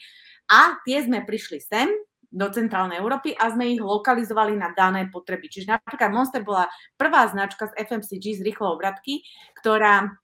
a 0.54 0.78
tie 0.86 1.02
sme 1.02 1.26
prišli 1.26 1.58
sem, 1.58 1.90
do 2.36 2.48
centrálnej 2.52 3.00
Európy 3.00 3.32
a 3.32 3.48
sme 3.48 3.72
ich 3.72 3.80
lokalizovali 3.80 4.60
na 4.60 4.76
dané 4.76 5.08
potreby. 5.08 5.48
Čiže 5.48 5.80
napríklad 5.80 6.12
Monster 6.12 6.44
bola 6.44 6.68
prvá 7.00 7.32
značka 7.32 7.72
z 7.72 7.80
FMCG 7.88 8.44
z 8.44 8.46
rýchlou 8.46 8.76
obratky, 8.76 9.24
ktorá 9.56 10.20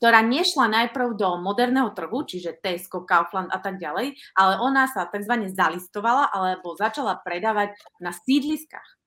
ktorá 0.00 0.24
nešla 0.24 0.64
najprv 0.72 1.12
do 1.12 1.36
moderného 1.44 1.92
trhu, 1.92 2.24
čiže 2.24 2.56
Tesco, 2.56 3.04
Kaufland 3.04 3.52
a 3.52 3.60
tak 3.60 3.76
ďalej, 3.76 4.16
ale 4.32 4.56
ona 4.56 4.88
sa 4.88 5.04
tzv. 5.04 5.52
zalistovala 5.52 6.32
alebo 6.32 6.72
začala 6.72 7.20
predávať 7.20 7.76
na 8.00 8.08
sídliskách 8.08 8.99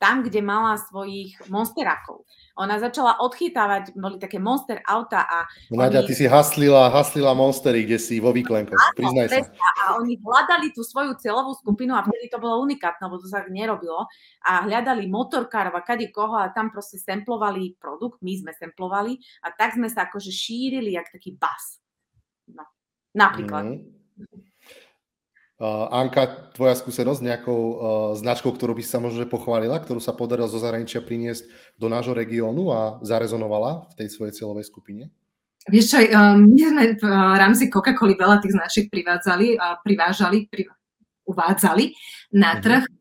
tam, 0.00 0.24
kde 0.24 0.40
mala 0.40 0.80
svojich 0.80 1.36
monsterákov. 1.52 2.24
Ona 2.56 2.80
začala 2.80 3.20
odchytávať, 3.20 3.92
boli 3.92 4.16
také 4.16 4.40
monster 4.40 4.80
auta 4.88 5.28
a... 5.28 5.44
Nadia, 5.68 6.00
oni... 6.00 6.08
ty 6.08 6.14
si 6.16 6.24
haslila, 6.24 6.88
haslila 6.88 7.36
monstery, 7.36 7.84
kde 7.84 8.00
si 8.00 8.16
vo 8.16 8.32
výklenkoch, 8.32 8.80
priznaj 8.96 9.28
sa. 9.28 9.44
A 9.84 10.00
oni 10.00 10.16
hľadali 10.16 10.72
tú 10.72 10.80
svoju 10.80 11.20
celovú 11.20 11.52
skupinu 11.52 11.92
a 11.92 12.00
vtedy 12.00 12.32
to 12.32 12.40
bolo 12.40 12.64
unikátne, 12.64 13.12
lebo 13.12 13.20
to 13.20 13.28
sa 13.28 13.44
nerobilo. 13.52 14.08
A 14.48 14.64
hľadali 14.64 15.04
motorkárov 15.12 15.76
a 15.76 15.84
kade 15.84 16.08
koho 16.08 16.40
a 16.40 16.48
tam 16.48 16.72
proste 16.72 16.96
semplovali 16.96 17.76
produkt, 17.76 18.24
my 18.24 18.40
sme 18.40 18.56
semplovali 18.56 19.20
a 19.44 19.52
tak 19.52 19.76
sme 19.76 19.92
sa 19.92 20.08
akože 20.08 20.32
šírili 20.32 20.96
jak 20.96 21.12
taký 21.12 21.36
bas. 21.36 21.76
No. 22.48 22.64
Napríklad. 23.12 23.76
Mm. 23.76 24.49
Uh, 25.60 25.92
Anka, 25.92 26.48
tvoja 26.56 26.72
skúsenosť 26.72 27.20
nejakou 27.20 27.60
uh, 27.60 27.76
značkou, 28.16 28.48
ktorú 28.48 28.72
by 28.72 28.80
sa 28.80 28.96
možno 28.96 29.28
pochválila, 29.28 29.76
ktorú 29.76 30.00
sa 30.00 30.16
podarilo 30.16 30.48
zo 30.48 30.56
zahraničia 30.56 31.04
priniesť 31.04 31.76
do 31.76 31.92
nášho 31.92 32.16
regiónu 32.16 32.72
a 32.72 32.96
zarezonovala 33.04 33.92
v 33.92 34.00
tej 34.00 34.08
svojej 34.08 34.40
cieľovej 34.40 34.64
skupine? 34.72 35.12
Vieš 35.68 35.86
čo, 35.92 35.98
um, 36.00 36.48
my 36.48 36.62
sme 36.64 36.84
v 36.96 37.04
rámci 37.36 37.68
Coca-Coly 37.68 38.16
veľa 38.16 38.40
tých 38.40 38.56
značiek 38.56 38.86
privádzali, 38.88 39.60
uh, 39.60 39.76
privážali, 39.84 40.48
pri, 40.48 40.64
uvádzali 41.28 41.92
na 42.40 42.56
mhm. 42.56 42.60
trh. 42.64 42.84
Uh, 42.88 42.99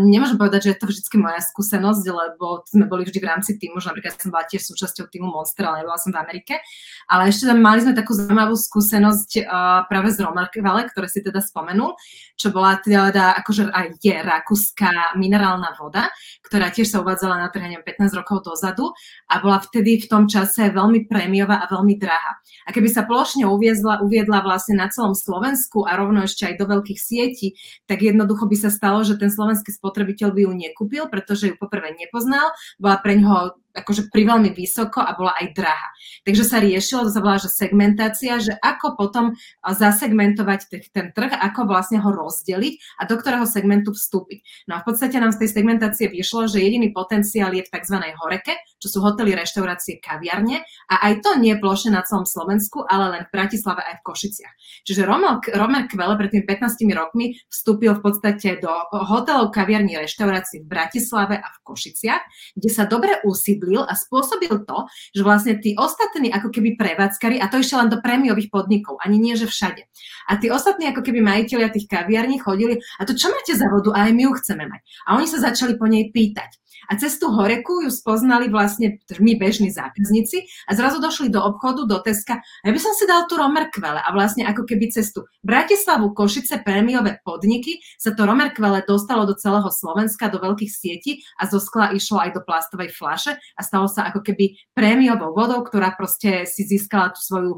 nemôžem 0.00 0.40
povedať, 0.40 0.60
že 0.66 0.70
je 0.74 0.78
to 0.80 0.86
vždy 0.88 1.16
moja 1.20 1.40
skúsenosť, 1.44 2.04
lebo 2.08 2.64
sme 2.64 2.88
boli 2.88 3.04
vždy 3.04 3.18
v 3.20 3.28
rámci 3.28 3.60
týmu, 3.60 3.78
že 3.78 3.92
napríklad 3.92 4.16
som 4.16 4.32
bola 4.32 4.48
tiež 4.48 4.66
súčasťou 4.66 5.06
týmu 5.12 5.28
Monster, 5.28 5.68
ale 5.68 5.84
nebola 5.84 6.00
som 6.00 6.10
v 6.10 6.20
Amerike. 6.20 6.58
Ale 7.06 7.28
ešte 7.28 7.46
tam 7.46 7.60
mali 7.60 7.84
sme 7.84 7.92
takú 7.92 8.16
zaujímavú 8.16 8.56
skúsenosť 8.56 9.30
uh, 9.44 9.84
práve 9.86 10.10
z 10.10 10.24
Romarkvale, 10.24 10.88
ktoré 10.90 11.06
si 11.06 11.20
teda 11.20 11.44
spomenul, 11.44 11.94
čo 12.40 12.50
bola 12.50 12.80
teda 12.80 13.36
akože 13.44 13.68
aj 13.68 13.86
je 14.00 14.16
rakúska 14.16 15.14
minerálna 15.20 15.76
voda, 15.76 16.08
ktorá 16.40 16.72
tiež 16.72 16.88
sa 16.88 17.04
uvádzala 17.04 17.36
na 17.36 17.48
trh 17.52 17.84
15 17.84 18.16
rokov 18.16 18.48
dozadu 18.48 18.96
a 19.28 19.38
bola 19.38 19.60
vtedy 19.60 20.00
v 20.00 20.06
tom 20.08 20.24
čase 20.24 20.72
veľmi 20.72 21.04
prémiová 21.04 21.60
a 21.60 21.68
veľmi 21.68 22.00
drahá. 22.00 22.40
A 22.64 22.72
keby 22.72 22.88
sa 22.88 23.04
plošne 23.04 23.44
uviezla, 23.44 24.00
uviedla 24.00 24.40
vlastne 24.40 24.80
na 24.80 24.88
celom 24.88 25.12
Slovensku 25.12 25.84
a 25.84 26.00
rovno 26.00 26.24
ešte 26.24 26.48
aj 26.48 26.54
do 26.56 26.66
veľkých 26.70 27.00
sietí, 27.00 27.58
tak 27.84 28.00
jednoducho 28.00 28.48
by 28.48 28.56
sa 28.56 28.70
stalo, 28.72 29.04
že 29.04 29.20
ten 29.20 29.28
slovenský 29.28 29.49
slovenský 29.50 29.74
spotrebiteľ 29.74 30.30
by 30.30 30.40
ju 30.46 30.52
nekúpil, 30.54 31.02
pretože 31.10 31.50
ju 31.50 31.58
poprvé 31.58 31.90
nepoznal, 31.98 32.54
bola 32.78 33.02
pre 33.02 33.18
ňoho 33.18 33.58
akože 33.74 34.10
veľmi 34.10 34.50
vysoko 34.52 35.00
a 35.00 35.14
bola 35.16 35.34
aj 35.40 35.46
drahá. 35.54 35.88
Takže 36.26 36.44
sa 36.44 36.58
riešilo, 36.58 37.06
to 37.06 37.14
sa 37.14 37.22
volá, 37.22 37.38
že 37.40 37.48
segmentácia, 37.48 38.36
že 38.42 38.54
ako 38.58 38.94
potom 38.98 39.32
zasegmentovať 39.64 40.90
ten 40.92 41.10
trh, 41.10 41.32
ako 41.34 41.66
vlastne 41.66 41.98
ho 42.02 42.10
rozdeliť 42.10 43.00
a 43.00 43.06
do 43.06 43.14
ktorého 43.16 43.46
segmentu 43.46 43.94
vstúpiť. 43.96 44.68
No 44.68 44.78
a 44.78 44.82
v 44.82 44.92
podstate 44.92 45.16
nám 45.18 45.32
z 45.32 45.46
tej 45.46 45.50
segmentácie 45.56 46.06
vyšlo, 46.10 46.48
že 46.48 46.64
jediný 46.64 46.90
potenciál 46.90 47.54
je 47.54 47.62
v 47.64 47.72
tzv. 47.72 47.96
horeke, 48.20 48.58
čo 48.80 48.88
sú 48.88 48.98
hotely, 49.04 49.36
reštaurácie, 49.36 50.00
kaviarne 50.00 50.64
a 50.90 50.94
aj 51.10 51.24
to 51.24 51.36
nie 51.38 51.54
ploše 51.56 51.92
na 51.92 52.02
celom 52.02 52.26
Slovensku, 52.26 52.82
ale 52.84 53.12
len 53.12 53.22
v 53.28 53.34
Bratislave 53.34 53.84
aj 53.86 54.00
v 54.00 54.06
Košiciach. 54.08 54.54
Čiže 54.88 55.04
Romer 55.06 55.84
Kvele 55.86 56.14
pred 56.16 56.30
tými 56.32 56.44
15 56.48 56.84
rokmi 56.96 57.36
vstúpil 57.48 57.92
v 57.96 58.02
podstate 58.02 58.58
do 58.58 58.72
hotelov, 58.92 59.52
kaviarní, 59.52 59.96
reštaurácií 60.00 60.64
v 60.64 60.70
Bratislave 60.70 61.36
a 61.36 61.48
v 61.48 61.58
Košiciach, 61.64 62.54
kde 62.56 62.70
sa 62.72 62.88
dobre 62.88 63.20
usídli 63.24 63.59
usídlil 63.60 63.84
a 63.84 63.92
spôsobil 63.92 64.64
to, 64.64 64.78
že 65.12 65.20
vlastne 65.20 65.54
tí 65.60 65.76
ostatní 65.76 66.32
ako 66.32 66.48
keby 66.48 66.80
prevádzkari, 66.80 67.36
a 67.36 67.46
to 67.52 67.60
ešte 67.60 67.76
len 67.76 67.92
do 67.92 68.00
prémiových 68.00 68.48
podnikov, 68.48 68.96
ani 69.04 69.20
nie, 69.20 69.36
že 69.36 69.44
všade. 69.44 69.84
A 70.32 70.40
tí 70.40 70.48
ostatní 70.48 70.88
ako 70.88 71.04
keby 71.04 71.20
majiteľia 71.20 71.68
tých 71.68 71.86
kaviarní 71.86 72.40
chodili, 72.40 72.80
a 72.96 73.04
to 73.04 73.12
čo 73.12 73.28
máte 73.28 73.52
za 73.52 73.68
vodu? 73.68 73.92
Aj 73.92 74.08
my 74.08 74.22
ju 74.24 74.32
chceme 74.40 74.64
mať. 74.64 74.80
A 75.04 75.20
oni 75.20 75.28
sa 75.28 75.44
začali 75.44 75.76
po 75.76 75.84
nej 75.84 76.08
pýtať. 76.08 76.56
A 76.90 76.96
cez 76.96 77.22
tú 77.22 77.30
horeku 77.30 77.86
ju 77.86 77.90
spoznali 77.92 78.50
vlastne 78.50 78.98
my 79.20 79.32
bežní 79.38 79.70
zákazníci 79.70 80.48
a 80.66 80.74
zrazu 80.74 80.98
došli 80.98 81.30
do 81.30 81.38
obchodu, 81.38 81.86
do 81.86 82.02
Teska. 82.02 82.42
A 82.42 82.64
ja 82.66 82.72
by 82.74 82.80
som 82.80 82.90
si 82.98 83.04
dal 83.06 83.30
tú 83.30 83.38
Romerkvele 83.38 84.00
a 84.00 84.08
vlastne 84.10 84.42
ako 84.48 84.66
keby 84.66 84.90
cestu 84.90 85.22
Bratislavu, 85.46 86.10
Košice, 86.16 86.66
prémiové 86.66 87.22
podniky 87.22 87.78
sa 87.94 88.10
to 88.10 88.26
Romerkvele 88.26 88.82
dostalo 88.82 89.22
do 89.22 89.38
celého 89.38 89.70
Slovenska, 89.70 90.32
do 90.32 90.42
veľkých 90.42 90.72
sietí 90.72 91.22
a 91.38 91.46
zo 91.46 91.62
skla 91.62 91.94
išlo 91.94 92.18
aj 92.26 92.34
do 92.34 92.40
plastovej 92.42 92.90
flaše 92.90 93.38
a 93.54 93.60
stalo 93.62 93.86
sa 93.90 94.10
ako 94.10 94.20
keby 94.22 94.58
prémiovou 94.74 95.32
vodou, 95.32 95.62
ktorá 95.62 95.94
proste 95.94 96.44
si 96.46 96.66
získala 96.66 97.14
tú 97.14 97.20
svoju 97.22 97.52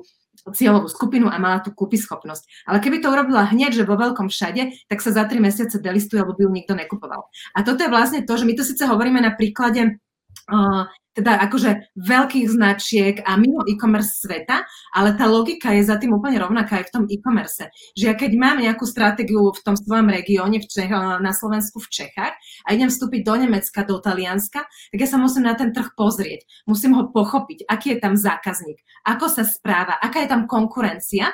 cieľovú 0.50 0.90
skupinu 0.90 1.30
a 1.30 1.38
mala 1.38 1.62
tú 1.62 1.70
kúpyschopnosť. 1.70 2.66
Ale 2.66 2.82
keby 2.82 2.98
to 2.98 3.14
urobila 3.14 3.46
hneď, 3.46 3.78
že 3.78 3.86
vo 3.86 3.94
veľkom 3.94 4.26
všade, 4.26 4.90
tak 4.90 4.98
sa 4.98 5.14
za 5.14 5.22
tri 5.30 5.38
mesiace 5.38 5.78
delistuje, 5.78 6.18
alebo 6.18 6.34
by 6.34 6.42
ju 6.42 6.50
nikto 6.50 6.74
nekupoval. 6.74 7.30
A 7.54 7.62
toto 7.62 7.86
je 7.86 7.92
vlastne 7.92 8.26
to, 8.26 8.34
že 8.34 8.48
my 8.48 8.54
to 8.58 8.66
síce 8.66 8.82
hovoríme 8.82 9.22
na 9.22 9.30
príklade 9.38 10.02
uh, 10.50 10.90
teda 11.12 11.44
akože 11.48 11.92
veľkých 11.96 12.46
značiek 12.48 13.20
a 13.20 13.36
mimo 13.36 13.60
e-commerce 13.68 14.24
sveta, 14.24 14.64
ale 14.96 15.12
tá 15.12 15.28
logika 15.28 15.72
je 15.76 15.84
za 15.84 16.00
tým 16.00 16.16
úplne 16.16 16.40
rovnaká 16.40 16.80
aj 16.80 16.88
v 16.88 16.92
tom 16.92 17.04
e-commerce. 17.08 17.68
Že 17.96 18.04
ja 18.08 18.14
keď 18.16 18.30
mám 18.36 18.58
nejakú 18.60 18.88
stratégiu 18.88 19.52
v 19.52 19.60
tom 19.60 19.76
svojom 19.76 20.08
regióne 20.08 20.58
v 20.60 20.66
Čech, 20.66 20.88
na 20.92 21.32
Slovensku 21.36 21.84
v 21.84 21.88
Čechách 21.92 22.34
a 22.64 22.68
idem 22.72 22.88
vstúpiť 22.88 23.20
do 23.24 23.34
Nemecka, 23.44 23.84
do 23.84 24.00
Talianska, 24.00 24.64
tak 24.64 24.98
ja 24.98 25.08
sa 25.08 25.20
musím 25.20 25.44
na 25.44 25.52
ten 25.52 25.72
trh 25.72 25.92
pozrieť. 25.92 26.48
Musím 26.64 26.96
ho 26.96 27.12
pochopiť, 27.12 27.68
aký 27.68 27.96
je 27.96 27.98
tam 28.00 28.16
zákazník, 28.16 28.80
ako 29.04 29.28
sa 29.28 29.44
správa, 29.44 30.00
aká 30.00 30.24
je 30.24 30.28
tam 30.32 30.48
konkurencia 30.48 31.28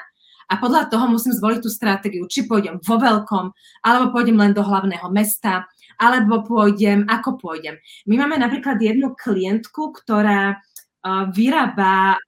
a 0.49 0.57
podľa 0.57 0.89
toho 0.89 1.12
musím 1.12 1.37
zvoliť 1.37 1.61
tú 1.61 1.68
stratégiu, 1.68 2.24
či 2.24 2.49
pôjdem 2.49 2.81
vo 2.81 2.97
veľkom, 2.97 3.53
alebo 3.85 4.16
pôjdem 4.16 4.41
len 4.41 4.57
do 4.57 4.64
hlavného 4.64 5.07
mesta, 5.12 5.68
alebo 5.99 6.46
pôjdem, 6.46 7.05
ako 7.11 7.36
pôjdem. 7.36 7.76
My 8.07 8.22
máme 8.22 8.38
napríklad 8.38 8.78
jednu 8.78 9.12
klientku, 9.18 9.92
ktorá 9.92 10.62
vyrába 11.30 12.18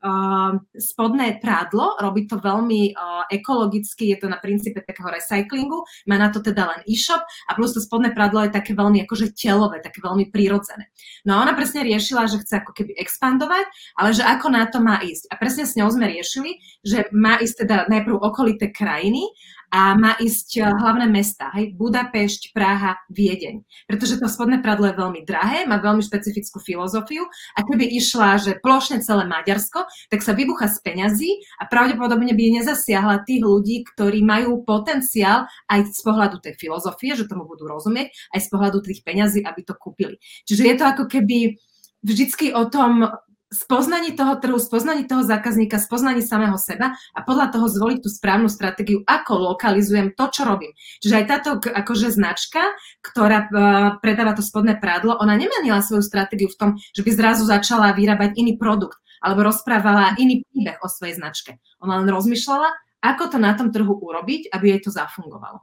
spodné 0.78 1.42
prádlo, 1.42 1.98
robí 1.98 2.30
to 2.30 2.38
veľmi 2.38 2.94
ekologicky, 3.28 4.14
je 4.14 4.22
to 4.22 4.26
na 4.30 4.38
princípe 4.38 4.78
takého 4.86 5.10
recyklingu, 5.10 5.82
má 6.06 6.14
na 6.14 6.30
to 6.30 6.38
teda 6.38 6.70
len 6.70 6.80
e-shop 6.86 7.18
a 7.50 7.58
plus 7.58 7.74
to 7.74 7.82
spodné 7.82 8.14
prádlo 8.14 8.46
je 8.46 8.54
také 8.54 8.72
veľmi 8.72 9.02
akože 9.04 9.34
telové, 9.34 9.82
také 9.82 9.98
veľmi 10.00 10.30
prírodzené. 10.30 10.86
No 11.26 11.36
a 11.36 11.42
ona 11.42 11.52
presne 11.58 11.82
riešila, 11.82 12.30
že 12.30 12.40
chce 12.46 12.62
ako 12.62 12.70
keby 12.70 12.94
expandovať, 12.94 13.66
ale 13.98 14.14
že 14.14 14.22
ako 14.22 14.46
na 14.54 14.64
to 14.70 14.78
má 14.78 15.02
ísť. 15.02 15.28
A 15.28 15.34
presne 15.34 15.66
s 15.66 15.74
ňou 15.74 15.90
sme 15.90 16.06
riešili, 16.06 16.62
že 16.86 17.10
má 17.10 17.42
ísť 17.42 17.66
teda 17.66 17.90
najprv 17.90 18.22
okolité 18.22 18.70
krajiny 18.70 19.26
a 19.70 19.94
má 19.94 20.18
ísť 20.18 20.48
eh, 20.58 20.66
hlavné 20.66 21.06
mesta, 21.06 21.48
hej, 21.54 21.72
Budapešť, 21.78 22.50
Praha, 22.50 22.98
Viedeň. 23.08 23.62
Pretože 23.86 24.18
to 24.18 24.26
spodné 24.26 24.58
pradlo 24.58 24.90
je 24.90 24.98
veľmi 24.98 25.22
drahé, 25.22 25.64
má 25.64 25.78
veľmi 25.78 26.02
špecifickú 26.02 26.58
filozofiu 26.58 27.24
a 27.54 27.60
keby 27.62 27.86
išla, 27.96 28.42
že 28.42 28.58
plošne 28.58 29.00
celé 29.00 29.24
Maďarsko, 29.30 29.86
tak 30.10 30.20
sa 30.26 30.34
vybucha 30.34 30.66
z 30.66 30.82
peňazí 30.82 31.30
a 31.62 31.70
pravdepodobne 31.70 32.34
by 32.34 32.44
nezasiahla 32.60 33.22
tých 33.22 33.46
ľudí, 33.46 33.86
ktorí 33.94 34.26
majú 34.26 34.66
potenciál 34.66 35.46
aj 35.70 35.94
z 35.94 36.00
pohľadu 36.02 36.42
tej 36.42 36.58
filozofie, 36.58 37.14
že 37.14 37.30
tomu 37.30 37.46
budú 37.46 37.70
rozumieť, 37.70 38.10
aj 38.34 38.40
z 38.42 38.48
pohľadu 38.50 38.78
tých 38.82 39.06
peňazí, 39.06 39.46
aby 39.46 39.62
to 39.62 39.78
kúpili. 39.78 40.18
Čiže 40.50 40.62
je 40.66 40.74
to 40.74 40.84
ako 40.84 41.04
keby 41.06 41.54
vždycky 42.02 42.50
o 42.56 42.66
tom 42.66 43.06
spoznaní 43.50 44.14
toho 44.14 44.38
trhu, 44.38 44.58
spoznaní 44.62 45.10
toho 45.10 45.26
zákazníka, 45.26 45.82
spoznaní 45.82 46.22
samého 46.22 46.54
seba 46.54 46.94
a 46.94 47.20
podľa 47.26 47.50
toho 47.50 47.66
zvoliť 47.66 47.98
tú 47.98 48.08
správnu 48.08 48.46
stratégiu, 48.46 49.02
ako 49.02 49.54
lokalizujem 49.54 50.14
to, 50.14 50.30
čo 50.30 50.46
robím. 50.46 50.70
Čiže 51.02 51.14
aj 51.18 51.26
táto 51.26 51.50
akože 51.58 52.14
značka, 52.14 52.62
ktorá 53.02 53.38
uh, 53.50 53.50
predáva 53.98 54.38
to 54.38 54.42
spodné 54.46 54.78
prádlo, 54.78 55.18
ona 55.18 55.34
nemenila 55.34 55.82
svoju 55.82 56.06
stratégiu 56.06 56.46
v 56.46 56.58
tom, 56.58 56.70
že 56.94 57.02
by 57.02 57.10
zrazu 57.10 57.42
začala 57.42 57.90
vyrábať 57.90 58.38
iný 58.38 58.54
produkt 58.54 59.02
alebo 59.20 59.44
rozprávala 59.50 60.16
iný 60.16 60.46
príbeh 60.48 60.80
o 60.80 60.88
svojej 60.88 61.18
značke. 61.18 61.60
Ona 61.82 62.00
len 62.00 62.08
rozmýšľala, 62.08 62.72
ako 63.04 63.36
to 63.36 63.38
na 63.42 63.52
tom 63.52 63.68
trhu 63.68 63.92
urobiť, 63.92 64.48
aby 64.54 64.78
jej 64.78 64.80
to 64.80 64.90
zafungovalo. 64.94 65.60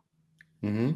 Mm-hmm. 0.61 0.89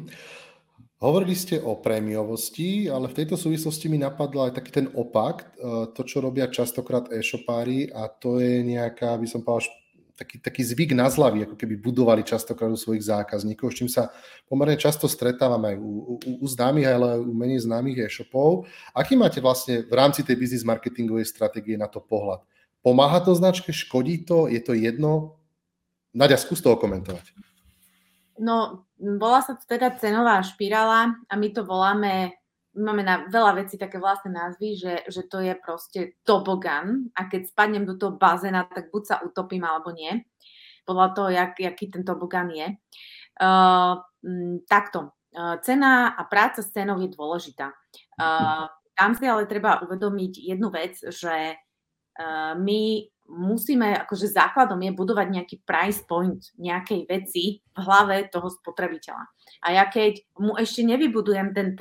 Hovorili 1.02 1.34
ste 1.34 1.58
o 1.58 1.74
prémiovosti, 1.82 2.86
ale 2.86 3.10
v 3.10 3.18
tejto 3.18 3.34
súvislosti 3.34 3.90
mi 3.90 3.98
napadlo 3.98 4.46
aj 4.46 4.54
taký 4.54 4.70
ten 4.70 4.86
opak, 4.94 5.50
e, 5.58 5.90
to, 5.98 6.06
čo 6.06 6.22
robia 6.22 6.46
častokrát 6.46 7.10
e-shopári 7.10 7.90
a 7.90 8.06
to 8.06 8.38
je 8.38 8.62
nejaká, 8.62 9.18
by 9.18 9.26
som 9.26 9.42
povedal, 9.42 9.66
taký, 10.14 10.38
taký 10.38 10.62
zvyk 10.62 10.94
na 10.94 11.10
zlavy, 11.10 11.42
ako 11.42 11.58
keby 11.58 11.74
budovali 11.82 12.22
častokrát 12.22 12.70
u 12.70 12.78
svojich 12.78 13.02
zákazníkov, 13.02 13.74
s 13.74 13.78
čím 13.82 13.90
sa 13.90 14.14
pomerne 14.46 14.78
často 14.78 15.10
stretávam 15.10 15.66
aj 15.66 15.74
u, 15.74 15.90
u, 15.90 16.14
u 16.38 16.46
známych, 16.46 16.86
ale 16.86 17.18
aj 17.18 17.20
u 17.26 17.34
menej 17.34 17.66
známych 17.66 17.98
e-shopov. 18.06 18.70
Aký 18.94 19.18
máte 19.18 19.42
vlastne 19.42 19.82
v 19.82 19.94
rámci 19.98 20.22
tej 20.22 20.38
business 20.38 20.62
marketingovej 20.62 21.26
stratégie 21.26 21.74
na 21.74 21.90
to 21.90 21.98
pohľad? 21.98 22.46
Pomáha 22.78 23.18
to 23.18 23.34
značke, 23.34 23.74
škodí 23.74 24.22
to, 24.22 24.46
je 24.46 24.62
to 24.62 24.70
jedno? 24.78 25.34
Nadia, 26.14 26.38
skús 26.38 26.62
to 26.62 26.78
komentovať. 26.78 27.51
No, 28.42 28.90
volá 28.98 29.38
sa 29.38 29.54
to 29.54 29.62
teda 29.62 29.94
cenová 30.02 30.42
špirála 30.42 31.14
a 31.30 31.34
my 31.38 31.48
to 31.54 31.62
voláme, 31.62 32.34
máme 32.74 33.06
na 33.06 33.30
veľa 33.30 33.62
vecí 33.62 33.78
také 33.78 34.02
vlastné 34.02 34.34
názvy, 34.34 34.74
že, 34.74 34.94
že 35.06 35.22
to 35.30 35.38
je 35.38 35.54
proste 35.54 36.18
tobogan 36.26 37.06
a 37.14 37.30
keď 37.30 37.54
spadnem 37.54 37.86
do 37.86 37.94
toho 37.94 38.18
bazéna, 38.18 38.66
tak 38.66 38.90
buď 38.90 39.02
sa 39.06 39.16
utopím 39.22 39.62
alebo 39.62 39.94
nie, 39.94 40.26
podľa 40.82 41.08
toho, 41.14 41.28
jak, 41.30 41.54
jaký 41.54 41.86
ten 41.86 42.02
tobogan 42.02 42.50
je. 42.50 42.74
Uh, 43.38 44.02
takto, 44.66 45.14
uh, 45.38 45.62
cena 45.62 46.18
a 46.18 46.26
práca 46.26 46.66
s 46.66 46.74
cenou 46.74 46.98
je 46.98 47.14
dôležitá. 47.14 47.70
Uh, 48.18 48.66
tam 48.98 49.14
si 49.14 49.22
ale 49.22 49.46
treba 49.46 49.86
uvedomiť 49.86 50.50
jednu 50.50 50.66
vec, 50.74 50.98
že 50.98 51.54
uh, 51.54 52.52
my 52.58 53.06
musíme, 53.28 53.94
akože 54.04 54.32
základom 54.32 54.80
je 54.82 54.92
budovať 54.92 55.26
nejaký 55.30 55.56
price 55.62 56.02
point 56.04 56.40
nejakej 56.58 57.06
veci 57.06 57.62
v 57.62 57.78
hlave 57.78 58.28
toho 58.28 58.50
spotrebiteľa. 58.50 59.22
A 59.64 59.68
ja 59.78 59.84
keď 59.86 60.20
mu 60.42 60.58
ešte 60.58 60.82
nevybudujem 60.82 61.54
ten 61.54 61.78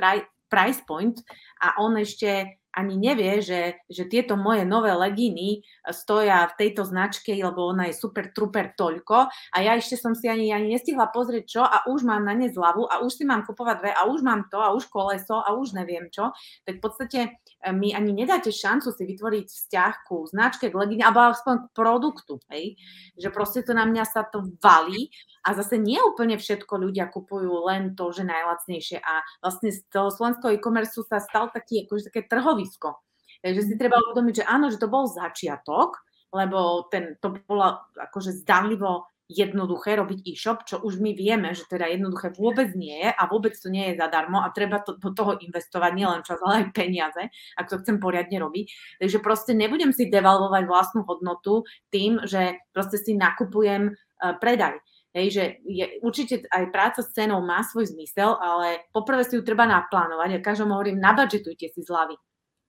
price 0.51 0.81
point 0.85 1.17
a 1.63 1.79
on 1.81 1.97
ešte 1.97 2.60
ani 2.71 2.95
nevie, 2.95 3.43
že, 3.43 3.83
že 3.91 4.07
tieto 4.07 4.39
moje 4.39 4.63
nové 4.63 4.95
legíny 4.95 5.63
stoja 5.91 6.47
v 6.51 6.57
tejto 6.57 6.87
značke, 6.87 7.35
lebo 7.35 7.67
ona 7.67 7.91
je 7.91 7.99
super 7.99 8.31
truper 8.31 8.71
toľko. 8.79 9.27
A 9.27 9.57
ja 9.59 9.75
ešte 9.75 9.99
som 9.99 10.15
si 10.15 10.31
ani, 10.31 10.55
ani 10.55 10.71
nestihla 10.71 11.11
pozrieť 11.11 11.45
čo 11.47 11.63
a 11.63 11.83
už 11.91 12.07
mám 12.07 12.23
na 12.23 12.31
ne 12.31 12.47
zľavu 12.47 12.87
a 12.87 13.03
už 13.03 13.11
si 13.11 13.23
mám 13.27 13.43
kupovať 13.43 13.75
dve 13.83 13.91
a 13.91 14.07
už 14.07 14.23
mám 14.23 14.47
to 14.47 14.59
a 14.63 14.71
už 14.71 14.87
koleso 14.87 15.43
a 15.43 15.51
už 15.51 15.75
neviem 15.75 16.07
čo, 16.07 16.31
tak 16.63 16.79
v 16.79 16.83
podstate 16.83 17.19
e, 17.59 17.69
mi 17.75 17.91
ani 17.91 18.15
nedáte 18.15 18.55
šancu 18.55 18.95
si 18.95 19.03
vytvoriť 19.03 19.45
vzťah 19.51 19.93
ku 20.07 20.23
značke, 20.31 20.71
k 20.71 20.75
legíne, 20.75 21.03
alebo 21.03 21.35
aspoň 21.35 21.67
k 21.67 21.73
produktu, 21.75 22.39
hej? 22.47 22.79
že 23.19 23.27
proste 23.35 23.67
to 23.67 23.75
na 23.75 23.83
mňa 23.83 24.03
sa 24.07 24.23
to 24.23 24.47
valí. 24.63 25.11
A 25.41 25.57
zase 25.57 25.81
nie 25.81 25.97
úplne 25.97 26.37
všetko 26.37 26.77
ľudia 26.77 27.09
kupujú 27.09 27.65
len 27.65 27.97
to, 27.97 28.13
že 28.13 28.21
najlacnejšie. 28.21 29.01
A 29.01 29.25
vlastne 29.41 29.73
z 29.73 29.81
toho 29.89 30.13
slovenského 30.13 30.53
e-commerce 30.53 31.01
sa 31.01 31.17
stal 31.17 31.49
taký, 31.49 31.89
akože 31.89 32.13
také 32.13 32.29
trhovisko. 32.61 33.01
Takže 33.41 33.61
si 33.65 33.73
treba 33.73 33.97
uvedomiť, 33.97 34.45
že 34.45 34.45
áno, 34.45 34.69
že 34.69 34.77
to 34.77 34.85
bol 34.85 35.09
začiatok, 35.09 35.97
lebo 36.29 36.85
ten, 36.93 37.17
to 37.17 37.41
bolo 37.49 37.81
akože 37.97 38.37
zdanlivo 38.45 39.09
jednoduché 39.31 39.95
robiť 39.95 40.19
e-shop, 40.27 40.67
čo 40.67 40.83
už 40.83 40.99
my 40.99 41.15
vieme, 41.15 41.55
že 41.55 41.63
teda 41.63 41.87
jednoduché 41.87 42.35
vôbec 42.35 42.75
nie 42.75 42.99
je 42.99 43.09
a 43.15 43.23
vôbec 43.31 43.55
to 43.55 43.71
nie 43.71 43.91
je 43.91 43.99
zadarmo 44.03 44.43
a 44.43 44.51
treba 44.51 44.83
to, 44.83 44.99
do 44.99 45.15
toho 45.15 45.39
investovať 45.39 45.91
nielen 45.95 46.21
čas, 46.27 46.37
ale 46.43 46.67
aj 46.67 46.75
peniaze, 46.75 47.31
ak 47.55 47.71
to 47.71 47.79
chcem 47.79 47.97
poriadne 48.03 48.37
robiť. 48.43 48.65
Takže 48.99 49.17
proste 49.23 49.55
nebudem 49.55 49.95
si 49.95 50.11
devalvovať 50.11 50.63
vlastnú 50.67 51.07
hodnotu 51.07 51.63
tým, 51.95 52.19
že 52.27 52.59
proste 52.75 52.99
si 52.99 53.15
nakupujem 53.15 53.95
uh, 53.95 54.35
predaj. 54.35 54.83
Hej, 55.11 55.27
že 55.31 55.43
je, 55.67 55.85
určite 56.03 56.47
aj 56.47 56.71
práca 56.71 56.99
s 57.03 57.11
cenou 57.11 57.43
má 57.43 57.63
svoj 57.67 57.91
zmysel, 57.91 58.35
ale 58.35 58.83
poprvé 58.95 59.27
si 59.27 59.35
ju 59.35 59.43
treba 59.43 59.67
naplánovať. 59.67 60.27
Ja 60.27 60.39
každom 60.39 60.71
hovorím, 60.71 61.03
nabudžetujte 61.03 61.67
si 61.71 61.83
zľavy. 61.83 62.15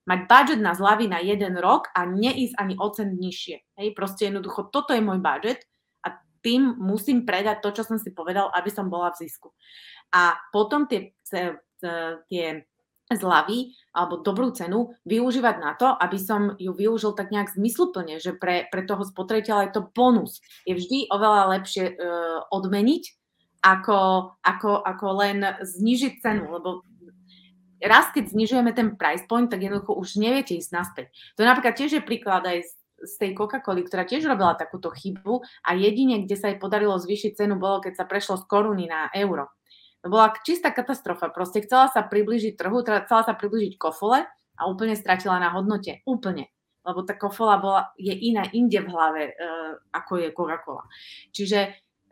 Mať 0.03 0.19
budget 0.27 0.59
na 0.59 0.75
zľavy 0.75 1.07
na 1.07 1.23
jeden 1.23 1.55
rok 1.55 1.87
a 1.95 2.03
neísť 2.03 2.59
ani 2.59 2.75
o 2.75 2.87
cent 2.91 3.15
nižšie. 3.15 3.79
Hej, 3.79 3.87
proste 3.95 4.27
jednoducho, 4.27 4.67
toto 4.67 4.91
je 4.91 4.99
môj 4.99 5.23
budget 5.23 5.63
a 6.03 6.19
tým 6.43 6.75
musím 6.75 7.23
predať 7.23 7.63
to, 7.63 7.71
čo 7.71 7.83
som 7.87 7.95
si 7.95 8.11
povedal, 8.11 8.51
aby 8.51 8.67
som 8.67 8.91
bola 8.91 9.15
v 9.15 9.23
zisku. 9.23 9.55
A 10.11 10.35
potom 10.51 10.85
tie, 10.91 11.15
tie 12.27 12.45
zľavy 13.11 13.75
alebo 13.93 14.23
dobrú 14.23 14.51
cenu 14.55 14.95
využívať 15.05 15.55
na 15.59 15.71
to, 15.77 15.91
aby 15.91 16.17
som 16.17 16.55
ju 16.57 16.71
využil 16.73 17.13
tak 17.13 17.29
nejak 17.29 17.53
zmysluplne, 17.53 18.17
že 18.17 18.33
pre, 18.33 18.67
pre 18.71 18.83
toho 18.87 19.03
spotrebiteľa 19.03 19.69
je 19.69 19.73
to 19.75 19.87
bonus. 19.93 20.39
Je 20.65 20.73
vždy 20.73 21.11
oveľa 21.11 21.59
lepšie 21.59 21.85
uh, 21.93 22.47
odmeniť, 22.49 23.03
ako, 23.63 23.99
ako, 24.43 24.71
ako 24.83 25.07
len 25.23 25.39
znižiť 25.63 26.13
cenu, 26.19 26.51
lebo 26.51 26.83
raz, 27.85 28.09
keď 28.15 28.31
znižujeme 28.31 28.71
ten 28.71 28.95
price 28.95 29.27
point, 29.27 29.51
tak 29.51 29.61
jednoducho 29.61 29.95
už 29.95 30.19
neviete 30.19 30.55
ísť 30.55 30.71
naspäť. 30.71 31.05
To 31.35 31.43
napríklad 31.43 31.75
tiež 31.75 31.99
je 31.99 32.03
príklad 32.03 32.43
aj 32.47 32.63
z, 33.03 33.13
tej 33.19 33.35
Coca-Coly, 33.35 33.83
ktorá 33.83 34.07
tiež 34.07 34.23
robila 34.23 34.55
takúto 34.55 34.87
chybu 34.87 35.43
a 35.67 35.75
jedine, 35.75 36.23
kde 36.23 36.39
sa 36.39 36.47
jej 36.47 36.57
podarilo 36.57 36.95
zvýšiť 36.95 37.35
cenu, 37.35 37.59
bolo, 37.59 37.83
keď 37.83 37.99
sa 37.99 38.05
prešlo 38.07 38.39
z 38.39 38.47
koruny 38.47 38.87
na 38.87 39.11
euro. 39.11 39.51
To 40.03 40.11
bola 40.11 40.35
čistá 40.43 40.71
katastrofa. 40.71 41.31
Proste 41.31 41.63
chcela 41.63 41.87
sa 41.91 42.03
priblížiť 42.03 42.59
trhu, 42.59 42.83
teda 42.83 43.07
chcela 43.07 43.23
sa 43.23 43.33
priblížiť 43.35 43.79
kofole 43.79 44.23
a 44.59 44.61
úplne 44.67 44.95
stratila 44.95 45.39
na 45.39 45.51
hodnote. 45.51 46.03
Úplne. 46.03 46.47
Lebo 46.83 46.99
tá 47.07 47.15
kofola 47.15 47.55
bola, 47.59 47.81
je 47.95 48.11
iná 48.11 48.43
inde 48.51 48.83
v 48.83 48.91
hlave, 48.91 49.21
uh, 49.31 49.79
ako 49.95 50.19
je 50.19 50.35
Coca-Cola. 50.35 50.83
Čiže 51.31 51.59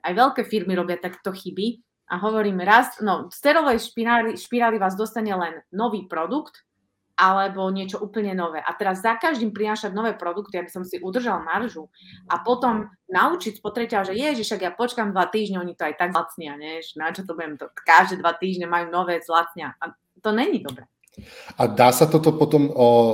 aj 0.07 0.13
veľké 0.15 0.41
firmy 0.47 0.76
robia 0.76 0.95
takto 0.95 1.36
chyby 1.36 1.84
a 2.12 2.20
hovorím 2.20 2.59
raz, 2.68 2.99
no 2.99 3.32
z 3.32 3.39
cerovej 3.39 3.80
špirály, 3.80 4.36
špirály 4.36 4.76
vás 4.76 4.99
dostane 4.99 5.32
len 5.32 5.64
nový 5.72 6.12
produkt, 6.12 6.68
alebo 7.16 7.70
niečo 7.70 8.01
úplne 8.01 8.34
nové. 8.34 8.59
A 8.66 8.74
teraz 8.74 9.05
za 9.05 9.14
každým 9.14 9.53
prinášať 9.53 9.93
nové 9.93 10.18
produkty, 10.18 10.57
aby 10.57 10.74
som 10.74 10.82
si 10.82 10.97
udržal 10.97 11.45
maržu 11.45 11.86
a 12.28 12.41
potom 12.41 12.89
naučiť 13.14 13.62
spotrebiteľa, 13.62 14.09
že 14.12 14.18
ježiš, 14.18 14.45
však 14.49 14.62
ja 14.66 14.72
počkám 14.74 15.14
dva 15.14 15.30
týždne, 15.30 15.62
oni 15.62 15.78
to 15.78 15.86
aj 15.86 16.01
tak 16.01 16.12
zlacnia, 16.18 16.57
nie? 16.57 16.82
na 16.97 17.14
čo 17.14 17.22
to 17.22 17.38
budem, 17.38 17.62
to, 17.62 17.70
každé 17.86 18.20
dva 18.26 18.34
týždne 18.34 18.66
majú 18.66 18.89
nové 18.89 19.22
zlacnia. 19.22 19.78
A 19.78 19.93
to 20.20 20.34
není 20.34 20.66
dobré. 20.66 20.89
A 21.59 21.68
dá 21.68 21.91
sa 21.91 22.07
toto 22.07 22.32
potom 22.32 22.72
o 22.72 22.89
e, 22.89 23.14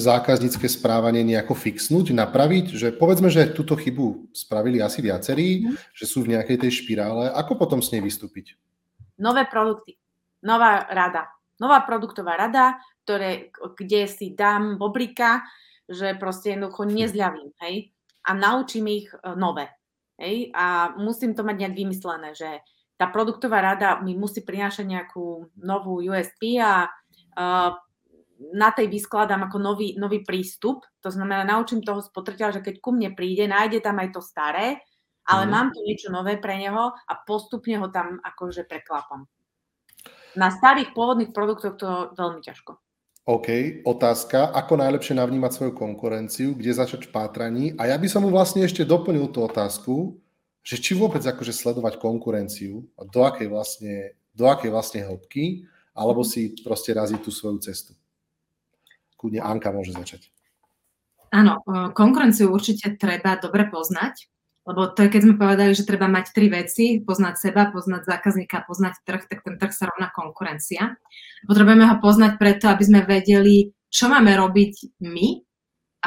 zákaznícke 0.00 0.64
správanie 0.64 1.20
nejako 1.20 1.52
fixnúť, 1.52 2.16
napraviť? 2.16 2.66
Že 2.72 2.88
povedzme, 2.96 3.28
že 3.28 3.52
túto 3.52 3.76
chybu 3.76 4.32
spravili 4.32 4.80
asi 4.80 5.04
viacerí, 5.04 5.68
mm. 5.68 5.76
že 5.92 6.04
sú 6.08 6.24
v 6.24 6.32
nejakej 6.32 6.56
tej 6.56 6.72
špirále. 6.82 7.28
Ako 7.36 7.60
potom 7.60 7.84
s 7.84 7.92
nej 7.92 8.00
vystúpiť? 8.00 8.56
Nové 9.20 9.44
produkty, 9.44 10.00
nová 10.40 10.88
rada, 10.88 11.28
nová 11.60 11.84
produktová 11.84 12.40
rada, 12.40 12.80
ktoré, 13.04 13.52
kde 13.76 14.08
si 14.08 14.32
dám 14.32 14.80
bobrika, 14.80 15.44
že 15.84 16.16
proste 16.16 16.56
jednoducho 16.56 16.88
nezľavím, 16.88 17.52
hej, 17.64 17.92
a 18.24 18.30
naučím 18.32 19.04
ich 19.04 19.08
e, 19.12 19.16
nové, 19.36 19.68
hej, 20.16 20.48
a 20.56 20.96
musím 20.96 21.36
to 21.36 21.44
mať 21.44 21.56
nejak 21.60 21.76
vymyslené, 21.76 22.32
že 22.32 22.64
tá 22.98 23.06
produktová 23.06 23.62
rada 23.62 24.02
mi 24.02 24.18
musí 24.18 24.42
prinášať 24.42 24.82
nejakú 24.82 25.54
novú 25.54 26.02
USP 26.02 26.58
a 26.58 26.90
na 28.38 28.68
tej 28.70 28.86
vyskladám 28.86 29.50
ako 29.50 29.58
nový, 29.58 29.88
nový 29.98 30.22
prístup, 30.22 30.86
to 31.02 31.10
znamená, 31.10 31.42
naučím 31.42 31.82
toho 31.82 32.02
spotrebiteľa, 32.02 32.62
že 32.62 32.64
keď 32.64 32.74
ku 32.78 32.94
mne 32.94 33.14
príde, 33.18 33.50
nájde 33.50 33.82
tam 33.82 33.98
aj 33.98 34.14
to 34.14 34.22
staré, 34.22 34.78
ale 35.26 35.44
mm. 35.44 35.50
mám 35.50 35.68
tu 35.74 35.82
niečo 35.82 36.08
nové 36.08 36.38
pre 36.38 36.56
neho 36.56 36.94
a 36.94 37.12
postupne 37.26 37.76
ho 37.82 37.90
tam 37.90 38.22
akože 38.22 38.64
preklapam. 38.64 39.26
Na 40.38 40.54
starých 40.54 40.94
pôvodných 40.94 41.34
produktoch 41.34 41.74
to 41.74 41.90
veľmi 42.14 42.38
ťažko. 42.38 42.78
OK, 43.28 43.48
otázka, 43.84 44.56
ako 44.56 44.80
najlepšie 44.80 45.12
navnímať 45.12 45.52
svoju 45.52 45.72
konkurenciu, 45.76 46.56
kde 46.56 46.72
začať 46.72 47.10
v 47.10 47.12
pátraní. 47.12 47.64
A 47.76 47.92
ja 47.92 48.00
by 48.00 48.08
som 48.08 48.24
mu 48.24 48.32
vlastne 48.32 48.64
ešte 48.64 48.88
doplnil 48.88 49.28
tú 49.28 49.44
otázku, 49.44 50.16
že 50.64 50.80
či 50.80 50.96
vôbec 50.96 51.20
akože 51.20 51.52
sledovať 51.52 52.00
konkurenciu 52.00 52.88
a 52.96 53.04
do 53.04 53.28
akej 53.28 53.52
vlastne, 53.52 54.16
do 54.32 54.48
akej 54.48 54.72
vlastne 54.72 55.04
hĺbky, 55.04 55.68
alebo 55.98 56.22
si 56.22 56.54
proste 56.62 56.94
raziť 56.94 57.18
tú 57.18 57.34
svoju 57.34 57.58
cestu. 57.58 57.98
Kudne 59.18 59.42
Anka 59.42 59.74
môže 59.74 59.90
začať. 59.90 60.30
Áno, 61.34 61.60
konkurenciu 61.92 62.54
určite 62.54 62.94
treba 62.94 63.34
dobre 63.36 63.66
poznať, 63.66 64.30
lebo 64.64 64.88
to 64.94 65.04
je, 65.04 65.12
keď 65.12 65.20
sme 65.26 65.34
povedali, 65.36 65.72
že 65.74 65.88
treba 65.88 66.06
mať 66.06 66.32
tri 66.32 66.46
veci, 66.48 67.02
poznať 67.02 67.34
seba, 67.36 67.68
poznať 67.74 68.06
zákazníka, 68.06 68.64
poznať 68.64 68.94
trh, 69.02 69.22
tak 69.26 69.42
ten 69.42 69.58
trh 69.58 69.72
sa 69.74 69.90
rovná 69.90 70.08
konkurencia. 70.14 70.96
Potrebujeme 71.44 71.84
ho 71.88 71.96
poznať 71.98 72.38
preto, 72.40 72.70
aby 72.70 72.84
sme 72.84 73.00
vedeli, 73.04 73.74
čo 73.90 74.06
máme 74.08 74.36
robiť 74.38 75.02
my 75.04 75.47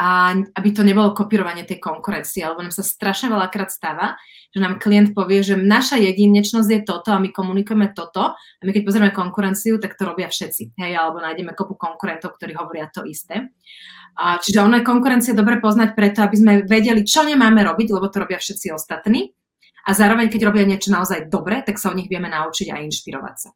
a 0.02 0.34
aby 0.34 0.70
to 0.74 0.82
nebolo 0.82 1.14
kopírovanie 1.14 1.62
tej 1.62 1.78
konkurencie, 1.78 2.42
lebo 2.42 2.66
nám 2.66 2.74
sa 2.74 2.82
strašne 2.82 3.30
veľakrát 3.30 3.70
stáva, 3.70 4.18
že 4.50 4.58
nám 4.58 4.82
klient 4.82 5.14
povie, 5.14 5.46
že 5.46 5.54
naša 5.54 6.02
jedinečnosť 6.02 6.70
je 6.74 6.82
toto 6.82 7.14
a 7.14 7.22
my 7.22 7.30
komunikujeme 7.30 7.94
toto 7.94 8.34
a 8.34 8.62
my 8.66 8.74
keď 8.74 8.82
pozrieme 8.82 9.12
konkurenciu, 9.14 9.78
tak 9.78 9.94
to 9.94 10.10
robia 10.10 10.26
všetci. 10.26 10.74
Hej, 10.74 10.98
alebo 10.98 11.22
nájdeme 11.22 11.54
kopu 11.54 11.78
konkurentov, 11.78 12.34
ktorí 12.34 12.58
hovoria 12.58 12.90
to 12.90 13.06
isté. 13.06 13.54
A, 14.18 14.42
čiže 14.42 14.66
ono 14.66 14.82
je 14.82 14.90
konkurencie 14.90 15.38
dobre 15.38 15.62
poznať 15.62 15.94
preto, 15.94 16.26
aby 16.26 16.36
sme 16.36 16.52
vedeli, 16.66 17.06
čo 17.06 17.22
nemáme 17.22 17.62
robiť, 17.62 17.94
lebo 17.94 18.10
to 18.10 18.26
robia 18.26 18.42
všetci 18.42 18.74
ostatní. 18.74 19.30
A 19.86 19.94
zároveň, 19.94 20.34
keď 20.34 20.50
robia 20.50 20.66
niečo 20.66 20.90
naozaj 20.90 21.30
dobre, 21.30 21.62
tak 21.62 21.78
sa 21.78 21.94
od 21.94 21.98
nich 22.02 22.10
vieme 22.10 22.26
naučiť 22.26 22.74
a 22.74 22.82
inšpirovať 22.82 23.36
sa. 23.38 23.50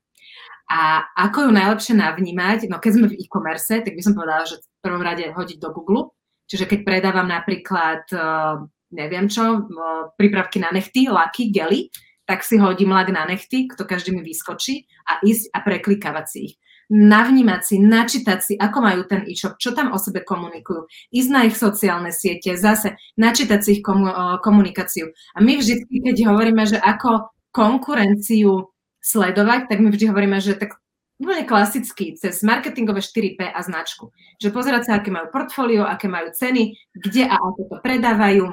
A 0.66 1.10
ako 1.14 1.50
ju 1.50 1.52
najlepšie 1.54 1.94
navnímať? 1.94 2.70
No 2.70 2.82
keď 2.82 2.92
sme 2.98 3.08
v 3.10 3.18
e-commerce, 3.22 3.82
tak 3.82 3.94
by 3.94 4.02
som 4.02 4.18
povedala, 4.18 4.50
že 4.50 4.62
v 4.62 4.66
prvom 4.82 5.02
rade 5.02 5.30
hodiť 5.30 5.58
do 5.62 5.70
Google. 5.74 6.15
Čiže 6.46 6.66
keď 6.70 6.80
predávam 6.86 7.28
napríklad, 7.30 8.06
uh, 8.14 8.66
neviem 8.94 9.30
čo, 9.30 9.66
uh, 9.66 10.14
prípravky 10.18 10.62
na 10.62 10.70
nechty, 10.70 11.10
laky, 11.10 11.50
gely, 11.50 11.90
tak 12.26 12.42
si 12.42 12.58
hodím 12.58 12.94
lak 12.94 13.14
na 13.14 13.26
nechty, 13.26 13.70
to 13.70 13.86
každý 13.86 14.14
mi 14.14 14.26
vyskočí 14.26 14.90
a 15.06 15.22
ísť 15.22 15.54
a 15.54 15.58
preklikávať 15.62 16.26
si 16.26 16.40
ich 16.52 16.56
navnímať 16.90 17.62
si, 17.66 17.76
načítať 17.82 18.40
si, 18.42 18.54
ako 18.62 18.78
majú 18.78 19.02
ten 19.10 19.26
e-shop, 19.26 19.58
čo 19.58 19.74
tam 19.74 19.90
o 19.90 19.98
sebe 19.98 20.22
komunikujú, 20.22 20.86
ísť 21.10 21.30
na 21.34 21.50
ich 21.50 21.58
sociálne 21.58 22.14
siete, 22.14 22.54
zase 22.54 22.94
načítať 23.18 23.60
si 23.62 23.70
ich 23.80 23.82
komu- 23.82 24.14
komunikáciu. 24.46 25.10
A 25.34 25.42
my 25.42 25.58
vždy, 25.58 25.82
keď 25.82 26.30
hovoríme, 26.30 26.62
že 26.70 26.78
ako 26.78 27.34
konkurenciu 27.50 28.70
sledovať, 29.02 29.70
tak 29.70 29.78
my 29.82 29.90
vždy 29.90 30.06
hovoríme, 30.14 30.38
že 30.38 30.58
tak 30.58 30.78
úplne 31.16 31.48
klasicky, 31.48 32.16
cez 32.20 32.44
marketingové 32.44 33.00
4P 33.00 33.40
a 33.48 33.60
značku. 33.64 34.12
Že 34.42 34.50
pozerať 34.52 34.82
sa, 34.88 34.92
aké 35.00 35.10
majú 35.12 35.32
portfólio, 35.32 35.88
aké 35.88 36.12
majú 36.12 36.32
ceny, 36.32 36.76
kde 36.92 37.24
a 37.28 37.40
ako 37.40 37.62
to 37.72 37.78
predávajú, 37.80 38.46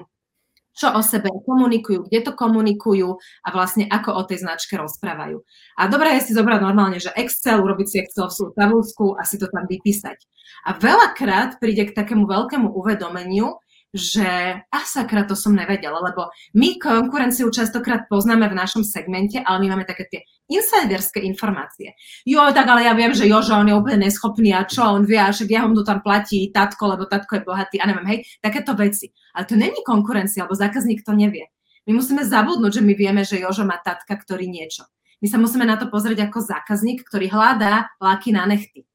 čo 0.72 0.88
o 0.96 1.00
sebe 1.04 1.28
komunikujú, 1.44 2.08
kde 2.08 2.20
to 2.24 2.32
komunikujú 2.32 3.20
a 3.44 3.48
vlastne 3.52 3.84
ako 3.90 4.16
o 4.16 4.22
tej 4.24 4.40
značke 4.40 4.80
rozprávajú. 4.80 5.44
A 5.76 5.82
dobré 5.90 6.16
je 6.16 6.30
si 6.30 6.32
zobrať 6.32 6.60
normálne, 6.64 6.96
že 6.96 7.12
Excel, 7.12 7.60
urobiť 7.60 7.86
si 7.88 7.96
Excelovskú 8.00 8.56
tabulku 8.56 9.12
a 9.20 9.22
si 9.28 9.36
to 9.36 9.52
tam 9.52 9.68
vypísať. 9.68 10.16
A 10.64 10.78
veľakrát 10.78 11.60
príde 11.60 11.92
k 11.92 11.96
takému 11.96 12.24
veľkému 12.24 12.72
uvedomeniu, 12.72 13.60
že 13.92 14.56
a 14.56 14.78
sakra, 14.88 15.28
to 15.28 15.36
som 15.36 15.52
nevedela, 15.52 16.00
lebo 16.00 16.32
my 16.56 16.80
konkurenciu 16.80 17.52
častokrát 17.52 18.08
poznáme 18.08 18.48
v 18.48 18.56
našom 18.56 18.80
segmente, 18.80 19.36
ale 19.44 19.60
my 19.60 19.76
máme 19.76 19.84
také 19.84 20.08
tie 20.08 20.20
insiderské 20.50 21.22
informácie. 21.22 21.94
Jo, 22.26 22.50
tak 22.50 22.66
ale 22.68 22.84
ja 22.86 22.92
viem, 22.92 23.14
že 23.14 23.28
Jožo, 23.28 23.54
on 23.54 23.68
je 23.68 23.76
úplne 23.76 24.08
neschopný 24.08 24.50
a 24.52 24.66
čo 24.66 24.82
on 24.84 25.06
vie, 25.06 25.18
a 25.18 25.30
však 25.30 25.48
ja 25.48 25.64
ho 25.64 25.70
tam 25.82 26.02
platí 26.02 26.50
tatko, 26.50 26.96
lebo 26.96 27.06
tatko 27.06 27.38
je 27.38 27.46
bohatý 27.46 27.76
a 27.78 27.88
neviem, 27.88 28.06
hej, 28.10 28.18
takéto 28.42 28.74
veci. 28.74 29.14
Ale 29.32 29.48
to 29.48 29.54
není 29.54 29.80
konkurencia, 29.86 30.44
lebo 30.44 30.58
zákazník 30.58 31.06
to 31.06 31.14
nevie. 31.14 31.48
My 31.86 31.98
musíme 31.98 32.22
zabudnúť, 32.22 32.78
že 32.78 32.82
my 32.82 32.94
vieme, 32.94 33.22
že 33.26 33.42
Jožo 33.42 33.66
má 33.66 33.78
tatka, 33.82 34.14
ktorý 34.14 34.46
niečo. 34.46 34.86
My 35.22 35.30
sa 35.30 35.38
musíme 35.38 35.62
na 35.62 35.78
to 35.78 35.86
pozrieť 35.86 36.30
ako 36.30 36.42
zákazník, 36.42 37.06
ktorý 37.06 37.30
hľadá 37.30 37.94
láky 38.02 38.34
na 38.34 38.46
nechty. 38.46 38.86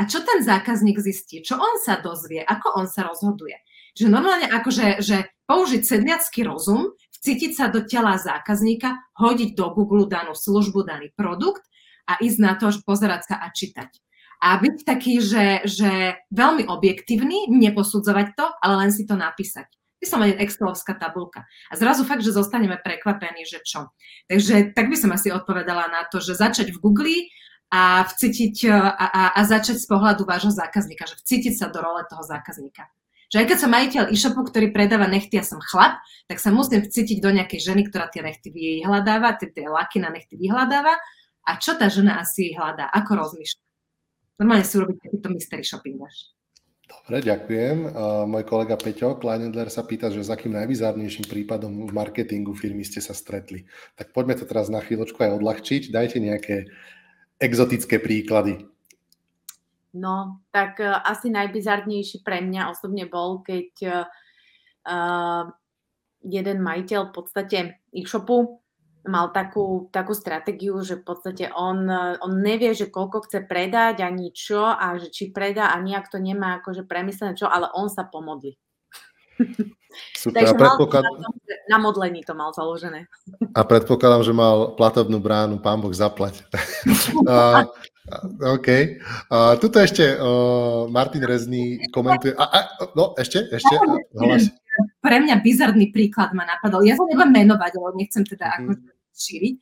A 0.00 0.08
čo 0.08 0.24
ten 0.24 0.40
zákazník 0.40 0.96
zistí? 0.98 1.44
Čo 1.44 1.60
on 1.60 1.76
sa 1.78 2.00
dozvie? 2.00 2.40
Ako 2.40 2.72
on 2.74 2.88
sa 2.88 3.04
rozhoduje? 3.04 3.54
Že 3.94 4.08
normálne 4.08 4.48
akože 4.48 5.04
že 5.04 5.28
použiť 5.44 5.82
sedliacký 5.82 6.46
rozum, 6.46 6.94
vcítiť 7.20 7.52
sa 7.52 7.68
do 7.68 7.84
tela 7.84 8.16
zákazníka, 8.16 8.96
hodiť 9.20 9.52
do 9.52 9.68
Google 9.76 10.08
danú 10.08 10.32
službu, 10.32 10.88
daný 10.88 11.12
produkt 11.12 11.62
a 12.08 12.16
ísť 12.18 12.38
na 12.40 12.56
to, 12.56 12.72
pozerať 12.82 13.30
sa 13.30 13.36
a 13.38 13.52
čítať. 13.52 13.92
A 14.40 14.56
byť 14.56 14.88
taký, 14.88 15.20
že, 15.20 15.68
že 15.68 16.16
veľmi 16.32 16.64
objektívny, 16.64 17.52
neposudzovať 17.52 18.26
to, 18.32 18.46
ale 18.64 18.74
len 18.88 18.90
si 18.90 19.04
to 19.04 19.12
napísať. 19.12 19.68
Vyslovene 20.00 20.40
Excelovská 20.40 20.96
tabulka. 20.96 21.44
A 21.68 21.76
zrazu 21.76 22.08
fakt, 22.08 22.24
že 22.24 22.32
zostaneme 22.32 22.80
prekvapení, 22.80 23.44
že 23.44 23.60
čo. 23.60 23.92
Takže 24.32 24.72
tak 24.72 24.88
by 24.88 24.96
som 24.96 25.12
asi 25.12 25.28
odpovedala 25.28 25.92
na 25.92 26.08
to, 26.08 26.24
že 26.24 26.40
začať 26.40 26.72
v 26.72 26.80
Google 26.80 27.16
a 27.68 28.08
vcítiť 28.08 28.64
a, 28.72 28.96
a, 28.96 29.22
a 29.36 29.40
začať 29.44 29.76
z 29.76 29.86
pohľadu 29.86 30.24
vášho 30.24 30.56
zákazníka, 30.56 31.04
že 31.04 31.20
vcítiť 31.20 31.54
sa 31.60 31.68
do 31.68 31.84
role 31.84 32.00
toho 32.08 32.24
zákazníka. 32.24 32.88
Že 33.30 33.36
aj 33.38 33.46
keď 33.46 33.58
som 33.62 33.70
majiteľ 33.70 34.04
e-shopu, 34.10 34.42
ktorý 34.42 34.74
predáva 34.74 35.06
nechty 35.06 35.38
a 35.38 35.46
som 35.46 35.62
chlap, 35.62 36.02
tak 36.26 36.42
sa 36.42 36.50
musím 36.50 36.82
vcítiť 36.82 37.22
do 37.22 37.30
nejakej 37.30 37.62
ženy, 37.62 37.86
ktorá 37.86 38.10
tie 38.10 38.26
nechty 38.26 38.50
vyhľadáva, 38.50 39.38
tie, 39.38 39.54
tie 39.54 39.70
laky 39.70 40.02
na 40.02 40.10
nechty 40.10 40.34
vyhľadáva 40.34 40.98
a 41.46 41.50
čo 41.56 41.78
tá 41.78 41.86
žena 41.86 42.18
asi 42.18 42.52
hľadá, 42.52 42.90
ako 42.90 43.22
rozmýšľa. 43.22 43.62
Normálne 44.42 44.66
si 44.66 44.74
urobiť 44.76 44.96
takýto 44.98 45.28
mystery 45.30 45.62
shopping. 45.62 46.00
Dobre, 46.90 47.22
ďakujem. 47.22 47.76
Uh, 47.86 48.26
môj 48.26 48.42
kolega 48.50 48.74
Peťo 48.74 49.14
Kleinedler 49.14 49.70
sa 49.70 49.86
pýta, 49.86 50.10
že 50.10 50.26
s 50.26 50.32
akým 50.32 50.50
najvizárnejším 50.58 51.30
prípadom 51.30 51.86
v 51.86 51.92
marketingu 51.94 52.50
firmy 52.58 52.82
ste 52.82 52.98
sa 52.98 53.14
stretli. 53.14 53.62
Tak 53.94 54.10
poďme 54.10 54.34
to 54.34 54.42
teraz 54.42 54.66
na 54.66 54.82
chvíľočku 54.82 55.22
aj 55.22 55.38
odľahčiť. 55.38 55.94
Dajte 55.94 56.18
nejaké 56.18 56.66
exotické 57.38 58.02
príklady. 58.02 58.66
No, 59.90 60.42
tak 60.54 60.78
uh, 60.78 61.02
asi 61.02 61.30
najbizarnejší 61.30 62.22
pre 62.22 62.42
mňa 62.44 62.70
osobne 62.70 63.10
bol, 63.10 63.42
keď 63.42 63.70
uh, 64.86 65.46
jeden 66.22 66.58
majiteľ 66.60 67.10
v 67.10 67.14
podstate 67.14 67.58
e-shopu 67.90 68.60
mal 69.08 69.32
takú, 69.32 69.88
takú 69.88 70.12
stratégiu, 70.12 70.76
že 70.84 71.00
v 71.00 71.04
podstate 71.08 71.48
on, 71.56 71.88
on 72.20 72.32
nevie, 72.36 72.76
že 72.76 72.92
koľko 72.92 73.24
chce 73.24 73.48
predať 73.48 74.04
ani 74.04 74.28
čo 74.28 74.60
a 74.60 75.00
že 75.00 75.08
či 75.08 75.32
predá 75.32 75.72
a 75.72 75.80
nejak 75.80 76.12
to 76.12 76.20
nemá 76.20 76.60
akože 76.60 76.84
premyslené 76.84 77.32
čo, 77.32 77.48
ale 77.48 77.72
on 77.72 77.88
sa 77.88 78.04
pomodli. 78.04 78.60
Super, 80.14 80.44
Takže 80.44 80.54
a 80.54 80.58
predpoklad... 80.58 81.02
na, 81.02 81.30
na 81.66 81.78
modlení 81.80 82.22
to 82.22 82.36
mal 82.36 82.52
založené. 82.52 83.08
A 83.56 83.60
predpokladám, 83.64 84.22
že 84.22 84.32
mal 84.36 84.76
platovnú 84.76 85.18
bránu, 85.18 85.58
pán 85.58 85.80
Boh 85.80 85.90
zaplať. 85.90 86.44
uh, 87.24 87.66
OK. 88.40 88.68
Uh, 89.30 89.54
tuto 89.60 89.78
ešte 89.78 90.16
uh, 90.16 90.88
Martin 90.88 91.22
Rezný 91.22 91.78
komentuje. 91.92 92.32
A, 92.34 92.44
a, 92.48 92.58
no, 92.96 93.14
ešte, 93.14 93.46
ešte. 93.52 93.74
Hlas. 94.16 94.50
Pre 95.04 95.16
mňa 95.20 95.44
bizarný 95.44 95.92
príklad 95.92 96.32
ma 96.32 96.48
napadol. 96.48 96.82
Ja 96.82 96.96
sa 96.96 97.04
nebudem 97.04 97.44
menovať, 97.44 97.72
ale 97.76 97.90
nechcem 98.00 98.24
teda 98.24 98.46
mm. 98.50 98.56
ako 98.56 98.70
šíriť. 99.12 99.54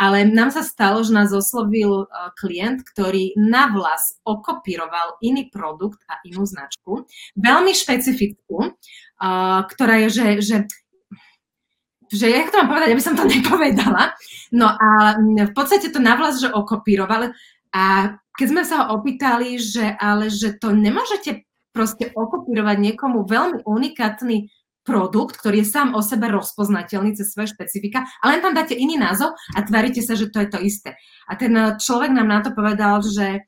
Ale 0.00 0.24
nám 0.24 0.50
sa 0.50 0.64
stalo, 0.64 1.04
že 1.04 1.12
nás 1.14 1.30
oslovil 1.30 2.08
uh, 2.08 2.32
klient, 2.34 2.82
ktorý 2.82 3.36
na 3.36 3.70
vlas 3.70 4.18
okopíroval 4.24 5.20
iný 5.20 5.52
produkt 5.52 6.00
a 6.08 6.18
inú 6.26 6.48
značku, 6.48 7.06
veľmi 7.36 7.70
špecifickú, 7.76 8.72
uh, 8.72 9.60
ktorá 9.68 10.02
je, 10.08 10.08
že, 10.10 10.26
že 10.42 10.56
že 12.12 12.28
jak 12.28 12.52
to 12.52 12.60
mám 12.60 12.68
povedať, 12.68 12.92
aby 12.92 13.02
som 13.02 13.16
to 13.16 13.24
nepovedala. 13.32 14.12
No 14.52 14.68
a 14.68 15.16
v 15.16 15.52
podstate 15.56 15.88
to 15.88 15.96
navlas, 15.96 16.44
že 16.44 16.52
okopíroval 16.52 17.32
a 17.72 18.16
keď 18.36 18.46
sme 18.48 18.62
sa 18.64 18.84
ho 18.84 19.00
opýtali, 19.00 19.60
že 19.60 19.96
ale 20.00 20.32
že 20.32 20.56
to 20.56 20.72
nemôžete 20.72 21.44
proste 21.72 22.12
okopírovať 22.12 22.76
niekomu 22.80 23.24
veľmi 23.24 23.64
unikátny 23.64 24.52
produkt, 24.82 25.38
ktorý 25.38 25.62
je 25.62 25.72
sám 25.72 25.94
o 25.94 26.02
sebe 26.02 26.28
rozpoznateľný 26.28 27.14
cez 27.14 27.32
svoje 27.32 27.54
špecifika, 27.54 28.02
ale 28.20 28.38
len 28.38 28.42
tam 28.42 28.54
dáte 28.54 28.74
iný 28.74 28.98
názov 28.98 29.32
a 29.54 29.58
tvárite 29.62 30.02
sa, 30.02 30.18
že 30.18 30.28
to 30.28 30.42
je 30.42 30.48
to 30.50 30.58
isté. 30.58 30.98
A 31.30 31.38
ten 31.38 31.54
človek 31.78 32.10
nám 32.10 32.28
na 32.28 32.40
to 32.42 32.50
povedal, 32.50 33.00
že 33.00 33.46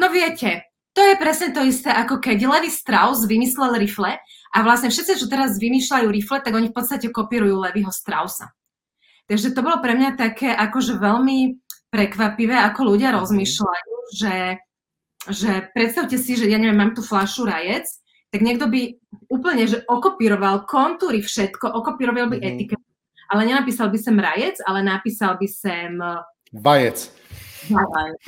no 0.00 0.08
viete, 0.08 0.66
to 0.96 1.04
je 1.04 1.14
presne 1.20 1.54
to 1.54 1.62
isté, 1.62 1.92
ako 1.92 2.18
keď 2.18 2.48
Levi 2.48 2.72
Strauss 2.72 3.28
vymyslel 3.28 3.78
rifle 3.78 4.18
a 4.50 4.58
vlastne 4.66 4.90
všetci, 4.90 5.20
čo 5.20 5.30
teraz 5.30 5.60
vymýšľajú 5.60 6.08
rifle, 6.10 6.42
tak 6.42 6.56
oni 6.56 6.72
v 6.72 6.76
podstate 6.76 7.06
kopírujú 7.12 7.60
Levyho 7.60 7.92
Straussa. 7.94 8.50
Takže 9.30 9.54
to 9.54 9.62
bolo 9.62 9.78
pre 9.78 9.94
mňa 9.94 10.18
také 10.18 10.50
akože 10.50 10.98
veľmi 10.98 11.54
prekvapivé, 11.90 12.56
ako 12.56 12.94
ľudia 12.94 13.10
mhm. 13.12 13.16
rozmýšľajú, 13.20 13.94
že, 14.14 14.36
že 15.28 15.50
predstavte 15.74 16.16
si, 16.16 16.38
že 16.38 16.46
ja 16.46 16.56
neviem, 16.56 16.78
mám 16.78 16.94
tu 16.94 17.02
flašu 17.02 17.44
rajec, 17.44 17.86
tak 18.30 18.46
niekto 18.46 18.70
by 18.70 18.94
úplne, 19.26 19.66
že 19.66 19.82
okopíroval 19.90 20.62
kontúry, 20.70 21.18
všetko, 21.18 21.66
okopíroval 21.66 22.30
by 22.30 22.38
mm-hmm. 22.38 22.50
etiketu, 22.54 22.88
ale 23.26 23.42
nenapísal 23.42 23.90
by 23.90 23.98
sem 23.98 24.14
rajec, 24.14 24.62
ale 24.62 24.86
napísal 24.86 25.34
by 25.34 25.48
sem... 25.50 25.98
Vajec. 26.54 27.10
Vajec. 27.66 28.22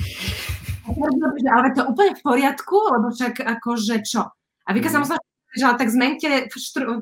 Ale 1.47 1.67
to 1.71 1.79
je 1.79 1.87
úplne 1.87 2.13
v 2.19 2.23
poriadku, 2.23 2.75
lebo 2.91 3.15
však 3.15 3.47
akože 3.47 4.03
čo? 4.03 4.27
A 4.67 4.69
vy 4.75 4.83
mm. 4.83 5.07
sa 5.07 5.15
že 5.53 5.63
ale 5.69 5.79
tak 5.79 5.93
zmente 5.93 6.49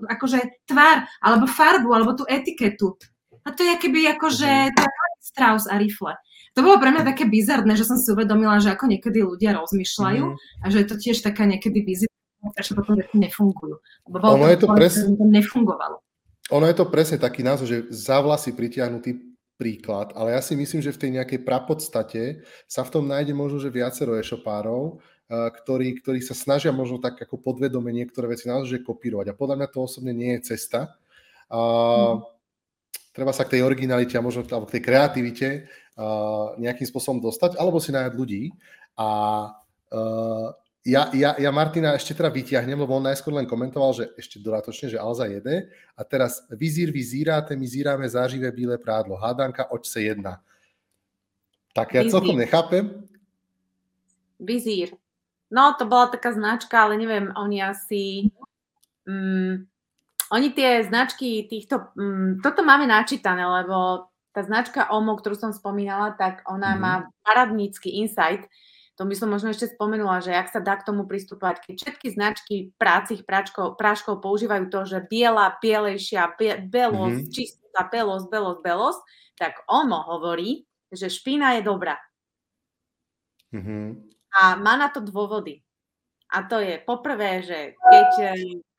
akože 0.05 0.67
tvár, 0.69 1.07
alebo 1.23 1.49
farbu, 1.49 1.89
alebo 1.89 2.13
tú 2.13 2.27
etiketu. 2.29 2.93
A 3.41 3.55
to 3.55 3.65
je 3.65 3.79
keby 3.81 4.13
akože 4.13 4.69
mm. 4.69 4.77
Strauss 5.21 5.65
a 5.65 5.81
rifle 5.81 6.13
to 6.51 6.59
bolo 6.59 6.77
pre 6.83 6.91
mňa 6.91 7.07
také 7.07 7.23
bizarné, 7.27 7.79
že 7.79 7.87
som 7.87 7.95
si 7.95 8.11
uvedomila, 8.11 8.59
že 8.59 8.75
ako 8.75 8.91
niekedy 8.91 9.23
ľudia 9.23 9.55
rozmýšľajú 9.55 10.23
mm. 10.27 10.35
a 10.61 10.65
že 10.67 10.77
je 10.83 10.87
to 10.87 10.95
tiež 10.99 11.23
taká 11.23 11.47
niekedy 11.47 11.79
vizitka, 11.79 12.59
že 12.59 12.75
potom 12.75 12.99
nefungujú. 13.15 13.79
Lebo 14.11 14.25
ono 14.35 14.51
je 14.51 14.59
to 14.59 14.67
presne, 14.75 15.15
nefungovalo. 15.15 16.03
Ono 16.51 16.65
je 16.67 16.75
to 16.75 16.85
presne 16.91 17.15
taký 17.23 17.47
názor, 17.47 17.71
že 17.71 17.87
za 17.87 18.19
vlasy 18.19 18.51
pritiahnutý 18.51 19.31
príklad, 19.55 20.11
ale 20.17 20.35
ja 20.35 20.41
si 20.41 20.57
myslím, 20.57 20.83
že 20.83 20.91
v 20.91 21.01
tej 21.07 21.11
nejakej 21.21 21.39
prapodstate 21.45 22.43
sa 22.67 22.81
v 22.83 22.91
tom 22.99 23.05
nájde 23.07 23.31
možno, 23.31 23.61
že 23.61 23.71
viacero 23.71 24.17
e-shopárov, 24.17 24.99
ktorí, 25.31 26.03
ktorí 26.03 26.19
sa 26.19 26.35
snažia 26.35 26.75
možno 26.75 26.99
tak 26.99 27.15
ako 27.21 27.39
podvedome 27.39 27.95
niektoré 27.95 28.35
veci 28.35 28.51
naozaj 28.51 28.83
kopírovať. 28.83 29.31
A 29.31 29.37
podľa 29.37 29.55
mňa 29.63 29.67
to 29.71 29.79
osobne 29.85 30.11
nie 30.11 30.35
je 30.35 30.51
cesta. 30.51 30.99
A, 31.47 31.59
mm. 32.19 32.41
Treba 33.11 33.35
sa 33.35 33.43
k 33.43 33.59
tej 33.59 33.67
originalite 33.67 34.15
a 34.15 34.23
možno 34.23 34.47
alebo 34.47 34.71
k 34.71 34.79
tej 34.79 34.83
kreativite 34.87 35.47
nejakým 36.57 36.87
spôsobom 36.87 37.21
dostať, 37.21 37.59
alebo 37.59 37.77
si 37.77 37.93
nájať 37.93 38.13
ľudí. 38.15 38.51
A 38.97 39.09
uh, 39.93 40.47
ja, 40.81 41.13
ja, 41.13 41.37
ja 41.37 41.51
Martina 41.53 41.93
ešte 41.93 42.17
teda 42.17 42.33
vyťahnem, 42.33 42.73
lebo 42.73 42.97
on 42.97 43.05
najskôr 43.05 43.29
len 43.37 43.45
komentoval, 43.45 43.93
že 43.93 44.09
ešte 44.17 44.41
dodatočne, 44.41 44.89
že 44.89 44.97
Alza 44.97 45.29
jede. 45.29 45.69
A 45.93 46.01
teraz 46.01 46.41
vizír 46.49 46.89
vyzíráte, 46.89 47.53
my 47.53 47.65
zíráme 47.69 48.09
záživé 48.09 48.49
bílé 48.49 48.81
prádlo. 48.81 49.13
Hádanka, 49.13 49.69
očce 49.69 50.09
jedna. 50.09 50.41
Tak 51.77 51.93
ja 51.93 52.01
Vizír. 52.01 52.11
celkom 52.11 52.35
nechápem. 52.35 52.85
Vizír. 54.41 54.97
No, 55.53 55.77
to 55.77 55.85
bola 55.85 56.09
taká 56.09 56.33
značka, 56.33 56.81
ale 56.81 56.97
neviem, 56.97 57.29
oni 57.37 57.61
asi... 57.61 58.31
Mm, 59.05 59.69
oni 60.31 60.47
tie 60.55 60.81
značky 60.81 61.45
týchto... 61.45 61.93
Mm, 61.93 62.41
toto 62.41 62.65
máme 62.65 62.89
načítané, 62.89 63.45
lebo 63.45 64.09
tá 64.31 64.41
značka 64.47 64.87
OMO, 64.87 65.19
ktorú 65.19 65.35
som 65.35 65.51
spomínala, 65.51 66.15
tak 66.15 66.43
ona 66.47 66.75
mm-hmm. 66.75 66.83
má 66.83 66.93
paradnícky 67.23 67.91
insight. 67.99 68.47
To 68.99 69.07
by 69.07 69.15
som 69.15 69.31
možno 69.31 69.51
ešte 69.51 69.71
spomenula, 69.71 70.23
že 70.23 70.35
ak 70.35 70.51
sa 70.51 70.59
dá 70.63 70.77
k 70.77 70.87
tomu 70.87 71.07
pristúpať, 71.07 71.63
keď 71.63 71.75
všetky 71.79 72.07
značky 72.11 72.55
prácich 72.75 73.23
práčkov, 73.27 73.75
práškov 73.75 74.23
používajú 74.23 74.71
to, 74.71 74.87
že 74.87 74.99
biela, 75.07 75.57
bielejšia, 75.59 76.37
be, 76.39 76.59
belosť, 76.63 77.27
mm-hmm. 77.27 77.33
čistá, 77.33 77.81
belosť, 77.87 78.27
belosť, 78.29 78.59
belosť, 78.63 79.01
tak 79.39 79.53
OMO 79.67 79.99
hovorí, 80.15 80.63
že 80.91 81.07
špína 81.07 81.59
je 81.59 81.61
dobrá. 81.65 81.97
Mm-hmm. 83.51 83.85
A 84.31 84.55
má 84.55 84.79
na 84.79 84.87
to 84.87 85.03
dôvody. 85.03 85.59
A 86.31 86.47
to 86.47 86.63
je 86.63 86.79
poprvé, 86.79 87.43
že 87.43 87.75
keď 87.75 88.09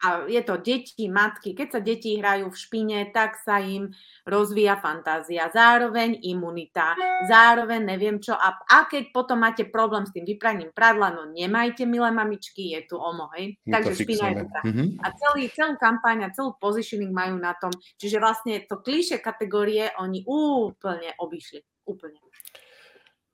a 0.03 0.27
je 0.27 0.43
to 0.43 0.59
deti, 0.59 1.07
matky, 1.07 1.55
keď 1.55 1.69
sa 1.71 1.81
deti 1.81 2.19
hrajú 2.19 2.51
v 2.51 2.59
špine, 2.59 2.99
tak 3.15 3.39
sa 3.39 3.63
im 3.63 3.95
rozvíja 4.27 4.75
fantázia, 4.83 5.47
zároveň 5.55 6.19
imunita, 6.27 6.99
zároveň 7.31 7.87
neviem 7.87 8.19
čo. 8.19 8.35
A, 8.35 8.59
a 8.67 8.91
keď 8.91 9.15
potom 9.15 9.39
máte 9.39 9.63
problém 9.71 10.03
s 10.03 10.11
tým 10.11 10.27
vypraním 10.27 10.75
pradla, 10.75 11.15
no 11.15 11.31
nemajte, 11.31 11.87
milé 11.87 12.11
mamičky, 12.11 12.75
je 12.75 12.91
tu 12.91 12.99
omo, 12.99 13.31
hej. 13.39 13.55
No 13.63 13.79
Takže 13.79 13.93
špina 14.03 14.25
je 14.35 14.37
dobrá. 14.43 14.61
Mm-hmm. 14.67 14.89
A 14.99 15.07
celý, 15.15 15.43
celú 15.55 15.75
kampaň 15.79 16.27
a 16.27 16.35
celú 16.35 16.59
positioning 16.59 17.15
majú 17.15 17.39
na 17.39 17.55
tom. 17.55 17.71
Čiže 17.95 18.19
vlastne 18.19 18.55
to 18.67 18.83
klíše 18.83 19.23
kategórie 19.23 19.95
oni 20.03 20.27
úplne 20.27 21.15
obišli. 21.23 21.63
Úplne. 21.87 22.19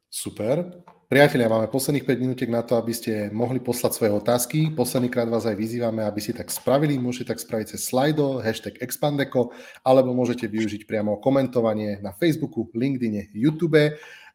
Super. 0.08 0.84
Priatelia, 1.08 1.48
máme 1.48 1.72
posledných 1.72 2.04
5 2.04 2.20
minútiek 2.20 2.50
na 2.52 2.60
to, 2.60 2.76
aby 2.76 2.92
ste 2.92 3.28
mohli 3.32 3.60
poslať 3.60 3.92
svoje 3.96 4.12
otázky. 4.12 4.72
Posledný 4.72 5.08
krát 5.08 5.28
vás 5.28 5.44
aj 5.44 5.56
vyzývame, 5.56 6.04
aby 6.04 6.20
ste 6.20 6.36
tak 6.36 6.52
spravili. 6.52 7.00
Môžete 7.00 7.32
tak 7.32 7.40
spraviť 7.40 7.76
cez 7.76 7.88
Slido, 7.88 8.40
hashtag 8.40 8.76
Expandeco, 8.80 9.52
alebo 9.84 10.12
môžete 10.12 10.48
využiť 10.48 10.84
priamo 10.84 11.16
komentovanie 11.20 12.00
na 12.04 12.12
Facebooku, 12.12 12.68
LinkedIne, 12.72 13.32
YouTube 13.32 13.80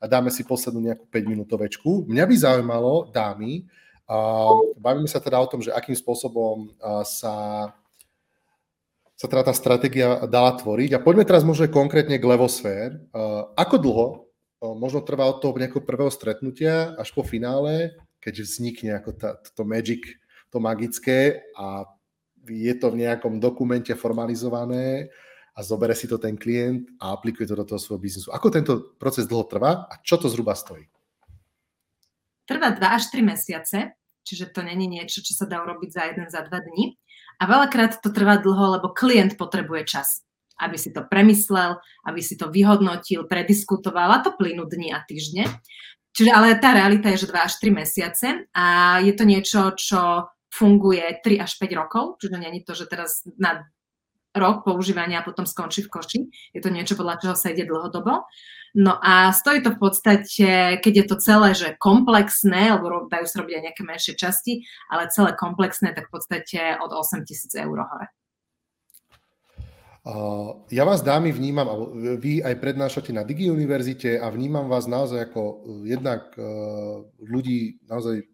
a 0.01 0.05
dáme 0.09 0.33
si 0.33 0.45
poslednú 0.45 0.81
nejakú 0.81 1.05
5 1.09 1.33
minútovečku. 1.33 2.09
Mňa 2.09 2.25
by 2.25 2.35
zaujímalo, 2.37 3.13
dámy, 3.13 3.65
a 4.09 4.49
bavíme 4.77 5.09
sa 5.09 5.21
teda 5.21 5.41
o 5.41 5.49
tom, 5.49 5.61
že 5.61 5.73
akým 5.73 5.97
spôsobom 5.97 6.73
sa 7.05 7.69
sa 9.13 9.25
teda 9.29 9.47
tá 9.47 9.53
stratégia 9.55 10.25
dala 10.27 10.51
tvoriť. 10.57 10.97
A 10.97 11.03
poďme 11.03 11.23
teraz 11.23 11.45
možno 11.47 11.69
konkrétne 11.71 12.19
k 12.19 12.27
Levosfér. 12.27 12.99
Ako 13.55 13.79
dlho 13.79 14.07
možno 14.71 15.03
trvá 15.03 15.27
od 15.27 15.43
toho 15.43 15.59
nejakého 15.59 15.83
prvého 15.83 16.07
stretnutia 16.07 16.95
až 16.95 17.11
po 17.11 17.27
finále, 17.27 17.99
keď 18.23 18.47
vznikne 18.47 18.95
ako 18.95 19.11
tá, 19.11 19.35
to 19.35 19.67
magic, 19.67 20.07
to 20.47 20.63
magické 20.63 21.43
a 21.59 21.83
je 22.47 22.73
to 22.79 22.87
v 22.95 23.03
nejakom 23.03 23.43
dokumente 23.43 23.91
formalizované 23.91 25.11
a 25.53 25.59
zobere 25.61 25.91
si 25.91 26.07
to 26.07 26.15
ten 26.15 26.39
klient 26.39 26.87
a 27.03 27.11
aplikuje 27.11 27.43
to 27.43 27.59
do 27.59 27.67
toho 27.67 27.79
svojho 27.79 27.99
biznisu. 27.99 28.31
Ako 28.31 28.47
tento 28.47 28.95
proces 28.95 29.27
dlho 29.27 29.43
trvá 29.43 29.85
a 29.85 29.99
čo 29.99 30.15
to 30.15 30.31
zhruba 30.31 30.55
stojí? 30.55 30.87
Trvá 32.47 32.75
2 32.75 32.79
až 32.83 33.03
3 33.11 33.23
mesiace, 33.23 33.95
čiže 34.23 34.51
to 34.51 34.63
není 34.63 34.87
niečo, 34.87 35.23
čo 35.23 35.35
sa 35.35 35.47
dá 35.47 35.63
urobiť 35.63 35.89
za 35.91 36.03
jeden, 36.11 36.27
za 36.27 36.43
dva 36.43 36.59
dní. 36.59 36.95
A 37.39 37.47
veľakrát 37.47 38.03
to 38.03 38.11
trvá 38.11 38.39
dlho, 38.39 38.79
lebo 38.79 38.91
klient 38.91 39.39
potrebuje 39.39 39.87
čas 39.87 40.23
aby 40.59 40.77
si 40.77 40.93
to 40.93 41.05
premyslel, 41.07 41.81
aby 42.05 42.21
si 42.21 42.37
to 42.37 42.49
vyhodnotil, 42.53 43.25
prediskutoval 43.25 44.09
a 44.13 44.23
to 44.23 44.35
plynú 44.37 44.69
dni 44.69 44.93
a 44.93 45.01
týždne. 45.05 45.49
Čiže 46.13 46.29
ale 46.29 46.61
tá 46.61 46.77
realita 46.77 47.09
je, 47.09 47.25
že 47.25 47.31
2 47.33 47.41
až 47.41 47.53
3 47.57 47.73
mesiace 47.73 48.27
a 48.53 48.97
je 49.01 49.13
to 49.17 49.25
niečo, 49.25 49.73
čo 49.73 50.29
funguje 50.53 51.01
3 51.25 51.41
až 51.41 51.57
5 51.57 51.79
rokov, 51.81 52.21
čiže 52.21 52.37
je 52.37 52.61
to, 52.61 52.73
že 52.77 52.85
teraz 52.85 53.25
na 53.41 53.65
rok 54.33 54.65
používania 54.65 55.21
a 55.21 55.25
potom 55.25 55.45
skončí 55.45 55.85
v 55.85 55.89
koši. 55.93 56.19
Je 56.53 56.61
to 56.61 56.73
niečo, 56.73 56.97
podľa 56.97 57.21
čoho 57.21 57.35
sa 57.37 57.53
ide 57.53 57.69
dlhodobo. 57.69 58.25
No 58.73 58.97
a 58.97 59.29
stojí 59.29 59.61
to 59.61 59.77
v 59.77 59.79
podstate, 59.81 60.49
keď 60.81 60.93
je 60.93 61.05
to 61.05 61.15
celé, 61.21 61.49
že 61.53 61.77
komplexné, 61.77 62.73
alebo 62.73 63.05
dajú 63.05 63.25
sa 63.29 63.45
robiť 63.45 63.53
aj 63.61 63.63
nejaké 63.69 63.83
menšie 63.85 64.13
časti, 64.17 64.65
ale 64.89 65.13
celé 65.13 65.37
komplexné, 65.37 65.93
tak 65.93 66.09
v 66.09 66.13
podstate 66.17 66.81
od 66.81 66.89
8 66.89 67.21
tisíc 67.25 67.53
eur 67.53 67.77
hore. 67.85 68.09
Ja 70.67 70.83
vás 70.83 70.99
dámy 70.99 71.31
vnímam, 71.31 71.63
alebo 71.63 71.95
vy 72.19 72.43
aj 72.43 72.59
prednášate 72.59 73.15
na 73.15 73.23
Digi 73.23 73.47
univerzite 73.47 74.19
a 74.19 74.27
vnímam 74.27 74.67
vás 74.67 74.83
naozaj 74.83 75.31
ako 75.31 75.41
e, 75.41 75.55
jednak 75.95 76.27
e, 76.35 76.43
ľudí 77.23 77.79
naozaj 77.87 78.27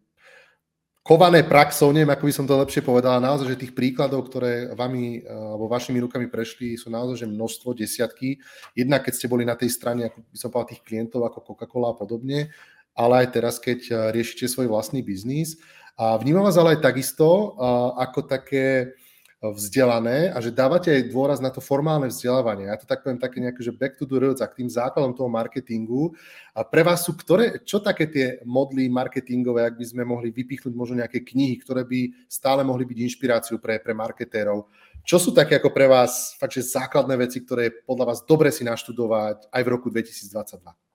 kované 1.05 1.45
praxou, 1.45 1.93
neviem, 1.93 2.09
ako 2.09 2.25
by 2.25 2.33
som 2.33 2.49
to 2.49 2.57
lepšie 2.57 2.81
povedala, 2.81 3.21
naozaj, 3.21 3.53
že 3.53 3.69
tých 3.69 3.77
príkladov, 3.77 4.33
ktoré 4.33 4.73
vami 4.73 5.21
e, 5.21 5.29
alebo 5.29 5.69
vašimi 5.69 6.01
rukami 6.01 6.25
prešli, 6.25 6.73
sú 6.73 6.89
naozaj 6.89 7.21
že 7.21 7.27
množstvo, 7.29 7.77
desiatky. 7.77 8.41
Jednak 8.73 9.05
keď 9.05 9.13
ste 9.21 9.29
boli 9.29 9.45
na 9.45 9.53
tej 9.53 9.69
strane, 9.69 10.09
ako 10.09 10.25
by 10.25 10.37
som 10.41 10.49
povedal, 10.49 10.73
tých 10.73 10.81
klientov 10.81 11.21
ako 11.29 11.53
Coca-Cola 11.53 11.93
a 11.93 11.99
podobne, 12.01 12.49
ale 12.97 13.13
aj 13.21 13.27
teraz, 13.29 13.61
keď 13.61 14.09
riešite 14.09 14.49
svoj 14.49 14.73
vlastný 14.73 15.05
biznis. 15.05 15.61
A 16.01 16.17
vnímam 16.17 16.49
vás 16.49 16.57
ale 16.57 16.81
aj 16.81 16.81
takisto 16.81 17.53
ako 17.93 18.25
také 18.25 18.97
vzdelané 19.39 20.35
a 20.35 20.43
že 20.43 20.51
dávate 20.51 20.91
aj 20.91 21.15
dôraz 21.15 21.39
na 21.39 21.47
to 21.47 21.63
formálne 21.63 22.11
vzdelávanie. 22.11 22.67
Ja 22.67 22.75
to 22.75 22.83
tak 22.83 23.07
poviem 23.07 23.23
také 23.23 23.39
nejaké, 23.39 23.63
že 23.63 23.71
back 23.71 23.95
to 23.95 24.03
the 24.03 24.19
roots 24.19 24.43
a 24.43 24.51
k 24.51 24.63
tým 24.63 24.69
základom 24.69 25.15
toho 25.15 25.31
marketingu. 25.31 26.11
A 26.51 26.67
pre 26.67 26.83
vás 26.83 27.07
sú 27.07 27.15
ktoré, 27.15 27.63
čo 27.63 27.79
také 27.79 28.11
tie 28.11 28.43
modly 28.43 28.91
marketingové, 28.91 29.63
ak 29.63 29.79
by 29.79 29.85
sme 29.87 30.03
mohli 30.03 30.35
vypichnúť 30.35 30.75
možno 30.75 30.99
nejaké 30.99 31.23
knihy, 31.23 31.55
ktoré 31.63 31.87
by 31.87 32.27
stále 32.27 32.67
mohli 32.67 32.83
byť 32.83 32.97
inšpiráciu 32.99 33.63
pre, 33.63 33.79
pre 33.79 33.95
marketérov. 33.95 34.67
Čo 35.07 35.15
sú 35.15 35.31
také 35.31 35.55
ako 35.55 35.71
pre 35.71 35.87
vás 35.87 36.35
fakt, 36.35 36.59
že 36.59 36.75
základné 36.75 37.15
veci, 37.15 37.39
ktoré 37.39 37.71
je 37.71 37.77
podľa 37.87 38.11
vás 38.11 38.19
dobre 38.27 38.51
si 38.51 38.67
naštudovať 38.67 39.47
aj 39.55 39.61
v 39.63 39.71
roku 39.71 39.87
2022? 39.87 40.88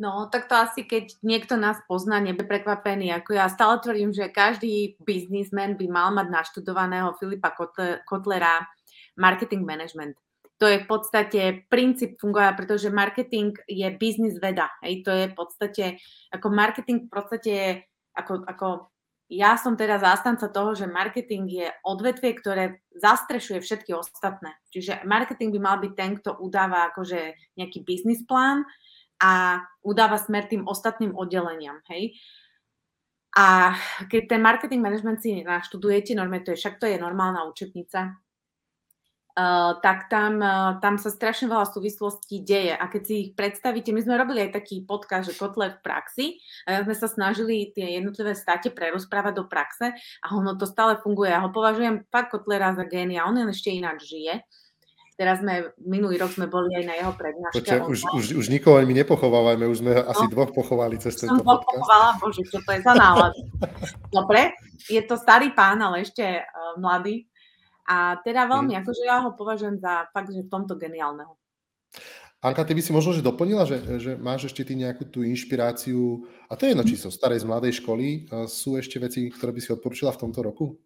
No, 0.00 0.32
tak 0.32 0.48
to 0.48 0.56
asi, 0.56 0.88
keď 0.88 1.20
niekto 1.20 1.60
nás 1.60 1.76
pozná, 1.84 2.24
nebude 2.24 2.48
prekvapený. 2.48 3.12
Ako 3.20 3.36
ja 3.36 3.52
stále 3.52 3.84
tvrdím, 3.84 4.16
že 4.16 4.32
každý 4.32 4.96
biznismen 5.04 5.76
by 5.76 5.86
mal 5.92 6.08
mať 6.16 6.32
naštudovaného 6.32 7.20
Filipa 7.20 7.52
Kotlera 8.08 8.64
marketing 9.20 9.68
management. 9.68 10.16
To 10.56 10.64
je 10.64 10.80
v 10.80 10.88
podstate 10.88 11.40
princíp 11.68 12.16
fungovania, 12.16 12.56
pretože 12.56 12.88
marketing 12.88 13.52
je 13.68 13.88
biznis 14.00 14.40
veda. 14.40 14.72
Hej, 14.80 15.04
to 15.04 15.12
je 15.12 15.24
v 15.28 15.34
podstate, 15.36 15.84
ako 16.32 16.48
marketing 16.48 17.04
v 17.04 17.12
podstate 17.12 17.50
je, 17.52 17.68
ako, 18.16 18.44
ako 18.48 18.68
ja 19.28 19.60
som 19.60 19.76
teda 19.76 20.00
zástanca 20.00 20.48
toho, 20.48 20.72
že 20.72 20.88
marketing 20.88 21.44
je 21.48 21.68
odvetvie, 21.84 22.34
ktoré 22.40 22.64
zastrešuje 22.96 23.60
všetky 23.60 23.92
ostatné. 23.92 24.56
Čiže 24.72 25.04
marketing 25.04 25.52
by 25.54 25.60
mal 25.60 25.76
byť 25.76 25.92
ten, 25.92 26.16
kto 26.18 26.40
udáva 26.40 26.88
akože 26.88 27.36
nejaký 27.60 27.84
biznis 27.84 28.24
plán, 28.24 28.64
a 29.20 29.60
udáva 29.84 30.16
smer 30.16 30.48
tým 30.48 30.64
ostatným 30.64 31.12
oddeleniam. 31.12 31.78
Hej? 31.92 32.16
A 33.36 33.76
keď 34.10 34.22
ten 34.36 34.40
marketing 34.42 34.82
management 34.82 35.22
si 35.22 35.44
naštudujete, 35.44 36.18
normálne 36.18 36.42
to 36.42 36.56
je, 36.56 36.58
však 36.58 36.82
to 36.82 36.90
je 36.90 36.98
normálna 36.98 37.46
učebnica, 37.46 38.18
Uh, 39.30 39.78
tak 39.78 40.10
tam, 40.10 40.42
uh, 40.42 40.82
tam 40.82 40.98
sa 40.98 41.06
strašne 41.06 41.46
veľa 41.46 41.70
súvislostí 41.70 42.42
deje. 42.42 42.74
A 42.74 42.90
keď 42.90 43.02
si 43.06 43.14
ich 43.14 43.30
predstavíte, 43.38 43.94
my 43.94 44.02
sme 44.02 44.18
robili 44.18 44.42
aj 44.42 44.58
taký 44.58 44.82
podcast, 44.82 45.30
že 45.30 45.38
kotle 45.38 45.70
v 45.70 45.78
praxi, 45.86 46.26
a 46.66 46.82
sme 46.82 46.98
sa 46.98 47.06
snažili 47.06 47.70
tie 47.70 47.94
jednotlivé 47.94 48.34
státe 48.34 48.74
prerozprávať 48.74 49.38
do 49.38 49.46
praxe 49.46 49.94
a 49.94 50.26
ono 50.34 50.58
to 50.58 50.66
stále 50.66 50.98
funguje. 50.98 51.30
Ja 51.30 51.46
ho 51.46 51.54
považujem 51.54 52.10
fakt 52.10 52.34
Kotlera 52.34 52.74
za 52.74 52.82
génia, 52.90 53.22
on 53.22 53.38
ešte 53.46 53.70
ináč 53.70 54.10
žije. 54.10 54.42
Teraz 55.20 55.44
sme, 55.44 55.76
minulý 55.84 56.16
rok 56.16 56.32
sme 56.32 56.48
boli 56.48 56.72
aj 56.72 56.84
na 56.88 56.96
jeho 56.96 57.12
prednáške. 57.12 57.60
Počkej, 57.60 57.80
už, 57.84 57.98
už, 58.16 58.24
už 58.40 58.46
nikoho 58.48 58.80
my 58.80 58.94
nepochovávame, 59.04 59.68
už 59.68 59.84
sme 59.84 59.92
no, 60.00 60.08
asi 60.08 60.24
dvoch 60.32 60.48
pochovali 60.48 60.96
cez 60.96 61.20
tento 61.20 61.44
podcast. 61.44 61.60
Som 61.60 61.76
pochovala, 61.76 62.08
bože, 62.16 62.42
čo 62.48 62.58
to 62.64 62.70
je 62.72 62.80
za 62.80 62.94
nálad. 62.96 63.36
Dobre, 64.16 64.56
je 64.88 65.02
to 65.04 65.20
starý 65.20 65.52
pán, 65.52 65.76
ale 65.84 66.08
ešte 66.08 66.24
uh, 66.24 66.80
mladý. 66.80 67.28
A 67.84 68.16
teda 68.24 68.48
veľmi, 68.48 68.72
hmm. 68.72 68.80
akože 68.80 69.02
ja 69.04 69.20
ho 69.20 69.36
považujem 69.36 69.76
za 69.76 70.08
fakt, 70.08 70.32
že 70.32 70.40
v 70.40 70.48
tomto 70.48 70.80
geniálneho. 70.80 71.36
Anka, 72.40 72.64
ty 72.64 72.72
by 72.72 72.80
si 72.80 72.96
možno 72.96 73.12
že 73.12 73.20
doplnila, 73.20 73.68
že, 73.68 73.76
že 74.00 74.16
máš 74.16 74.48
ešte 74.48 74.64
ty 74.64 74.72
nejakú 74.72 75.04
tú 75.04 75.20
inšpiráciu, 75.20 76.24
a 76.48 76.56
to 76.56 76.64
je 76.64 76.72
jedno, 76.72 76.88
či 76.88 76.96
zo 76.96 77.12
starej, 77.12 77.44
z 77.44 77.48
mladej 77.50 77.76
školy, 77.84 78.24
sú 78.48 78.80
ešte 78.80 78.96
veci, 78.96 79.28
ktoré 79.28 79.52
by 79.52 79.60
si 79.60 79.68
odporúčila 79.68 80.16
v 80.16 80.22
tomto 80.24 80.40
roku? 80.40 80.80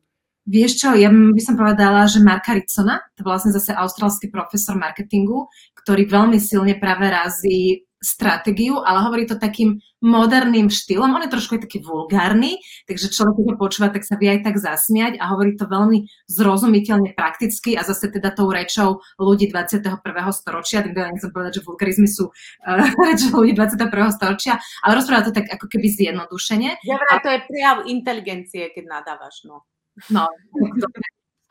Vieš 0.45 0.73
čo, 0.77 0.89
ja 0.93 1.09
by 1.09 1.41
som 1.41 1.57
povedala, 1.57 2.05
že 2.05 2.21
Marka 2.21 2.53
Ritsona, 2.53 3.01
to 3.17 3.25
vlastne 3.25 3.49
zase 3.49 3.73
australský 3.73 4.29
profesor 4.29 4.77
marketingu, 4.77 5.49
ktorý 5.73 6.05
veľmi 6.05 6.37
silne 6.37 6.77
práve 6.77 7.09
razí 7.09 7.89
stratégiu, 8.05 8.85
ale 8.85 9.01
hovorí 9.01 9.25
to 9.25 9.41
takým 9.41 9.81
moderným 10.05 10.69
štýlom. 10.69 11.17
On 11.17 11.25
je 11.25 11.33
trošku 11.33 11.57
aj 11.57 11.65
taký 11.65 11.81
vulgárny, 11.81 12.61
takže 12.85 13.09
človek, 13.09 13.41
keď 13.41 13.47
ho 13.49 13.57
počúva, 13.57 13.89
tak 13.89 14.05
sa 14.05 14.21
vie 14.21 14.29
aj 14.29 14.45
tak 14.45 14.61
zasmiať 14.61 15.17
a 15.17 15.33
hovorí 15.33 15.57
to 15.57 15.65
veľmi 15.65 16.05
zrozumiteľne 16.29 17.17
prakticky 17.17 17.73
a 17.73 17.83
zase 17.83 18.13
teda 18.13 18.37
tou 18.37 18.53
rečou 18.53 19.01
ľudí 19.17 19.49
21. 19.49 20.05
storočia. 20.37 20.85
Tým 20.85 20.93
nechcem 20.93 21.33
povedať, 21.33 21.59
že 21.59 21.63
vulgarizmy 21.65 22.05
sú 22.05 22.29
uh, 22.29 22.85
rečou 23.09 23.41
ľudí 23.41 23.57
21. 23.57 23.89
storočia, 24.13 24.61
ale 24.85 25.01
rozpráva 25.01 25.25
to 25.25 25.33
tak 25.33 25.49
ako 25.49 25.67
keby 25.73 25.89
zjednodušene. 25.89 26.85
Ja 26.85 27.01
vraj, 27.01 27.25
to 27.25 27.33
je 27.33 27.41
prejav 27.49 27.77
inteligencie, 27.89 28.69
keď 28.77 28.85
nadávaš, 29.01 29.49
no. 29.49 29.65
No, 30.11 30.27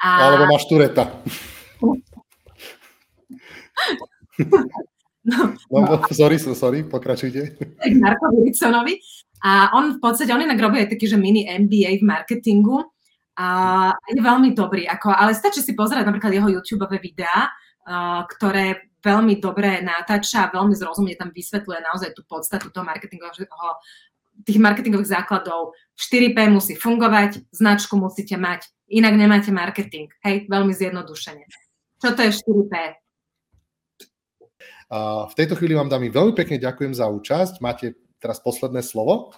a... 0.04 0.08
Alebo 0.28 0.46
máš 0.52 0.68
tureta. 0.68 1.08
No, 5.24 5.48
no, 5.72 5.80
no, 5.88 5.96
sorry, 6.12 6.36
sorry, 6.36 6.84
pokračujte. 6.84 7.56
Marko 8.04 8.28
Wilsonovi. 8.36 9.00
A 9.44 9.72
on 9.76 9.96
v 9.96 10.00
podstate, 10.00 10.32
on 10.36 10.44
inak 10.44 10.60
robí 10.60 10.84
aj 10.84 10.96
taký, 10.96 11.08
že 11.08 11.20
mini 11.20 11.48
MBA 11.48 12.00
v 12.00 12.08
marketingu 12.08 12.84
a 13.40 13.48
je 14.08 14.20
veľmi 14.20 14.52
dobrý. 14.56 14.88
Ako, 14.88 15.12
ale 15.12 15.36
stačí 15.36 15.64
si 15.64 15.76
pozerať 15.76 16.08
napríklad 16.08 16.32
jeho 16.32 16.52
YouTube 16.52 16.88
videá, 17.00 17.48
uh, 17.88 18.24
ktoré 18.28 18.92
veľmi 19.04 19.44
dobre 19.44 19.84
natáča 19.84 20.48
veľmi 20.56 20.72
zrozumne 20.80 21.20
tam 21.20 21.36
vysvetľuje 21.36 21.80
naozaj 21.84 22.16
tú 22.16 22.24
podstatu 22.24 22.72
toho 22.72 22.88
marketingového 22.88 23.36
tých 24.42 24.58
marketingových 24.58 25.14
základov. 25.22 25.78
4P 25.94 26.50
musí 26.50 26.74
fungovať, 26.74 27.46
značku 27.54 27.94
musíte 28.02 28.34
mať, 28.34 28.66
inak 28.90 29.14
nemáte 29.14 29.54
marketing. 29.54 30.10
Hej, 30.26 30.50
veľmi 30.50 30.74
zjednodušene. 30.74 31.46
Čo 32.02 32.18
to 32.18 32.22
je 32.26 32.32
4P? 32.34 32.74
A 34.94 35.26
v 35.26 35.38
tejto 35.38 35.58
chvíli 35.58 35.74
vám 35.74 35.90
dámy 35.90 36.14
veľmi 36.14 36.38
pekne 36.38 36.62
ďakujem 36.62 36.94
za 36.94 37.10
účasť. 37.10 37.62
Máte 37.62 37.98
teraz 38.22 38.38
posledné 38.42 38.86
slovo. 38.86 39.34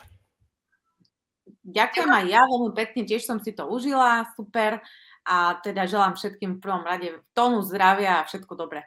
Ďakujem 1.66 2.12
aj 2.12 2.26
ja 2.30 2.42
veľmi 2.46 2.72
pekne, 2.78 3.02
tiež 3.10 3.26
som 3.26 3.42
si 3.42 3.56
to 3.56 3.66
užila, 3.66 4.28
super. 4.38 4.84
A 5.26 5.58
teda 5.66 5.90
želám 5.90 6.14
všetkým 6.14 6.58
v 6.58 6.62
prvom 6.62 6.86
rade 6.86 7.10
tónu 7.34 7.66
zdravia 7.66 8.22
a 8.22 8.28
všetko 8.30 8.54
dobré. 8.54 8.86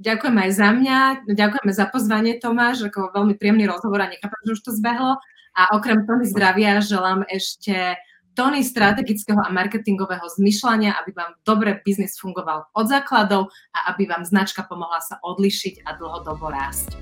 Ďakujem 0.00 0.36
aj 0.40 0.50
za 0.56 0.68
mňa, 0.72 0.98
ďakujeme 1.28 1.72
za 1.76 1.86
pozvanie 1.92 2.40
Tomáš, 2.40 2.88
ako 2.88 3.12
veľmi 3.12 3.36
príjemný 3.36 3.68
rozhovor 3.68 4.00
a 4.00 4.08
nechápam, 4.08 4.40
že 4.48 4.56
už 4.56 4.62
to 4.64 4.72
zbehlo. 4.72 5.20
A 5.52 5.76
okrem 5.76 6.08
toho 6.08 6.24
zdravia 6.24 6.80
želám 6.80 7.28
ešte 7.28 8.00
tóny 8.32 8.64
strategického 8.64 9.36
a 9.36 9.52
marketingového 9.52 10.24
zmyšľania, 10.40 10.96
aby 11.04 11.12
vám 11.12 11.36
dobre 11.44 11.84
biznis 11.84 12.16
fungoval 12.16 12.64
od 12.72 12.86
základov 12.88 13.52
a 13.76 13.92
aby 13.92 14.08
vám 14.08 14.24
značka 14.24 14.64
pomohla 14.64 15.04
sa 15.04 15.20
odlišiť 15.20 15.84
a 15.84 15.92
dlhodobo 16.00 16.48
rásť. 16.48 16.96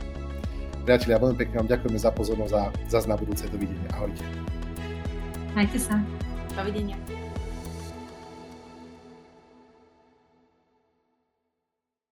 Priatelia, 0.83 1.23
veľmi 1.23 1.39
pekne 1.39 1.55
vám 1.63 1.71
ďakujeme 1.71 1.99
za 2.03 2.11
pozornosť 2.11 2.55
a 2.59 2.63
zase 2.91 3.07
na 3.07 3.15
budúce 3.15 3.47
dovidenia. 3.47 3.87
Ahojte. 3.95 4.27
Majte 5.55 5.79
sa. 5.79 6.03
Dovidenia. 6.59 6.99